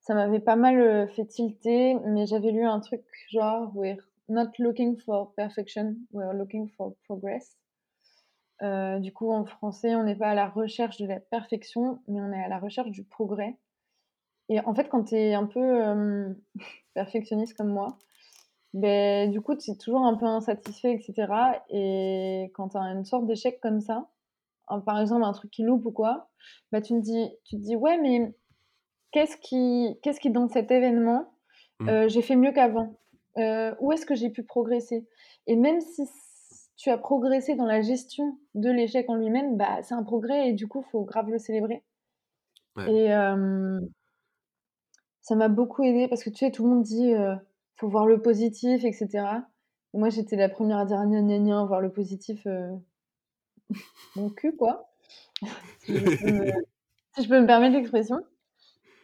ça 0.00 0.14
m'avait 0.14 0.40
pas 0.40 0.56
mal, 0.56 0.78
heu, 0.80 1.06
fait 1.08 1.26
tilter, 1.26 1.94
mais 2.06 2.26
j'avais 2.26 2.52
lu 2.52 2.64
un 2.66 2.80
truc 2.80 3.04
genre: 3.30 3.72
«We're 3.76 3.98
not 4.28 4.50
looking 4.58 4.98
for 4.98 5.34
perfection, 5.34 5.96
we're 6.12 6.32
looking 6.34 6.68
for 6.70 6.94
progress». 7.04 7.56
Heu, 8.62 9.00
du 9.00 9.12
coup, 9.12 9.30
en 9.32 9.44
français, 9.44 9.94
on 9.94 10.04
n'est 10.04 10.16
pas 10.16 10.30
à 10.30 10.34
la 10.34 10.48
recherche 10.48 10.98
de 10.98 11.06
la 11.06 11.20
perfection, 11.20 12.00
mais 12.08 12.20
on 12.20 12.32
est 12.32 12.42
à 12.42 12.48
la 12.48 12.58
recherche 12.58 12.90
du 12.90 13.04
progrès 13.04 13.58
et 14.48 14.60
en 14.60 14.74
fait, 14.74 14.88
quand 14.88 15.04
tu 15.04 15.16
es 15.16 15.34
un 15.34 15.46
peu, 15.46 16.34
perfectionniste 16.94 17.56
comme 17.56 17.70
moi, 17.72 17.98
beh, 18.74 19.28
du 19.28 19.40
coup, 19.42 19.56
tu 19.56 19.72
es 19.72 19.76
toujours 19.76 20.02
un 20.06 20.16
peu 20.16 20.26
insatisfait 20.26 20.94
et 20.94 21.00
cetera 21.00 21.64
et 21.70 22.50
quand 22.54 22.70
tu 22.70 22.78
as 22.78 22.82
une 22.82 23.04
sorte 23.04 23.26
d'échec 23.26 23.60
comme 23.60 23.80
ça, 23.80 24.10
par 24.86 25.00
exemple, 25.00 25.24
un 25.24 25.32
truc 25.32 25.50
qui 25.52 25.62
loupe 25.64 25.86
ou 25.86 25.92
quoi, 25.92 26.30
bah, 26.72 26.80
tu 26.82 26.94
me 26.94 27.00
dis 27.02 27.30
tu 27.44 27.56
te 27.56 27.62
dis: 27.62 27.76
«Ouais, 27.76 27.98
mais 27.98 28.34
qu'est-ce 29.12 29.36
qui 29.38 29.98
qu'est-ce 30.02 30.20
qui 30.20 30.30
dans 30.30 30.48
cet 30.48 30.70
événement, 30.70 31.34
Mmh. 31.80 31.94
heu, 31.94 32.08
j'ai 32.08 32.22
fait 32.22 32.36
mieux 32.36 32.52
qu'avant? 32.52 32.98
Heu, 33.38 33.74
où 33.80 33.92
est-ce 33.92 34.06
que 34.06 34.14
j'ai 34.16 34.30
pu 34.30 34.44
progresser?» 34.44 35.08
et 35.46 35.56
même 35.56 35.80
si 35.80 36.02
tu 36.76 36.90
as 36.90 36.98
progressé 36.98 37.54
dans 37.56 37.66
la 37.66 37.82
gestion 37.82 38.38
de 38.54 38.70
l'échec 38.70 39.08
en 39.10 39.16
lui-même, 39.16 39.56
bah, 39.58 39.82
c'est 39.82 39.94
un 39.94 40.02
progrès 40.04 40.50
et 40.50 40.52
du 40.54 40.68
coup, 40.68 40.82
faut 40.82 41.04
grave 41.04 41.30
le 41.30 41.38
célébrer 41.38 41.84
Ouais. 42.76 42.94
et 42.94 43.10
ça 45.24 45.36
m'a 45.36 45.48
beaucoup 45.50 45.84
aidée 45.84 46.08
parce 46.08 46.24
que 46.24 46.30
tu 46.30 46.38
sais, 46.38 46.52
tout 46.52 46.64
le 46.64 46.70
monde 46.70 46.84
dit, 46.84 47.12
heu: 47.14 47.36
«Faut 47.78 47.88
voir 47.88 48.06
le 48.06 48.22
positif 48.22 48.84
et 48.86 48.92
cetera» 48.94 49.44
et 49.94 49.98
moi, 49.98 50.10
j'étais 50.10 50.36
la 50.36 50.50
première 50.50 50.78
à 50.78 50.86
dire: 50.86 50.98
«Gna 51.06 51.22
gna 51.22 51.40
gna, 51.40 51.64
voir 51.66 51.80
le 51.82 51.92
positif, 51.92 52.46
heu, 52.46 52.70
mon 54.14 54.30
cul, 54.30 54.56
quoi», 54.56 54.90
si 55.78 56.06
je 56.06 56.12
peux 56.20 56.30
me 56.30 56.44
si 57.16 57.24
je 57.24 57.28
peux 57.28 57.40
me 57.40 57.46
permettre 57.46 57.76
l'expression. 57.76 58.18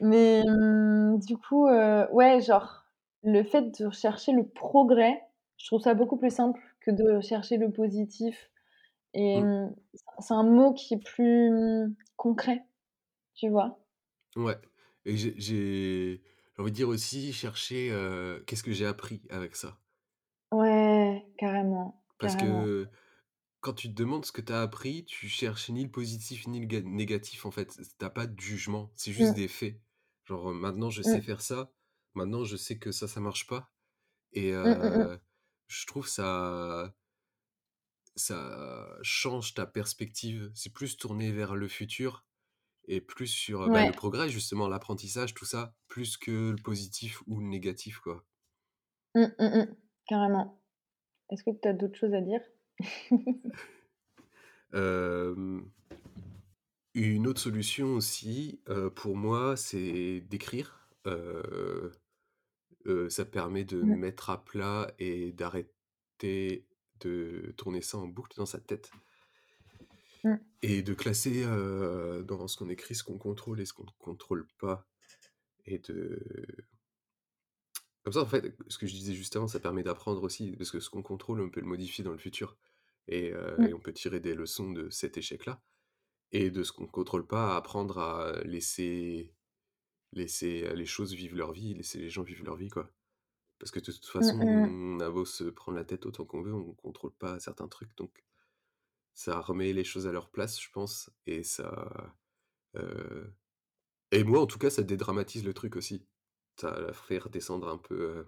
Mais 0.01 0.43
mmh, 0.47 1.21
du 1.21 1.39
coup, 1.39 1.69
heu, 1.69 2.09
ouais, 2.13 2.41
genre, 2.43 2.85
le 3.25 3.43
fait 3.45 3.81
de 3.81 3.87
rechercher 3.87 4.33
le 4.33 4.47
progrès, 4.49 5.23
je 5.59 5.67
trouve 5.69 5.81
ça 5.83 5.95
beaucoup 5.95 6.17
plus 6.19 6.31
simple 6.35 6.61
que 6.81 6.91
de 6.93 7.21
chercher 7.21 7.57
le 7.59 7.71
positif 7.73 8.51
et 9.15 9.43
Mmh. 9.43 9.45
mmh, 9.45 9.75
c'est 10.21 10.35
un 10.35 10.45
mot 10.45 10.75
qui 10.75 10.95
est 10.95 11.05
plus, 11.05 11.51
mmh, 11.53 11.95
concret, 12.17 12.65
tu 13.35 13.49
vois? 13.51 13.79
Ouais 14.37 14.61
et 15.05 15.17
j'ai 15.17 15.35
j'ai 15.39 16.23
envie 16.59 16.71
de 16.73 16.77
dire 16.77 16.89
aussi 16.89 17.33
chercher, 17.33 17.91
heu, 17.93 18.45
qu'est-ce 18.47 18.63
que 18.63 18.73
j'ai 18.73 18.87
appris 18.87 19.23
avec 19.31 19.57
ça? 19.57 19.81
Ouais, 20.53 21.27
carrément, 21.39 22.05
Parce 22.19 22.37
carrément. 22.37 22.37
que 22.37 22.89
quand 23.61 23.75
tu 23.75 23.89
te 23.91 23.95
demandes 23.95 24.25
ce 24.27 24.33
que 24.33 24.41
tu 24.43 24.53
as 24.53 24.63
appris, 24.63 25.05
tu 25.07 25.29
cherches 25.29 25.71
ni 25.71 25.85
le 25.85 25.91
positif 25.91 26.47
ni 26.49 26.61
le 26.61 26.67
ga 26.67 26.83
négatif, 26.83 27.47
en 27.47 27.51
fait. 27.53 27.79
Tu 28.01 28.11
pas 28.11 28.27
de 28.27 28.41
jugement, 28.41 28.93
c'est 28.97 29.13
juste 29.13 29.35
Mmh, 29.35 29.37
des 29.37 29.49
faits. 29.49 29.81
Genre, 30.27 30.51
heu, 30.51 30.55
maintenant 30.55 30.91
je 30.91 31.03
sais 31.03 31.21
mmh, 31.21 31.23
faire 31.23 31.43
ça, 31.43 31.73
maintenant 32.15 32.45
je 32.45 32.57
sais 32.57 32.79
que 32.79 32.93
ça, 32.93 33.09
ça 33.09 33.21
marche 33.21 33.47
pas 33.49 33.73
et 34.33 34.53
mmh, 34.63 34.71
mmh 34.85 35.07
heu, 35.07 35.21
je 35.69 35.87
trouve 35.87 36.09
ça 36.09 36.95
ça 38.17 38.97
change 39.03 39.55
ta 39.55 39.67
perspective. 39.67 40.51
C'est 40.55 40.73
plus 40.73 40.97
tourné 40.97 41.33
vers 41.33 41.55
le 41.57 41.69
futur 41.69 42.25
et 42.91 43.01
plus 43.01 43.29
sur, 43.29 43.71
bah, 43.71 43.85
le 43.85 43.93
Ouais, 43.93 43.95
progrès 43.95 44.29
justement, 44.31 44.69
l'apprentissage, 44.69 45.35
tout 45.35 45.47
ça, 45.47 45.75
plus 45.89 46.17
que 46.19 46.51
le 46.51 46.59
positif 46.63 47.23
ou 47.27 47.41
le 47.41 47.47
négatif, 47.47 48.01
quoi. 48.01 48.27
mmh, 49.15 49.27
mmh 49.39 49.57
mh, 49.59 49.77
carrément. 50.09 50.61
Est-ce 51.31 51.45
que 51.45 51.51
tu 51.53 51.69
as 51.69 51.75
d'autres 51.75 51.99
choses 51.99 52.15
à 52.15 52.23
dire? 52.23 52.43
Une 56.95 57.27
autre 57.27 57.41
solution 57.41 57.95
aussi, 57.95 58.63
pour 58.95 59.17
moi, 59.17 59.57
c'est 59.57 60.21
d'écrire. 60.21 60.89
Ça 63.09 63.25
permet 63.25 63.65
de 63.65 63.83
Mmh, 63.83 63.95
mettre 63.95 64.31
à 64.31 64.45
plat 64.45 64.93
et 64.99 65.33
d'arrêter 65.33 66.67
de 67.01 67.55
tourner 67.57 67.81
ça 67.83 67.99
en 67.99 68.07
boucle 68.07 68.37
dans 68.37 68.47
sa 68.47 68.61
tête 68.61 68.91
mmh, 70.25 70.35
et 70.63 70.83
de 70.83 70.95
classer, 70.95 71.45
dans 71.45 72.49
ce 72.49 72.57
qu'on 72.57 72.69
écrit, 72.69 72.95
ce 72.95 73.05
qu'on 73.05 73.19
contrôle 73.19 73.61
et 73.61 73.65
ce 73.65 73.73
qu'on 73.73 73.85
ne 73.85 73.91
contrôle 73.99 74.47
pas 74.59 74.87
et 75.67 75.79
de 75.79 76.19
comme 78.03 78.15
ça, 78.15 78.23
en 78.23 78.27
fait, 78.27 78.57
ce 78.69 78.79
que 78.79 78.87
je 78.87 78.95
disais 78.95 79.13
juste 79.13 79.37
avant, 79.37 79.47
ça 79.47 79.61
permet 79.61 79.83
d'apprendre 79.83 80.23
aussi 80.23 80.57
parce 80.57 80.71
que 80.71 80.81
ce 80.81 80.89
qu'on 80.89 81.03
contrôle, 81.03 81.43
on 81.43 81.51
peut 81.51 81.61
le 81.61 81.67
modifier 81.67 82.03
dans 82.03 82.13
le 82.13 82.19
futur 82.19 82.57
et 83.09 83.33
mmh, 83.33 83.75
on 83.75 83.81
peut 83.81 83.93
tirer 83.93 84.21
des 84.21 84.35
leçons 84.35 84.73
de 84.73 84.89
cet 84.91 85.19
échec-là 85.19 85.61
et 86.33 86.51
de 86.51 86.63
ce 86.63 86.73
qu'on 86.73 86.85
ne 86.85 86.89
contrôle 86.89 87.27
pas, 87.27 87.57
apprendre 87.57 87.99
à 87.99 88.41
laisser 88.45 89.35
laisser, 90.13 90.69
les 90.75 90.87
choses 90.87 91.15
vivre 91.15 91.37
leur 91.37 91.53
vie, 91.53 91.75
laisser 91.75 91.99
les 91.99 92.11
gens 92.11 92.23
vivre 92.23 92.45
leur 92.45 92.57
vie, 92.57 92.69
quoi. 92.69 92.91
Parce 93.59 93.71
que 93.71 93.79
de 93.79 93.85
toute 93.85 94.03
mmh, 94.03 94.19
façon, 94.19 94.41
on 94.41 95.01
a 95.01 95.11
beau 95.11 95.25
se 95.25 95.45
prendre 95.45 95.77
la 95.77 95.85
tête 95.85 96.07
autant 96.07 96.25
qu'on 96.25 96.43
veut, 96.43 96.55
on 96.55 96.73
contrôle 96.75 97.13
pas 97.13 97.39
certains 97.39 97.69
trucs, 97.69 97.95
donc 97.97 98.25
ça 99.15 99.41
remet 99.41 99.73
les 99.73 99.85
choses 99.85 100.07
à 100.07 100.13
leur 100.13 100.31
place, 100.31 100.61
je 100.61 100.71
pense 100.71 101.11
et 101.27 101.43
ça, 101.43 102.15
et 104.13 104.25
moi, 104.25 104.41
en 104.41 104.47
tout 104.47 104.59
cas, 104.59 104.71
ça 104.71 104.83
dédramatise 104.83 105.45
le 105.45 105.55
truc 105.55 105.77
aussi. 105.77 106.07
Ça 106.57 106.93
fait 106.93 107.19
redescendre 107.19 107.69
un 107.69 107.79
peu, 107.79 108.27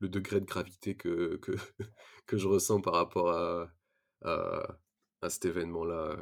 le 0.00 0.08
degré 0.08 0.40
de 0.40 0.46
gravité 0.46 0.96
que 0.96 1.36
que 1.36 1.52
que 2.26 2.36
je 2.36 2.48
ressens 2.48 2.80
par 2.80 2.94
rapport 2.94 3.30
à 3.30 3.72
à 5.22 5.30
cet 5.30 5.44
événement-là, 5.46 6.16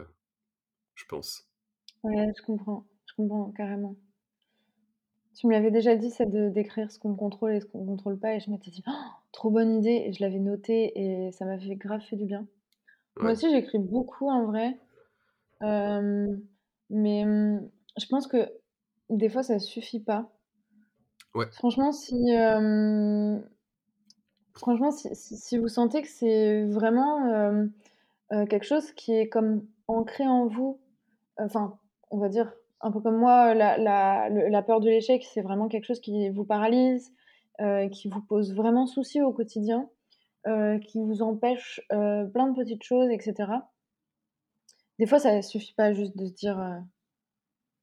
je 0.94 1.04
pense. 1.06 1.48
Ouais, 2.02 2.28
je 2.36 2.42
comprends, 2.42 2.86
je 3.06 3.14
comprends 3.14 3.50
carrément. 3.52 3.96
Tu 5.34 5.46
me 5.46 5.52
l'avais 5.52 5.70
déjà 5.70 5.96
dit 5.96 6.10
ça 6.10 6.26
de 6.26 6.48
d'écrire 6.50 6.90
ce 6.90 6.98
qu'on 6.98 7.14
contrôle 7.14 7.52
et 7.54 7.60
ce 7.60 7.66
qu'on 7.66 7.84
contrôle 7.84 8.18
pas 8.18 8.34
et 8.34 8.40
je 8.40 8.50
m'étais 8.50 8.70
dit: 8.70 8.82
«Oh, 8.86 8.92
«Trop 9.32 9.50
bonne 9.50 9.78
idée» 9.78 10.04
et 10.06 10.12
je 10.12 10.22
l'avais 10.22 10.38
noté 10.38 10.92
et 10.98 11.32
ça 11.32 11.44
m'avait 11.44 11.76
grave 11.76 12.02
fait 12.02 12.16
du 12.16 12.26
bien. 12.26 12.46
Moi 13.18 13.32
Ouais, 13.32 13.32
aussi 13.32 13.50
j'écris 13.50 13.78
beaucoup 13.78 14.28
en 14.28 14.46
vrai, 14.46 14.78
hem, 15.62 16.42
mais 16.90 17.24
mmh, 17.26 17.70
je 17.98 18.06
pense 18.06 18.26
que 18.28 18.38
des 19.10 19.28
fois 19.30 19.42
ça 19.44 19.58
suffit 19.60 20.00
pas. 20.00 20.30
ouais, 21.34 21.50
Franchement 21.52 21.92
si, 21.92 22.16
hem, 22.32 23.44
franchement 24.54 24.90
si 24.90 25.14
si 25.14 25.36
si 25.36 25.58
vous 25.58 25.68
sentez 25.68 26.02
que 26.02 26.08
c'est 26.08 26.64
vraiment, 26.66 27.26
heu, 28.32 28.46
quelque 28.46 28.64
chose 28.66 28.92
qui 28.92 29.12
est 29.14 29.28
comme 29.28 29.66
ancré 29.88 30.26
en 30.26 30.46
vous, 30.46 30.80
enfin, 31.38 31.78
on 32.10 32.18
va 32.18 32.28
dire 32.28 32.52
un 32.80 32.92
peu 32.92 33.00
comme 33.00 33.18
moi, 33.18 33.54
la 33.54 33.78
la 33.78 34.28
le 34.30 34.48
la 34.48 34.62
peur 34.62 34.80
de 34.80 34.88
l'échec, 34.90 35.24
c'est 35.24 35.42
vraiment 35.42 35.68
quelque 35.68 35.86
chose 35.86 36.00
qui 36.00 36.30
vous 36.30 36.44
paralyse, 36.44 37.12
qui 37.92 38.08
vous 38.08 38.22
pose 38.22 38.54
vraiment 38.54 38.86
souci 38.86 39.22
au 39.22 39.32
quotidien, 39.32 39.88
qui 40.80 41.00
vous 41.00 41.22
empêche, 41.22 41.80
heu, 41.92 42.30
plein 42.32 42.48
de 42.48 42.56
petites 42.56 42.82
choses 42.84 43.10
et 43.10 43.20
cetera. 43.20 43.72
Des 45.00 45.06
fois, 45.08 45.18
ça 45.18 45.42
suffit 45.42 45.74
pas 45.74 45.92
juste 45.92 46.16
de 46.16 46.26
se 46.26 46.32
dire, 46.32 46.56
heu 46.60 46.80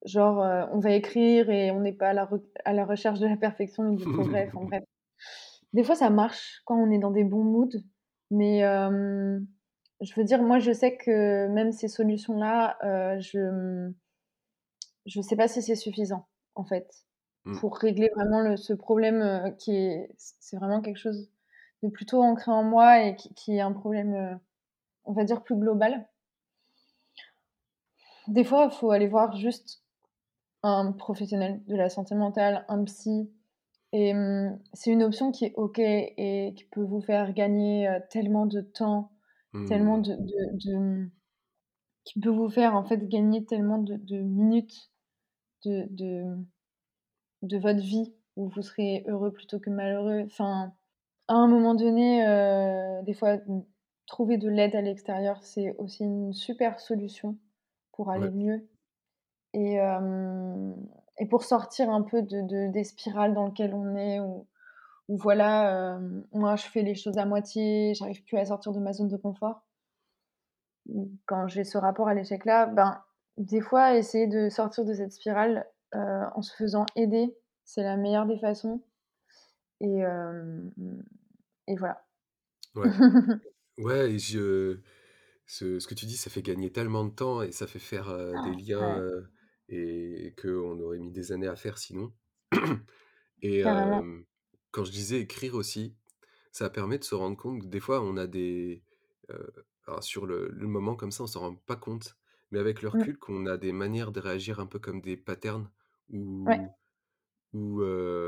genre, 0.05 0.69
on 0.73 0.79
va 0.79 0.91
écrire 0.91 1.49
et 1.49 1.71
on 1.71 1.79
n'est 1.81 1.93
pas 1.93 2.09
à 2.09 2.13
la 2.13 2.29
à 2.65 2.73
la 2.73 2.85
recherche 2.85 3.19
de 3.19 3.27
la 3.27 3.37
perfection 3.37 3.91
et 3.91 3.95
du 3.95 4.05
progrès, 4.07 4.51
enfin 4.53 4.65
bref. 4.65 4.83
Des 5.73 5.83
fois, 5.83 5.95
ça 5.95 6.09
marche 6.09 6.61
quand 6.65 6.77
on 6.77 6.91
est 6.91 6.99
dans 6.99 7.11
des 7.11 7.23
bons 7.25 7.43
moods, 7.43 7.77
mais 8.31 8.61
je 10.01 10.13
veux 10.15 10.23
dire, 10.23 10.41
moi, 10.43 10.59
je 10.59 10.71
sais 10.71 10.97
que 10.97 11.47
même 11.47 11.71
ces 11.71 11.87
solutions-là, 11.87 12.77
je, 13.19 13.91
je 15.05 15.21
sais 15.21 15.35
pas 15.35 15.47
si 15.47 15.61
c'est 15.61 15.75
suffisant, 15.75 16.27
en 16.55 16.63
fait, 16.65 17.05
Mmh. 17.45 17.59
pour 17.59 17.77
régler 17.77 18.09
vraiment 18.15 18.41
le 18.41 18.57
ce 18.57 18.73
problème, 18.73 19.55
qui 19.57 19.71
est 19.75 20.13
c'est 20.17 20.57
vraiment 20.57 20.81
quelque 20.81 20.97
chose 20.99 21.29
de 21.83 21.89
plutôt 21.89 22.21
ancré 22.23 22.51
en 22.51 22.63
moi 22.63 23.03
et 23.03 23.15
qui 23.15 23.33
qui 23.35 23.53
est 23.57 23.61
un 23.61 23.73
problème, 23.73 24.13
heu, 24.15 24.37
on 25.05 25.13
va 25.13 25.25
dire 25.25 25.43
plus 25.43 25.55
global. 25.57 26.07
Des 28.27 28.43
fois, 28.43 28.69
il 28.71 28.75
faut 28.75 28.91
aller 28.91 29.07
voir 29.07 29.35
juste 29.35 29.83
un 30.63 30.91
professionnel 30.93 31.63
de 31.67 31.75
la 31.75 31.89
santé 31.89 32.15
mentale, 32.15 32.65
un 32.69 32.83
psy 32.85 33.31
et 33.93 34.13
mmh, 34.13 34.59
c'est 34.73 34.91
une 34.91 35.03
option 35.03 35.31
qui 35.31 35.45
est 35.45 35.53
OK 35.55 35.79
et 35.79 36.53
qui 36.57 36.65
peut 36.65 36.83
vous 36.83 37.01
faire 37.01 37.33
gagner, 37.33 37.89
heu, 37.89 38.01
tellement 38.11 38.45
de 38.47 38.61
temps, 38.61 39.11
tellement 39.65 39.97
Mmh. 39.97 39.99
de 39.99 40.13
de 40.15 40.71
de, 40.73 40.77
mmh, 40.77 41.11
qui 42.05 42.19
peut 42.21 42.29
vous 42.31 42.49
faire, 42.49 42.75
en 42.75 42.85
fait, 42.85 43.07
gagner 43.09 43.45
tellement 43.45 43.79
de 43.79 43.97
de 43.97 44.17
minutes 44.19 44.91
de 45.63 46.37
de 47.41 47.57
votre 47.57 47.79
vie 47.79 48.13
où 48.35 48.47
vous 48.49 48.61
serez 48.61 49.03
heureux 49.07 49.31
plutôt 49.33 49.59
que 49.59 49.69
malheureux. 49.71 50.21
Enfin, 50.25 50.73
à 51.27 51.35
un 51.35 51.47
moment 51.47 51.75
donné, 51.75 52.25
heu, 52.27 53.03
des 53.03 53.13
fois, 53.13 53.37
trouver 54.07 54.37
de 54.37 54.49
l'aide 54.49 54.75
à 54.75 54.81
l'extérieur, 54.81 55.43
c'est 55.43 55.75
aussi 55.77 56.03
une 56.03 56.33
super 56.33 56.79
solution 56.79 57.37
pour 57.93 58.11
aller 58.11 58.29
Ouais. 58.29 58.31
mieux 58.31 58.67
et 61.19 61.25
pour 61.29 61.43
sortir 61.43 61.89
un 61.89 62.01
peu 62.01 62.21
de 62.21 62.41
de 62.41 62.71
des 62.71 62.83
spirales 62.83 63.33
dans 63.33 63.47
lequel 63.47 63.73
on 63.73 63.95
est 63.95 64.19
où 64.19 64.47
où 65.09 65.17
voilà, 65.17 65.99
moi 66.33 66.55
je 66.57 66.65
fais 66.67 66.83
les 66.83 66.95
choses 66.95 67.17
à 67.17 67.25
moitié, 67.25 67.93
j'arrive 67.95 68.23
plus 68.25 68.37
à 68.37 68.45
sortir 68.45 68.73
de 68.73 68.79
ma 68.79 68.93
zone 68.93 69.09
de 69.09 69.17
confort. 69.17 69.63
Quand 71.25 71.47
j'ai 71.47 71.63
ce 71.63 71.77
rapport 71.77 72.07
à 72.07 72.13
l'échec-là, 72.13 72.65
ben, 72.67 73.01
des 73.37 73.61
fois 73.61 73.95
essayer 73.95 74.27
de 74.27 74.49
sortir 74.49 74.85
de 74.85 74.93
cette 74.93 75.11
spirale, 75.11 75.67
heu, 75.95 76.23
en 76.35 76.41
se 76.41 76.55
faisant 76.55 76.85
aider, 76.95 77.37
c'est 77.65 77.83
la 77.83 77.97
meilleure 77.97 78.25
des 78.25 78.37
façons 78.39 78.81
et 79.79 80.03
et 81.67 81.75
voilà. 81.75 82.05
Ouais. 82.75 82.91
Ouais 83.79 84.13
et 84.13 84.19
je 84.19 84.81
ce 85.47 85.79
ce 85.79 85.87
que 85.87 85.95
tu 85.95 86.05
dis, 86.07 86.17
ça 86.17 86.29
fait 86.31 86.41
gagner 86.43 86.71
tellement 86.71 87.05
de 87.05 87.11
temps 87.15 87.41
et 87.43 87.51
ça 87.53 87.67
fait 87.67 87.79
faire, 87.79 88.09
des 88.39 88.53
liens, 88.55 88.79
Ouais, 88.79 89.01
heu 89.01 89.31
et 89.69 90.35
qu'on 90.41 90.79
aurait 90.81 90.99
mis 90.99 91.11
des 91.11 91.31
années 91.33 91.47
à 91.47 91.55
faire 91.57 91.77
sinon. 91.79 92.13
Et 93.43 93.63
quand 94.71 94.83
je 94.85 94.91
disais 94.91 95.19
écrire 95.21 95.55
aussi, 95.55 95.95
ça 96.51 96.69
permet 96.69 96.99
de 96.99 97.03
se 97.05 97.15
rendre 97.15 97.37
compte 97.37 97.63
que 97.63 97.67
des 97.67 97.79
fois 97.81 98.01
on 98.03 98.17
a 98.17 98.27
des, 98.27 98.83
sur 100.01 100.25
le 100.25 100.49
le 100.49 100.67
moment 100.67 100.95
comme 100.95 101.11
ça, 101.11 101.23
on 101.23 101.27
s'en 101.27 101.39
rend 101.41 101.55
pas 101.55 101.75
compte, 101.75 102.17
mais 102.51 102.59
avec 102.59 102.81
le 102.81 102.89
Mmh, 102.93 103.07
recul, 103.07 103.17
qu'on 103.17 103.45
a 103.45 103.57
des 103.57 103.71
manières 103.71 104.11
de 104.11 104.19
réagir 104.19 104.59
un 104.59 104.67
peu 104.67 104.79
comme 104.79 105.01
des 105.01 105.17
patterns 105.17 105.69
où, 106.09 107.81
heu, 107.81 108.26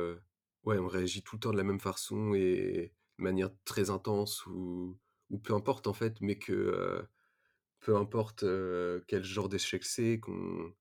ouais, 0.69 0.79
on 0.79 0.87
réagit 0.87 1.23
tout 1.23 1.35
le 1.35 1.39
temps 1.41 1.51
de 1.51 1.57
la 1.57 1.63
même 1.63 1.79
façon 1.79 2.33
et 2.35 2.93
de 3.17 3.23
manière 3.23 3.49
très 3.65 3.89
intense 3.89 4.45
ou 4.47 4.99
ou 5.29 5.37
peu 5.39 5.53
importe 5.53 5.87
en 5.87 5.93
fait, 5.93 6.21
mais 6.21 6.37
que, 6.39 7.07
peu 7.81 7.95
importe, 7.97 8.45
quel 9.07 9.23
genre 9.23 9.49
d'échec 9.49 9.83
c'est, 9.85 10.19
qu'on 10.19 10.73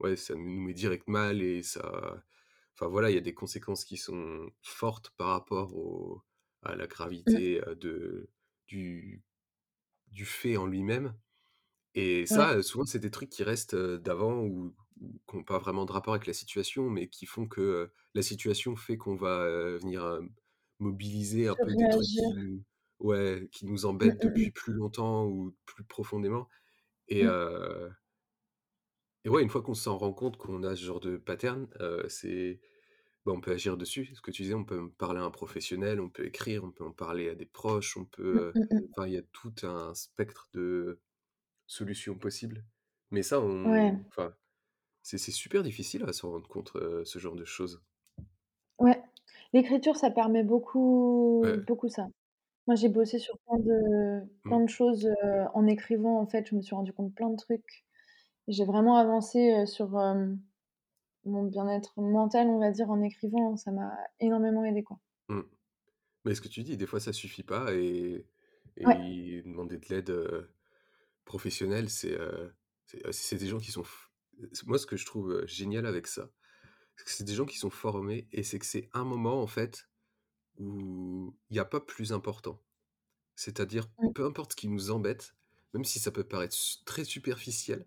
ouais, 0.00 0.16
ça 0.16 0.34
nous 0.34 0.60
met 0.62 0.74
direct 0.74 1.08
mal 1.08 1.42
et 1.42 1.62
ça 1.62 2.24
enfin 2.74 2.88
voilà, 2.88 3.10
il 3.10 3.14
y 3.14 3.18
a 3.18 3.22
des 3.22 3.34
conséquences 3.34 3.84
qui 3.84 3.96
sont 3.98 4.50
fortes 4.62 5.10
par 5.18 5.28
rapport 5.28 5.76
au 5.76 6.22
à 6.62 6.76
la 6.76 6.86
mmh, 7.26 7.36
gravité, 7.36 7.60
de 7.80 8.30
du 8.68 9.24
du 10.08 10.24
fait 10.26 10.56
en 10.58 10.66
lui-même 10.66 11.16
et 11.94 12.26
ça, 12.26 12.62
ouais, 12.62 12.62
souvent, 12.62 12.84
c'est 12.86 12.98
des 13.00 13.10
trucs 13.10 13.30
qui 13.30 13.42
restent, 13.44 13.76
d'avant 13.76 14.42
ou 14.44 14.74
qui 15.28 15.36
ont 15.36 15.44
pas 15.44 15.58
vraiment 15.58 15.84
de 15.86 15.92
rapport 15.92 16.14
avec 16.14 16.26
la 16.26 16.32
situation, 16.34 16.88
mais 16.90 17.08
qui 17.08 17.26
font 17.26 17.46
que, 17.48 17.90
la 18.14 18.22
situation 18.22 18.76
fait 18.76 18.96
qu'on 18.96 19.16
va, 19.16 19.46
venir, 19.78 20.20
mobiliser 20.78 21.48
un 21.48 21.56
peu 21.56 21.74
des 21.74 21.88
trucs 21.88 22.10
qui 22.10 22.22
nous 22.34 22.62
ouais, 23.00 23.48
qui 23.52 23.66
nous 23.66 23.86
Mmh, 24.02 24.08
embêtent 24.08 24.20
mmh 24.22 24.22
depuis 24.22 24.50
plus 24.50 24.72
longtemps 24.74 25.26
ou 25.26 25.54
plus 25.66 25.84
profondément 25.84 26.48
et 27.08 27.24
mmh, 27.24 27.28
heu 27.28 27.90
et 29.24 29.28
ouais, 29.28 29.42
une 29.42 29.48
fois 29.48 29.62
qu'on 29.62 29.74
s'en 29.74 29.98
rend 29.98 30.12
compte 30.12 30.36
qu'on 30.36 30.62
a 30.62 30.76
ce 30.76 30.84
genre 30.84 31.00
de 31.00 31.16
pattern, 31.16 31.68
c'est 32.08 32.60
bah, 33.26 33.32
on 33.34 33.40
peut 33.40 33.52
agir 33.52 33.76
dessus. 33.76 34.10
Ce 34.14 34.20
que 34.22 34.30
tu 34.30 34.42
disais, 34.42 34.54
on 34.54 34.64
peut 34.64 34.90
parler 34.92 35.20
à 35.20 35.24
un 35.24 35.30
professionnel, 35.30 36.00
on 36.00 36.10
peut 36.10 36.26
écrire, 36.26 36.64
on 36.64 36.70
peut 36.72 36.84
en 36.84 36.92
parler 36.92 37.28
à 37.30 37.34
des 37.34 37.46
proches, 37.46 37.96
on 37.96 38.04
peut, 38.06 38.52
mmh, 38.54 38.60
mmh, 38.60 38.78
mmh. 38.78 38.88
enfin, 38.96 39.08
il 39.08 39.14
y 39.14 39.18
a 39.18 39.22
tout 39.32 39.54
un 39.64 39.94
spectre 39.94 40.48
de 40.54 41.00
solutions 41.66 42.18
possibles. 42.18 42.64
Mais 43.10 43.22
ça, 43.22 43.40
on 43.40 43.70
Ouais, 43.70 43.92
enfin 44.08 44.34
C'est 45.08 45.18
super 45.30 45.62
difficile 45.62 46.02
à 46.04 46.12
s'en 46.12 46.32
rendre 46.32 46.48
compte, 46.48 46.72
heu, 46.74 47.02
ce 47.04 47.18
genre 47.18 47.36
de 47.36 47.44
choses. 47.46 47.80
ouais. 48.78 49.02
L'écriture, 49.52 49.96
ça 49.96 50.10
permet 50.10 50.42
beaucoup 50.44 51.42
Ouais, 51.42 51.66
beaucoup 51.66 51.88
ça. 51.88 52.08
Moi, 52.68 52.76
j'ai 52.76 52.88
bossé 52.90 53.18
sur 53.18 53.38
plein 53.40 53.58
de 53.60 54.22
plein 54.44 54.60
mmh, 54.60 54.64
de 54.64 54.68
choses, 54.70 55.08
en 55.54 55.66
écrivant, 55.68 56.20
en 56.20 56.26
fait, 56.28 56.48
je 56.48 56.56
me 56.56 56.62
suis 56.62 56.74
rendu 56.76 56.92
compte 56.94 57.10
de 57.10 57.14
plein 57.14 57.30
de 57.30 57.36
trucs. 57.36 57.84
J'ai 58.48 58.64
vraiment 58.66 58.96
avancé, 58.98 59.66
sur, 59.66 59.90
mon 61.26 61.44
bien-être 61.44 62.00
mental, 62.00 62.48
on 62.48 62.58
va 62.58 62.70
dire, 62.70 62.88
en 62.90 63.02
écrivant. 63.02 63.54
Ça 63.58 63.70
m'a 63.70 63.92
énormément 64.18 64.64
aidée, 64.64 64.82
quoi. 64.82 64.98
mmh. 65.28 65.40
Mais 66.26 66.34
ce 66.34 66.40
que 66.42 66.48
tu 66.48 66.62
dis, 66.64 66.76
des 66.76 66.86
fois 66.86 67.00
ça 67.00 67.12
suffit 67.14 67.44
pas 67.44 67.74
et 67.74 68.26
Ouais, 68.84 69.00
demander 69.44 69.78
de 69.78 69.86
l'aide, 69.90 70.12
professionnelle, 71.24 71.90
c'est, 71.90 72.18
c'est 72.86 73.36
euh, 73.36 73.38
des 73.38 73.48
gens 73.48 73.58
qui 73.58 73.72
sont 73.72 73.84
moi 74.66 74.78
ce 74.78 74.86
que 74.86 74.96
je 74.96 75.06
trouve, 75.06 75.44
génial 75.46 75.86
avec 75.86 76.06
ça, 76.06 76.30
c'est 76.96 77.04
que 77.04 77.10
c'est 77.10 77.24
des 77.24 77.34
gens 77.34 77.46
qui 77.46 77.58
sont 77.58 77.70
formés 77.70 78.28
et 78.32 78.42
c'est 78.42 78.58
que 78.58 78.66
c'est 78.66 78.88
un 78.94 79.04
moment 79.04 79.42
en 79.42 79.46
fait 79.46 79.88
où 80.58 81.36
il 81.50 81.56
y 81.56 81.60
a 81.60 81.64
pas 81.64 81.80
plus 81.80 82.12
important. 82.12 82.62
C'est-à-dire, 83.36 83.88
mmh, 83.98 84.12
peu 84.14 84.24
importe 84.24 84.52
ce 84.52 84.56
qui 84.56 84.68
nous 84.68 84.90
embête, 84.90 85.34
même 85.74 85.84
si 85.84 85.98
ça 85.98 86.10
peut 86.10 86.24
paraître 86.24 86.56
très 86.86 87.04
superficiel, 87.04 87.86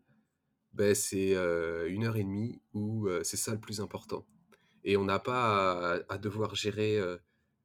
beh, 0.74 0.96
c'est, 0.96 1.36
1 1.36 2.04
heure 2.04 2.18
et 2.18 2.24
demie 2.24 2.62
où, 2.74 3.08
c'est 3.24 3.38
ça 3.38 3.54
le 3.54 3.60
plus 3.60 3.82
important. 3.82 4.28
Et 4.84 4.98
on 4.98 5.06
n'a 5.06 5.20
pas 5.20 5.96
à 5.96 6.00
à 6.10 6.18
devoir 6.18 6.56
gérer, 6.56 7.00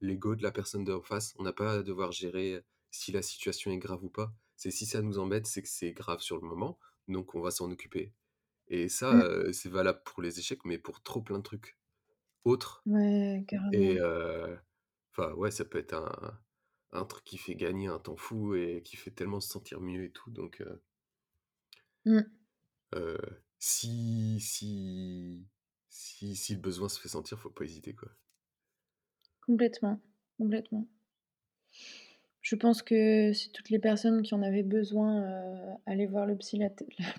l'ego 0.00 0.34
de 0.36 0.42
la 0.42 0.52
personne 0.52 0.84
d'en 0.84 1.00
face. 1.02 1.34
On 1.38 1.42
n'a 1.44 1.52
pas 1.52 1.74
à 1.74 1.82
devoir 1.82 2.12
gérer, 2.12 2.62
si 2.90 3.12
la 3.12 3.22
situation 3.22 3.70
est 3.72 3.78
grave 3.78 4.04
ou 4.04 4.08
pas. 4.08 4.32
C'est 4.56 4.70
si 4.70 4.86
ça 4.86 5.02
nous 5.02 5.18
embête, 5.18 5.46
c'est 5.46 5.62
que 5.62 5.68
c'est 5.68 5.92
grave 5.92 6.20
sur 6.20 6.36
le 6.40 6.46
moment, 6.46 6.78
donc 7.08 7.34
on 7.34 7.40
va 7.40 7.50
s'en 7.50 7.70
occuper. 7.70 8.12
Et 8.68 8.88
ça, 8.88 9.10
mmh. 9.10 9.24
c'est 9.52 9.68
valable 9.70 10.02
pour 10.04 10.22
les 10.22 10.38
échecs, 10.38 10.64
mais 10.64 10.78
pour 10.78 11.02
trop 11.02 11.22
plein 11.22 11.38
de 11.38 11.42
trucs 11.42 11.78
autres. 12.44 12.86
Ouais, 12.86 13.44
Et 13.72 13.98
carrément. 13.98 14.00
heu, 14.00 14.58
enfin, 15.12 15.32
ouais, 15.34 15.50
ça 15.52 15.64
peut 15.64 15.78
être 15.78 15.94
un 15.94 16.40
un 16.92 17.04
truc 17.06 17.24
qui 17.24 17.38
fait 17.38 17.56
gagner 17.56 17.88
un 17.88 17.98
temps 18.00 18.16
fou 18.16 18.54
et 18.56 18.82
qui 18.84 18.96
fait 18.96 19.10
tellement 19.12 19.40
se 19.40 19.50
sentir 19.50 19.80
mieux 19.80 20.04
et 20.04 20.12
tout, 20.12 20.30
donc 20.30 20.62
Mmh. 22.04 22.24
si 23.58 24.38
si 24.40 25.46
si 25.88 26.36
si 26.36 26.54
le 26.54 26.60
besoin 26.60 26.88
se 26.88 27.00
fait 27.00 27.08
sentir, 27.08 27.38
faut 27.38 27.50
pas 27.50 27.64
hésiter, 27.64 27.94
quoi. 27.94 28.10
Complètement, 29.40 30.00
complètement. 30.36 30.88
Je 32.44 32.56
pense 32.56 32.82
que 32.82 33.32
si 33.32 33.50
toutes 33.52 33.70
les 33.70 33.78
personnes 33.78 34.22
qui 34.22 34.34
en 34.34 34.42
avaient 34.42 34.62
besoin, 34.62 35.22
heu, 35.22 35.74
allaient 35.86 36.04
voir 36.06 36.26
le 36.26 36.36
psy, 36.36 36.58
la 36.58 36.70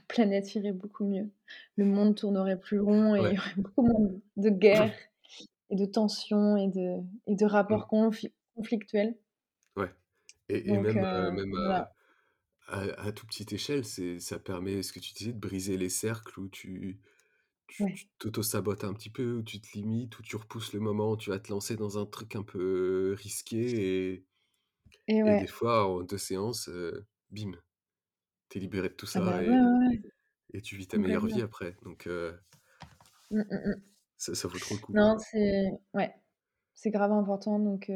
planète 0.07 0.53
irait 0.55 0.71
beaucoup 0.71 1.03
mieux. 1.05 1.31
Le 1.77 1.85
monde 1.85 2.15
tournerait 2.15 2.59
plus 2.59 2.79
rond 2.79 3.15
et 3.15 3.23
il 3.25 3.31
y 3.33 3.37
aurait 3.39 3.55
beaucoup 3.57 3.81
moins 3.87 4.11
de 4.37 4.49
guerres 4.51 4.93
et 5.71 5.75
de 5.77 5.85
tensions 5.85 6.57
et 6.57 6.67
de 6.69 7.01
et 7.27 7.35
de 7.35 7.45
Mmh. 7.69 7.85
rapports 7.85 7.87
conflictuels. 7.87 9.17
Ouais 9.77 9.93
et 10.49 10.73
et 10.73 10.77
Donc 10.77 10.79
même, 10.79 11.01
même 11.31 11.55
voilà. 11.63 11.89
à 12.67 12.79
à 12.81 12.81
à 13.07 13.11
toute 13.13 13.29
petite 13.29 13.53
échelle, 13.53 13.85
ça 13.85 14.39
permet, 14.39 14.83
ce 14.83 14.93
que 14.93 14.99
tu 14.99 15.13
disais, 15.13 15.33
de 15.33 15.39
briser 15.39 15.77
les 15.77 15.89
cercles 15.89 16.39
où 16.41 16.49
tu 16.49 17.01
tu 17.67 17.85
Ouais 17.85 17.95
tu 17.95 18.07
t'auto-sabotes 18.19 18.83
un 18.85 18.93
petit 18.93 19.09
peu, 19.11 19.33
où 19.37 19.43
tu 19.43 19.61
te 19.61 19.69
limites, 19.75 20.19
où 20.19 20.23
tu 20.23 20.35
repousses 20.37 20.73
le 20.73 20.81
moment 20.81 21.11
où 21.13 21.17
tu 21.17 21.29
vas 21.31 21.39
te 21.39 21.51
lancer 21.51 21.75
dans 21.77 21.97
un 21.99 22.05
truc 22.07 22.35
un 22.37 22.43
peu 22.43 23.15
risqué 23.19 24.13
et 24.15 24.25
et 25.07 25.21
et 25.25 25.35
des 25.35 25.47
fois, 25.47 25.87
en 25.87 26.01
2 26.03 26.17
séances, 26.17 26.69
heu, 26.69 27.05
bim, 27.31 27.51
tu 28.49 28.57
es 28.57 28.61
libéré 28.61 28.89
de 28.89 28.93
tout 28.95 29.07
Ah 29.13 29.19
ça 29.19 29.21
bah, 29.21 29.41
ouais, 29.41 29.47
et 29.47 29.49
ouais, 29.49 29.87
ouais, 29.87 30.01
et 30.53 30.61
tu 30.61 30.77
vis 30.77 30.87
ta 30.87 30.97
meilleure 30.99 31.27
vie 31.27 31.41
après 31.41 31.77
donc 31.83 32.07
Mmh, 33.31 33.41
mmh 33.41 33.69
mh. 33.71 33.81
ça 34.17 34.35
ça 34.35 34.47
vaut 34.47 34.59
trop 34.59 34.75
le 34.75 34.79
coup, 34.81 34.93
Non, 34.93 35.17
c'est 35.19 35.71
ouais, 35.93 36.13
c'est 36.75 36.91
grave 36.91 37.11
important 37.13 37.59
donc 37.59 37.91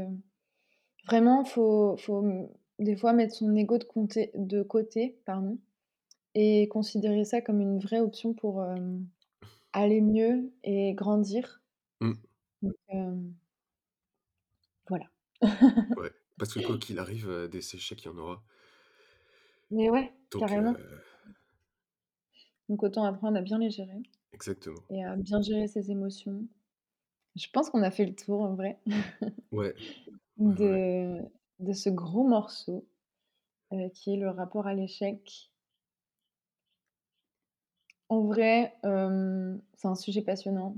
vraiment 1.08 1.46
faut 1.46 1.98
faut, 1.98 2.22
mmh, 2.24 2.50
des 2.80 2.96
fois 2.98 3.14
mettre 3.14 3.36
son 3.36 3.56
ego 3.56 3.78
de 3.78 3.86
côté 3.86 4.32
de 4.36 4.64
côté, 4.64 5.20
pardon 5.26 5.60
et 6.36 6.68
considérer 6.70 7.26
ça 7.26 7.42
comme 7.42 7.62
une 7.62 7.80
vraie 7.80 8.00
option 8.02 8.34
pour, 8.36 8.64
aller 9.74 10.02
mieux 10.02 10.52
et 10.64 10.94
grandir. 10.94 11.62
Mmh. 12.02 12.20
Donc, 12.62 12.76
voilà. 14.88 15.06
Ouais, 15.96 16.12
parce 16.40 16.54
que 16.54 16.60
quoi 16.60 16.78
qu'il 16.78 16.98
arrive, 17.00 17.48
des 17.52 17.60
échecs, 17.76 18.04
il 18.04 18.08
y 18.08 18.10
en 18.10 18.18
aura. 18.18 18.44
Mais 19.72 19.90
ouais, 19.90 20.12
Donc 20.32 20.42
carrément. 20.42 20.76
Donc 22.70 22.84
autant 22.84 23.04
apprendre 23.04 23.38
à 23.38 23.42
bien 23.42 23.58
les 23.58 23.70
gérer 23.72 24.02
Exactement. 24.34 24.84
et 24.92 25.04
à 25.06 25.16
bien 25.16 25.42
gérer 25.42 25.68
ses 25.68 25.92
émotions. 25.92 26.48
Je 27.36 27.48
pense 27.54 27.70
qu'on 27.70 27.84
a 27.84 27.92
fait 27.92 28.06
le 28.06 28.16
tour 28.16 28.42
en 28.42 28.56
vrai 28.56 28.80
Ouais. 29.52 29.74
Ouais, 30.38 30.56
ouais. 30.70 30.80
de 30.80 31.20
de 31.60 31.74
ce 31.74 31.90
gros 31.90 32.28
morceau, 32.28 32.88
heu, 33.74 33.90
qui 33.94 34.14
est 34.14 34.18
le 34.18 34.30
rapport 34.30 34.68
à 34.68 34.74
l'échec. 34.76 35.52
En 38.08 38.22
vrai, 38.22 38.76
c'est 38.84 39.88
un 39.88 39.96
sujet 39.96 40.22
passionnant. 40.22 40.76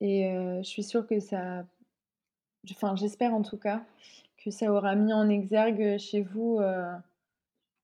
Et 0.00 0.24
je 0.62 0.68
suis 0.68 0.82
sûre 0.82 1.06
que 1.06 1.20
ça 1.20 1.64
enfin, 2.70 2.96
j'espère 2.96 3.34
en 3.34 3.42
tout 3.42 3.58
cas, 3.58 3.82
que 4.38 4.50
ça 4.50 4.72
aura 4.72 4.94
mis 4.96 5.12
en 5.12 5.28
exergue, 5.28 5.98
chez 5.98 6.22
vous, 6.22 6.58
heu, 6.60 6.84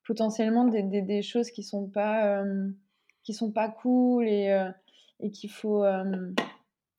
potentiellement 0.07 0.67
des 0.67 0.83
des 0.85 1.03
des 1.03 1.23
choses 1.23 1.51
qui 1.51 1.63
sont 1.65 1.89
pas, 1.89 2.41
hem, 2.43 2.77
qui 3.25 3.35
sont 3.35 3.53
pas 3.53 3.69
cool 3.71 4.29
et 4.29 4.51
heu 4.53 4.73
et 5.21 5.31
qu'il 5.33 5.51
faut, 5.51 5.85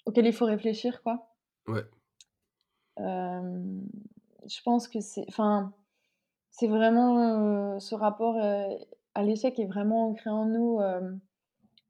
auxquelles 0.06 0.28
il 0.28 0.34
faut 0.34 0.46
réfléchir, 0.46 1.04
quoi. 1.04 1.30
Ouais. 1.68 1.84
Je 2.98 4.62
pense 4.64 4.88
que 4.88 5.00
c'est 5.02 5.26
enfin, 5.30 5.74
c'est 6.52 6.68
vraiment, 6.68 7.80
ce 7.80 7.96
rapport, 7.96 8.38
à 9.16 9.24
l'échec 9.24 9.60
est 9.60 9.66
vraiment 9.66 10.10
ancré 10.10 10.30
en 10.32 10.46
nous, 10.46 10.80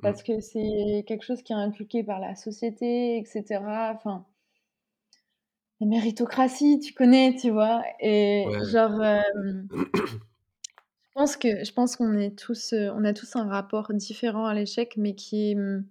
Mmh. 0.01 0.03
parce 0.03 0.23
que 0.23 0.39
c'est 0.41 1.03
quelque 1.07 1.23
chose 1.23 1.41
qui 1.43 1.53
est 1.53 1.55
inculqué 1.55 2.03
par 2.03 2.19
la 2.19 2.35
société 2.35 3.17
et 3.17 3.25
cetera, 3.25 3.93
enfin 3.95 4.25
la 5.79 5.87
méritocratie, 5.87 6.79
tu 6.79 6.93
connais, 6.93 7.35
tu 7.39 7.51
vois? 7.51 7.83
Et 7.99 8.45
Ouais. 8.47 8.65
genre, 8.71 8.99
je 9.01 9.67
pense 11.13 11.37
que 11.37 11.63
je 11.65 11.73
pense 11.73 11.95
qu'on 11.95 12.17
est 12.17 12.37
tous, 12.37 12.73
on 12.73 13.03
a 13.05 13.13
tous 13.13 13.35
un 13.35 13.47
rapport 13.47 13.93
différent 13.93 14.45
à 14.45 14.53
l'échec, 14.53 14.95
mais 14.97 15.15
qui, 15.15 15.55
mmh 15.55 15.83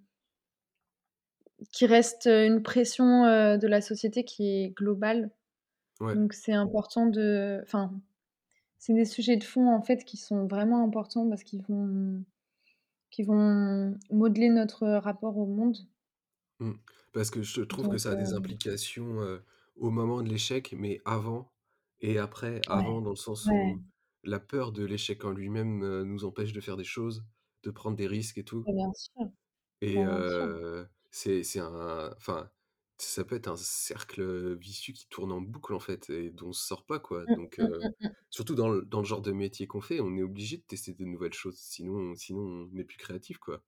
qui 1.72 1.86
reste, 1.86 2.26
une 2.26 2.62
pression, 2.62 3.24
de 3.56 3.66
la 3.66 3.80
société 3.80 4.24
qui 4.24 4.46
est 4.46 4.70
globale. 4.76 5.30
Ouais. 6.00 6.14
Donc 6.14 6.32
c'est 6.32 6.52
important 6.52 7.06
de 7.06 7.60
enfin, 7.62 7.92
c'est 8.78 8.94
des 8.94 9.06
sujets 9.06 9.36
de 9.36 9.44
fond, 9.44 9.74
en 9.74 9.82
fait, 9.82 10.04
qui 10.04 10.16
sont 10.16 10.46
vraiment 10.46 10.84
importants 10.84 11.28
parce 11.28 11.44
qu'ils 11.44 11.62
vont 11.62 12.22
qui 13.10 13.22
vont 13.22 13.96
modeler 14.10 14.50
notre 14.50 14.86
rapport 14.88 15.38
au 15.38 15.46
monde. 15.46 15.76
Mmh. 16.60 16.72
Parce 17.12 17.30
que 17.30 17.42
je 17.42 17.62
trouve 17.62 17.88
que 17.88 17.98
ça 17.98 18.12
a 18.12 18.14
des 18.14 18.34
implications, 18.34 19.40
au 19.76 19.90
moment 19.90 20.22
de 20.22 20.28
l'échec, 20.30 20.74
mais 20.78 21.00
avant 21.04 21.52
et 22.00 22.18
après. 22.18 22.62
Ouais. 22.72 22.72
Avant 22.72 23.00
dans 23.02 23.10
le 23.10 23.16
sens 23.16 23.50
Ouais. 23.50 23.52
où 23.52 23.82
la 24.24 24.40
peur 24.40 24.72
de 24.72 24.84
l'échec 24.84 25.24
en 25.24 25.30
lui-même, 25.32 25.82
heu, 25.84 26.04
nous 26.04 26.24
empêche 26.24 26.52
de 26.52 26.60
faire 26.60 26.76
des 26.76 26.84
choses, 26.84 27.24
de 27.64 27.70
prendre 27.70 27.96
des 27.96 28.06
risques 28.08 28.38
et 28.38 28.44
tout. 28.44 28.66
Bah, 28.66 28.72
bien 28.74 28.92
sûr. 28.94 29.30
Et 29.82 30.02
Bah, 30.04 30.04
bien 30.06 30.24
sûr. 30.26 30.48
heu, 30.48 30.88
c'est 31.10 31.42
c'est 31.42 31.60
un 31.60 32.14
enfin, 32.16 32.50
ça 32.98 33.24
peut 33.24 33.36
être 33.36 33.48
un 33.48 33.56
cercle, 33.56 34.22
heu, 34.22 34.54
vicieux 34.54 34.94
qui 34.94 35.06
tourne 35.08 35.32
en 35.32 35.40
boucle, 35.42 35.74
en 35.74 35.80
fait 35.80 36.08
et 36.10 36.30
dont 36.30 36.48
on 36.48 36.52
sort 36.52 36.86
pas, 36.86 36.98
quoi. 36.98 37.26
Mmh, 37.26 37.34
Donc 37.34 37.58
mmh, 37.58 37.68
heu, 37.68 37.82
mmh, 37.82 37.92
mmh. 38.00 38.16
surtout 38.30 38.54
dans 38.54 38.68
le 38.70 38.82
dans 38.86 39.00
le 39.00 39.04
genre 39.06 39.20
de 39.22 39.32
métier 39.32 39.66
qu'on 39.66 39.82
fait, 39.82 40.00
on 40.00 40.16
est 40.16 40.22
obligé 40.22 40.56
de 40.56 40.62
tester 40.62 40.94
des 40.94 41.04
nouvelles 41.04 41.34
choses, 41.34 41.58
sinon 41.58 42.14
sinon 42.14 42.40
on 42.40 42.66
n'est 42.72 42.84
plus 42.84 42.96
créatif, 42.98 43.36
quoi. 43.38 43.62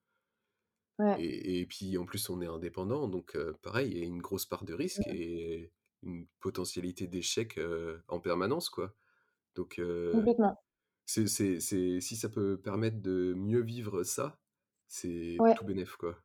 Ouais. 0.99 1.21
Et 1.21 1.61
et 1.61 1.67
puis, 1.67 1.97
en 1.99 2.05
plus, 2.07 2.29
on 2.31 2.41
est 2.43 2.47
indépendant, 2.47 3.09
donc 3.09 3.35
heu, 3.37 3.57
pareil, 3.63 3.91
il 3.93 3.99
y 3.99 4.03
a 4.03 4.05
une 4.05 4.21
grosse 4.23 4.47
part 4.47 4.65
de 4.65 4.75
risque 4.75 5.07
Mmh. 5.07 5.09
et 5.09 5.73
une 6.03 6.27
potentialité 6.41 7.07
d'échec, 7.09 7.59
en 8.09 8.21
permanence, 8.21 8.71
quoi. 8.71 8.95
Donc 9.57 9.81
c'est 11.07 11.27
c'est 11.29 11.61
c'est 11.61 12.01
si 12.01 12.17
ça 12.17 12.29
peut 12.29 12.61
permettre 12.61 13.01
de 13.03 13.35
mieux 13.37 13.63
vivre 13.63 14.05
ça, 14.05 14.41
c'est 14.89 15.39
Ouais. 15.39 15.55
tout 15.55 15.65
bénef, 15.65 15.97
quoi. 15.97 16.23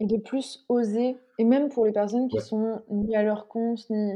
Et 0.00 0.06
de 0.06 0.16
plus 0.16 0.64
oser 0.68 1.16
et 1.38 1.44
même 1.44 1.68
pour 1.68 1.84
les 1.86 1.92
personnes 1.92 2.28
qui 2.28 2.38
Ouais. 2.38 2.42
sont 2.42 2.82
ni 2.90 3.14
à 3.16 3.22
leur 3.22 3.48
compte, 3.48 3.88
ni 3.90 4.12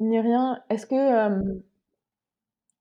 ni 0.00 0.20
rien, 0.20 0.62
est-ce 0.70 0.86
que, 0.86 1.60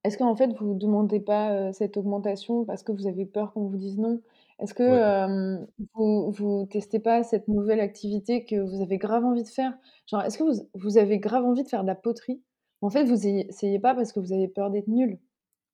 est-ce 0.03 0.17
qu'en 0.17 0.35
fait, 0.35 0.53
vous 0.59 0.73
demandez 0.75 1.19
pas, 1.21 1.73
cette 1.73 1.97
augmentation 1.97 2.65
parce 2.65 2.83
que 2.83 2.91
vous 2.91 3.07
avez 3.07 3.25
peur 3.25 3.53
qu'on 3.53 3.67
vous 3.67 3.77
dise 3.77 3.97
non? 3.99 4.21
Est-ce 4.59 4.73
que, 4.73 4.83
Ouais. 4.83 5.65
vous 5.95 6.31
vous 6.31 6.67
testez 6.69 6.99
pas 6.99 7.23
cette 7.23 7.47
nouvelle 7.47 7.79
activité 7.79 8.45
que 8.45 8.55
vous 8.59 8.81
avez 8.81 8.97
grave 8.97 9.25
envie 9.25 9.43
de 9.43 9.47
faire? 9.49 9.77
Genre, 10.07 10.21
est-ce 10.23 10.37
que 10.37 10.43
vous 10.43 10.69
vous 10.73 10.97
avez 10.97 11.19
grave 11.19 11.45
envie 11.45 11.63
de 11.63 11.69
faire 11.69 11.83
de 11.83 11.87
la 11.87 11.95
poterie? 11.95 12.41
En 12.81 12.89
fait, 12.89 13.03
vous 13.05 13.25
essayez 13.25 13.79
pas 13.79 13.95
parce 13.95 14.11
que 14.11 14.19
vous 14.19 14.33
avez 14.33 14.47
peur 14.47 14.69
d'être 14.69 14.87
nul. 14.87 15.19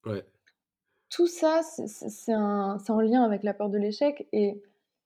Ouais. 0.05 0.23
Tout 1.09 1.27
ça, 1.27 1.61
c'est 1.63 2.36
en 2.36 3.01
lien 3.01 3.23
avec 3.23 3.43
la 3.43 3.53
peur 3.53 3.69
de 3.69 3.77
l'échec 3.77 4.27
et 4.31 4.61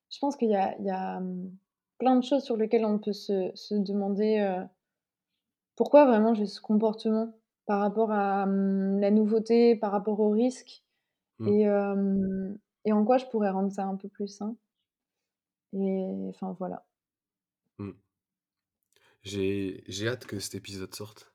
je 0.10 0.20
pense 0.20 0.36
qu'il 0.36 0.50
y 0.50 0.56
a 0.56 0.76
il 0.80 0.86
y 0.86 0.90
a, 0.90 1.22
plein 2.00 2.16
de 2.16 2.24
choses 2.24 2.44
sur 2.44 2.58
lesquelles 2.58 2.86
on 2.86 3.00
peut 3.00 3.14
se 3.14 3.52
se 3.56 3.76
demander, 3.76 4.40
heu 4.40 4.66
pourquoi 5.76 6.06
vraiment 6.06 6.34
j'ai 6.34 6.46
ce 6.46 6.62
comportement 6.62 7.34
par 7.66 7.80
rapport 7.80 8.12
à, 8.12 8.46
la 8.46 9.12
nouveauté, 9.12 9.76
par 9.76 9.92
rapport 9.92 10.20
au 10.20 10.30
risque 10.32 10.84
Mmh. 11.40 11.48
et 11.48 11.68
et 12.90 12.92
en 12.92 13.06
quoi 13.06 13.20
je 13.20 13.26
pourrais 13.28 13.52
rendre 13.52 13.72
ça 13.72 13.86
un 13.86 13.96
peu 13.96 14.10
plus 14.10 14.28
sain? 14.28 14.56
Et 15.74 16.28
enfin, 16.30 16.56
voilà. 16.58 16.84
Mmh. 17.78 17.92
J'ai 19.22 20.08
hâte 20.08 20.26
que 20.26 20.40
cet 20.40 20.56
épisode 20.56 20.96
sorte 20.96 21.32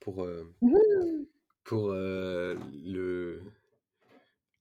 pour, 0.00 0.26
Wouhou! 0.62 1.28
pour, 1.64 1.90
heu, 1.90 2.58
le 2.72 3.42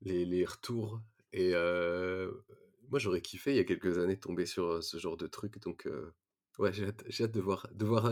les 0.01 0.25
les 0.25 0.43
retours 0.43 1.01
et 1.31 1.53
heu, 1.53 2.43
moi, 2.89 2.99
j'aurais 2.99 3.21
kiffé, 3.21 3.51
il 3.51 3.57
y 3.57 3.59
a 3.59 3.63
quelques 3.63 3.97
années, 3.97 4.17
tomber 4.17 4.45
sur, 4.45 4.83
ce 4.83 4.97
genre 4.97 5.15
de 5.15 5.27
truc 5.27 5.61
donc 5.61 5.87
ouais, 6.59 6.73
j'ai 6.73 6.87
hâte 6.87 7.05
hâte 7.21 7.31
de 7.31 7.39
voir 7.39 7.69
de 7.73 7.85
voir, 7.85 8.11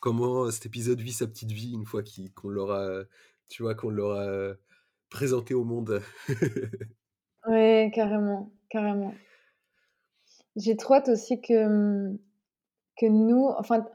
comment 0.00 0.50
cet 0.50 0.66
épisode 0.66 1.00
vit 1.00 1.12
sa 1.12 1.28
petite 1.28 1.52
vie 1.52 1.74
une 1.74 1.86
fois 1.86 2.02
qu'on 2.34 2.48
l'aura, 2.48 3.04
tu 3.48 3.62
vois, 3.62 3.76
qu'on 3.76 3.90
l'aura, 3.90 4.56
présenté 5.10 5.54
au 5.54 5.62
monde. 5.62 6.02
Ouais, 7.46 7.90
carrément, 7.94 8.50
carrément. 8.68 9.14
J'ai 10.56 10.76
trop 10.76 10.94
hâte 10.94 11.08
aussi 11.08 11.40
que, 11.40 11.66
mmh, 11.66 12.18
que 12.98 13.06
nous 13.06 13.46
enfin, 13.58 13.86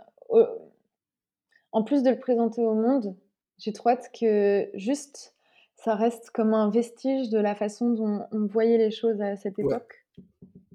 en 1.71 1.83
plus 1.83 2.03
de 2.03 2.09
le 2.09 2.19
présenter 2.19 2.63
au 2.65 2.73
monde, 2.75 3.15
j'ai 3.57 3.73
trop 3.73 3.89
hâte 3.89 4.09
que 4.17 4.69
juste 4.73 5.35
ça 5.75 5.95
reste 5.95 6.31
comme 6.31 6.53
un 6.53 6.69
vestige 6.69 7.29
de 7.29 7.37
la 7.39 7.55
façon 7.55 7.91
dont 7.91 8.25
on 8.31 8.45
voyait 8.47 8.77
les 8.77 8.91
choses 8.91 9.21
à 9.21 9.35
cette 9.35 9.59
Ouais. 9.61 9.75
époque. 9.75 10.05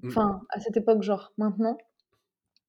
Mmh. 0.03 0.15
Enfin, 0.15 0.41
à 0.49 0.59
cette 0.61 0.77
époque, 0.77 1.03
genre 1.03 1.33
maintenant 1.37 1.77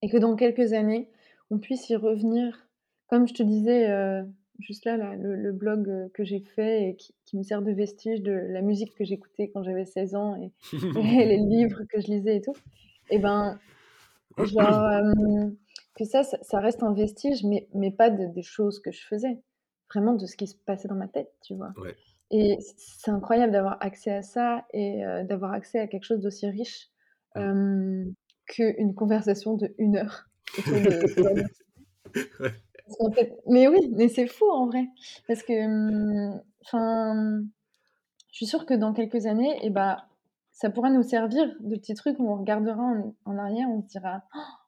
et 0.02 0.10
que 0.10 0.18
dans 0.18 0.36
quelques 0.36 0.72
années, 0.74 1.10
on 1.50 1.58
puisse 1.58 1.90
y 1.90 1.96
revenir. 1.96 2.68
Comme 3.08 3.28
je 3.28 3.34
te 3.34 3.42
disais, 3.44 3.90
heu, 3.90 4.26
juste 4.60 4.84
là, 4.84 4.96
là, 4.96 5.16
le 5.16 5.36
le 5.36 5.52
blog, 5.52 5.88
heu, 5.88 6.10
que 6.14 6.24
j'ai 6.24 6.40
fait 6.40 6.90
et 6.90 6.96
qui 6.96 7.14
qui 7.26 7.36
me 7.38 7.42
sert 7.42 7.62
de 7.62 7.72
vestige 7.72 8.22
de 8.22 8.32
la 8.32 8.62
musique 8.62 8.94
que 8.96 9.04
j'écoutais 9.04 9.50
quand 9.50 9.62
j'avais 9.62 9.84
16 9.86 10.14
ans 10.14 10.36
et 10.36 10.52
et 10.96 11.24
les 11.26 11.38
livres 11.38 11.82
que 11.90 12.00
je 12.00 12.08
lisais 12.08 12.36
et 12.36 12.40
tout 12.42 12.54
et 13.10 13.18
ben, 13.18 13.60
genre, 14.40 14.90
hem, 14.92 15.56
que 15.96 16.04
ça, 16.04 16.24
ça 16.24 16.38
ça 16.42 16.60
reste 16.60 16.82
un 16.82 16.94
vestige 16.94 17.44
mais 17.44 17.68
mais 17.74 17.90
pas 17.92 18.10
de 18.10 18.26
des 18.26 18.42
choses 18.42 18.80
que 18.80 18.92
je 18.92 19.06
faisais. 19.06 19.42
Vraiment 19.94 20.14
de 20.14 20.26
ce 20.26 20.36
qui 20.36 20.46
se 20.48 20.56
passait 20.56 20.88
dans 20.88 20.96
ma 20.96 21.08
tête, 21.08 21.32
tu 21.42 21.54
vois? 21.56 21.74
Ouais. 21.76 21.94
Et 22.32 22.56
c'est 22.78 23.10
incroyable 23.12 23.52
d'avoir 23.52 23.78
accès 23.82 24.12
à 24.12 24.22
ça 24.22 24.66
et 24.74 25.04
heu, 25.04 25.24
d'avoir 25.24 25.52
accès 25.54 25.78
à 25.80 25.88
quelque 25.88 26.04
chose 26.04 26.20
d'aussi 26.20 26.46
riche, 26.48 26.90
qu'une 28.46 28.94
conversation 28.94 29.54
d'1 29.56 29.96
heure 29.96 30.28
autour 30.56 30.80
de 30.80 30.90
de 31.02 31.08
sujet. 31.08 31.44
Ouais. 32.40 32.54
Mais 33.46 33.68
oui, 33.68 33.78
mais 33.96 34.08
c'est 34.08 34.26
fou 34.26 34.50
en 34.50 34.66
vrai 34.66 34.86
parce 35.26 35.42
que, 35.42 35.52
mmh, 35.66 36.42
enfin, 36.64 37.42
je 38.32 38.36
suis 38.36 38.46
sûre 38.46 38.66
que 38.66 38.74
dans 38.74 38.92
quelques 38.92 39.26
années 39.26 39.58
et 39.64 39.70
bah, 39.70 40.06
ça 40.52 40.70
pourra 40.70 40.90
nous 40.90 41.02
servir 41.02 41.46
de 41.60 41.76
petits 41.76 41.94
trucs 41.94 42.18
où 42.20 42.28
on 42.30 42.36
regardera 42.38 42.82
en 42.82 43.14
en 43.26 43.38
arrière, 43.38 43.68
on 43.70 43.82
se 43.82 43.88
dira: 43.88 44.22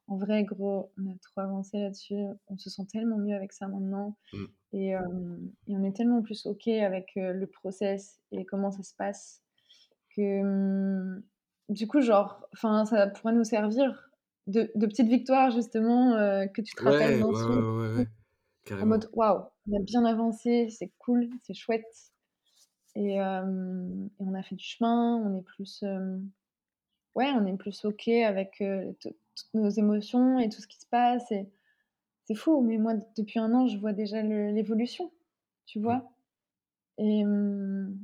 «En 0.08 0.16
vrai 0.18 0.44
gros, 0.44 0.92
on 0.98 1.10
a 1.12 1.14
trop 1.22 1.40
avancé 1.42 1.78
là-dessus, 1.80 2.16
on 2.48 2.56
se 2.58 2.70
sent 2.70 2.84
tellement 2.92 3.18
mieux 3.18 3.34
avec 3.36 3.52
ça 3.52 3.68
maintenant 3.68 4.16
Mmh. 4.32 4.46
et 4.74 4.94
on 5.70 5.84
est 5.84 5.96
tellement 5.96 6.22
plus 6.22 6.46
OK 6.46 6.68
avec, 6.68 7.12
le 7.16 7.46
process 7.46 8.20
et 8.32 8.44
comment 8.46 8.70
ça 8.72 8.82
se 8.84 8.94
passe» 8.96 9.42
que, 10.16 10.42
mmh, 10.42 11.22
du 11.70 11.88
coup, 11.88 12.00
genre, 12.02 12.48
enfin, 12.54 12.84
ça 12.86 13.06
pourrait 13.08 13.34
nous 13.34 13.44
servir 13.44 14.10
de 14.46 14.70
de 14.74 14.86
petites 14.86 15.08
victoires 15.08 15.50
justement, 15.52 16.16
heu, 16.16 16.48
que 16.54 16.62
tu 16.62 16.74
te 16.76 16.82
rappelles 16.82 17.16
Ouais, 17.16 17.20
d'un 17.20 17.28
ouais, 17.30 17.42
ouais, 17.44 17.66
ouais, 17.68 17.88
ouais, 17.96 18.06
en 18.80 18.86
mode. 18.86 19.08
«Waouh, 19.12 19.44
on 19.70 19.76
a 19.78 19.82
bien 19.82 20.04
avancé, 20.04 20.68
c'est 20.70 20.92
cool, 20.98 21.28
c'est 21.42 21.54
chouette» 21.54 22.12
et 22.96 23.16
et 23.16 23.20
on 23.20 24.34
a 24.34 24.42
fait 24.42 24.56
du 24.56 24.64
chemin, 24.64 25.16
on 25.16 25.38
est 25.38 25.42
plus, 25.42 25.82
hem 25.82 26.30
ouais, 27.16 27.30
on 27.32 27.46
est 27.46 27.56
plus 27.58 27.84
OK 27.86 28.08
avec, 28.08 28.62
toutes 29.00 29.54
nos 29.54 29.70
émotions 29.70 30.38
et 30.40 30.48
tout 30.50 30.60
ce 30.62 30.68
qui 30.68 30.78
se 30.80 30.86
passe 30.86 31.30
et 31.32 31.50
c'est 32.26 32.36
fou, 32.36 32.62
mais 32.62 32.78
moi, 32.78 32.94
depuis 33.16 33.38
un 33.40 33.52
an, 33.54 33.68
je 33.68 33.78
vois 33.78 33.92
déjà 33.94 34.22
l'évolution, 34.22 35.12
tu 35.66 35.80
Mmh. 35.86 36.00
vois? 36.00 36.12
Et 36.98 37.24
mmh, 37.24 37.98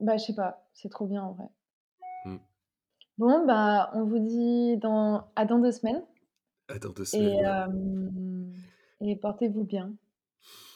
bah, 0.00 0.16
je 0.16 0.24
sais 0.24 0.34
pas, 0.34 0.68
c'est 0.72 0.88
trop 0.88 1.06
bien 1.06 1.22
en 1.24 1.32
vrai. 1.32 1.48
Bon, 3.18 3.44
bah, 3.46 3.90
on 3.94 4.04
vous 4.04 4.18
dit 4.18 4.76
dans 4.78 5.28
à 5.36 5.44
dans 5.44 5.58
2 5.60 5.70
semaines 5.72 6.02
À 6.68 6.78
dans 6.78 6.92
2 6.92 7.04
et 7.12 7.38
semaines, 7.44 7.46
et 9.00 9.16
portez-vous 9.16 9.62
bien 9.64 9.94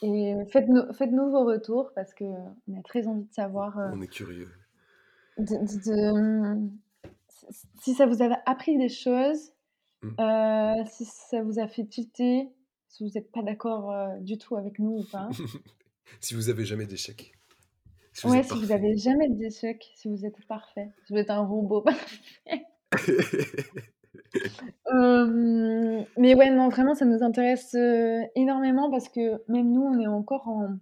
et 0.03 0.34
faites-nous 0.53 0.93
faites-nous 0.95 1.30
vos 1.30 1.45
retours 1.45 1.93
parce 1.95 2.14
qu'on 2.14 2.57
a 2.78 2.82
très 2.84 3.09
envie 3.09 3.24
de 3.26 3.32
savoir, 3.34 3.78
heu 3.80 3.93
On 3.93 4.01
est 4.01 4.07
curieux. 4.09 4.53
de 5.36 5.55
de 5.68 5.76
de, 5.84 5.97
mmh, 6.59 6.78
si 7.80 7.95
ça 7.95 8.07
vous 8.07 8.22
avait 8.22 8.39
appris 8.47 8.76
des 8.78 8.89
choses, 8.89 9.53
Mmh. 10.03 10.18
heu, 10.20 10.84
si 10.91 11.05
ça 11.07 11.43
vous 11.43 11.59
a 11.61 11.68
fait 11.68 11.86
tilter, 11.86 12.51
si 12.89 13.05
vous 13.05 13.18
êtes 13.18 13.32
pas 13.32 13.43
d'accord, 13.43 13.93
heu, 13.93 14.20
du 14.22 14.39
tout 14.39 14.57
avec 14.57 14.78
nous 14.80 14.91
ou 15.01 15.05
pas. 15.05 15.39
Si 16.20 16.34
vous 16.34 16.49
avez 16.49 16.64
jamais 16.66 16.86
d'échecs, 16.86 17.38
si 18.27 18.31
Ouais, 18.31 18.43
si 18.45 18.59
vous 18.59 18.71
parfait. 18.71 18.73
avez 18.73 18.97
jamais 18.97 19.29
d'échecs, 19.31 19.91
si 19.97 20.09
vous 20.09 20.25
êtes 20.27 20.47
parfait, 20.47 20.93
si 21.05 21.12
vous 21.12 21.19
êtes 21.19 21.31
un 21.31 21.41
robot. 21.45 21.83
Parfait. 21.83 22.64
Hem, 24.87 26.07
mais 26.16 26.35
ouais, 26.35 26.51
non, 26.51 26.69
vraiment, 26.69 26.95
ça 26.95 27.05
nous 27.05 27.23
intéresse, 27.23 27.75
heu, 27.75 28.23
énormément 28.35 28.91
parce 28.91 29.09
que 29.09 29.43
même 29.51 29.71
nous, 29.73 29.83
on 29.83 29.99
est 30.01 30.07
encore 30.07 30.49
en 30.49 30.79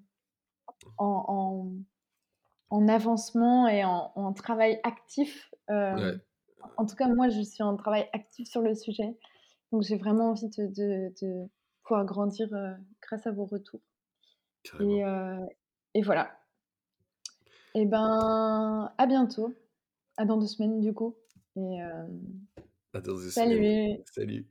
en 0.99 1.25
en 1.29 1.73
en 2.71 2.89
avancement 2.89 3.69
et 3.69 3.85
en 3.85 4.13
en 4.17 4.33
travail 4.33 4.81
actif, 4.85 5.55
Ouais, 5.91 6.13
hem, 6.13 6.21
en 6.79 6.87
tout 6.87 6.97
cas, 6.97 7.09
moi, 7.09 7.29
je 7.31 7.43
suis 7.43 7.63
en 7.65 7.77
travail 7.77 8.09
actif 8.15 8.49
sur 8.49 8.63
le 8.63 8.75
sujet, 8.75 9.17
donc 9.73 9.83
j'ai 9.83 9.99
vraiment 9.99 10.31
envie 10.33 10.49
de 10.51 10.67
de 10.69 11.15
de 11.23 11.49
pouvoir 11.85 12.05
grandir, 12.07 12.49
heu, 12.55 12.77
grâce 13.03 13.27
à 13.27 13.33
vos 13.33 13.47
retours. 13.47 13.83
Et 15.95 16.03
voilà 16.03 16.39
et 17.77 17.85
ben, 17.87 18.93
à 18.99 19.07
bientôt, 19.07 19.55
à 20.17 20.25
dans 20.25 20.39
2 20.39 20.47
semaines, 20.47 20.81
du 20.81 20.93
coup 20.95 21.15
et 21.57 21.77
hem, 21.77 22.21
À 22.95 23.01
dans 23.01 23.15
2 23.15 23.31
semaines. 23.31 23.51
salut! 23.51 24.05
Salut. 24.13 24.47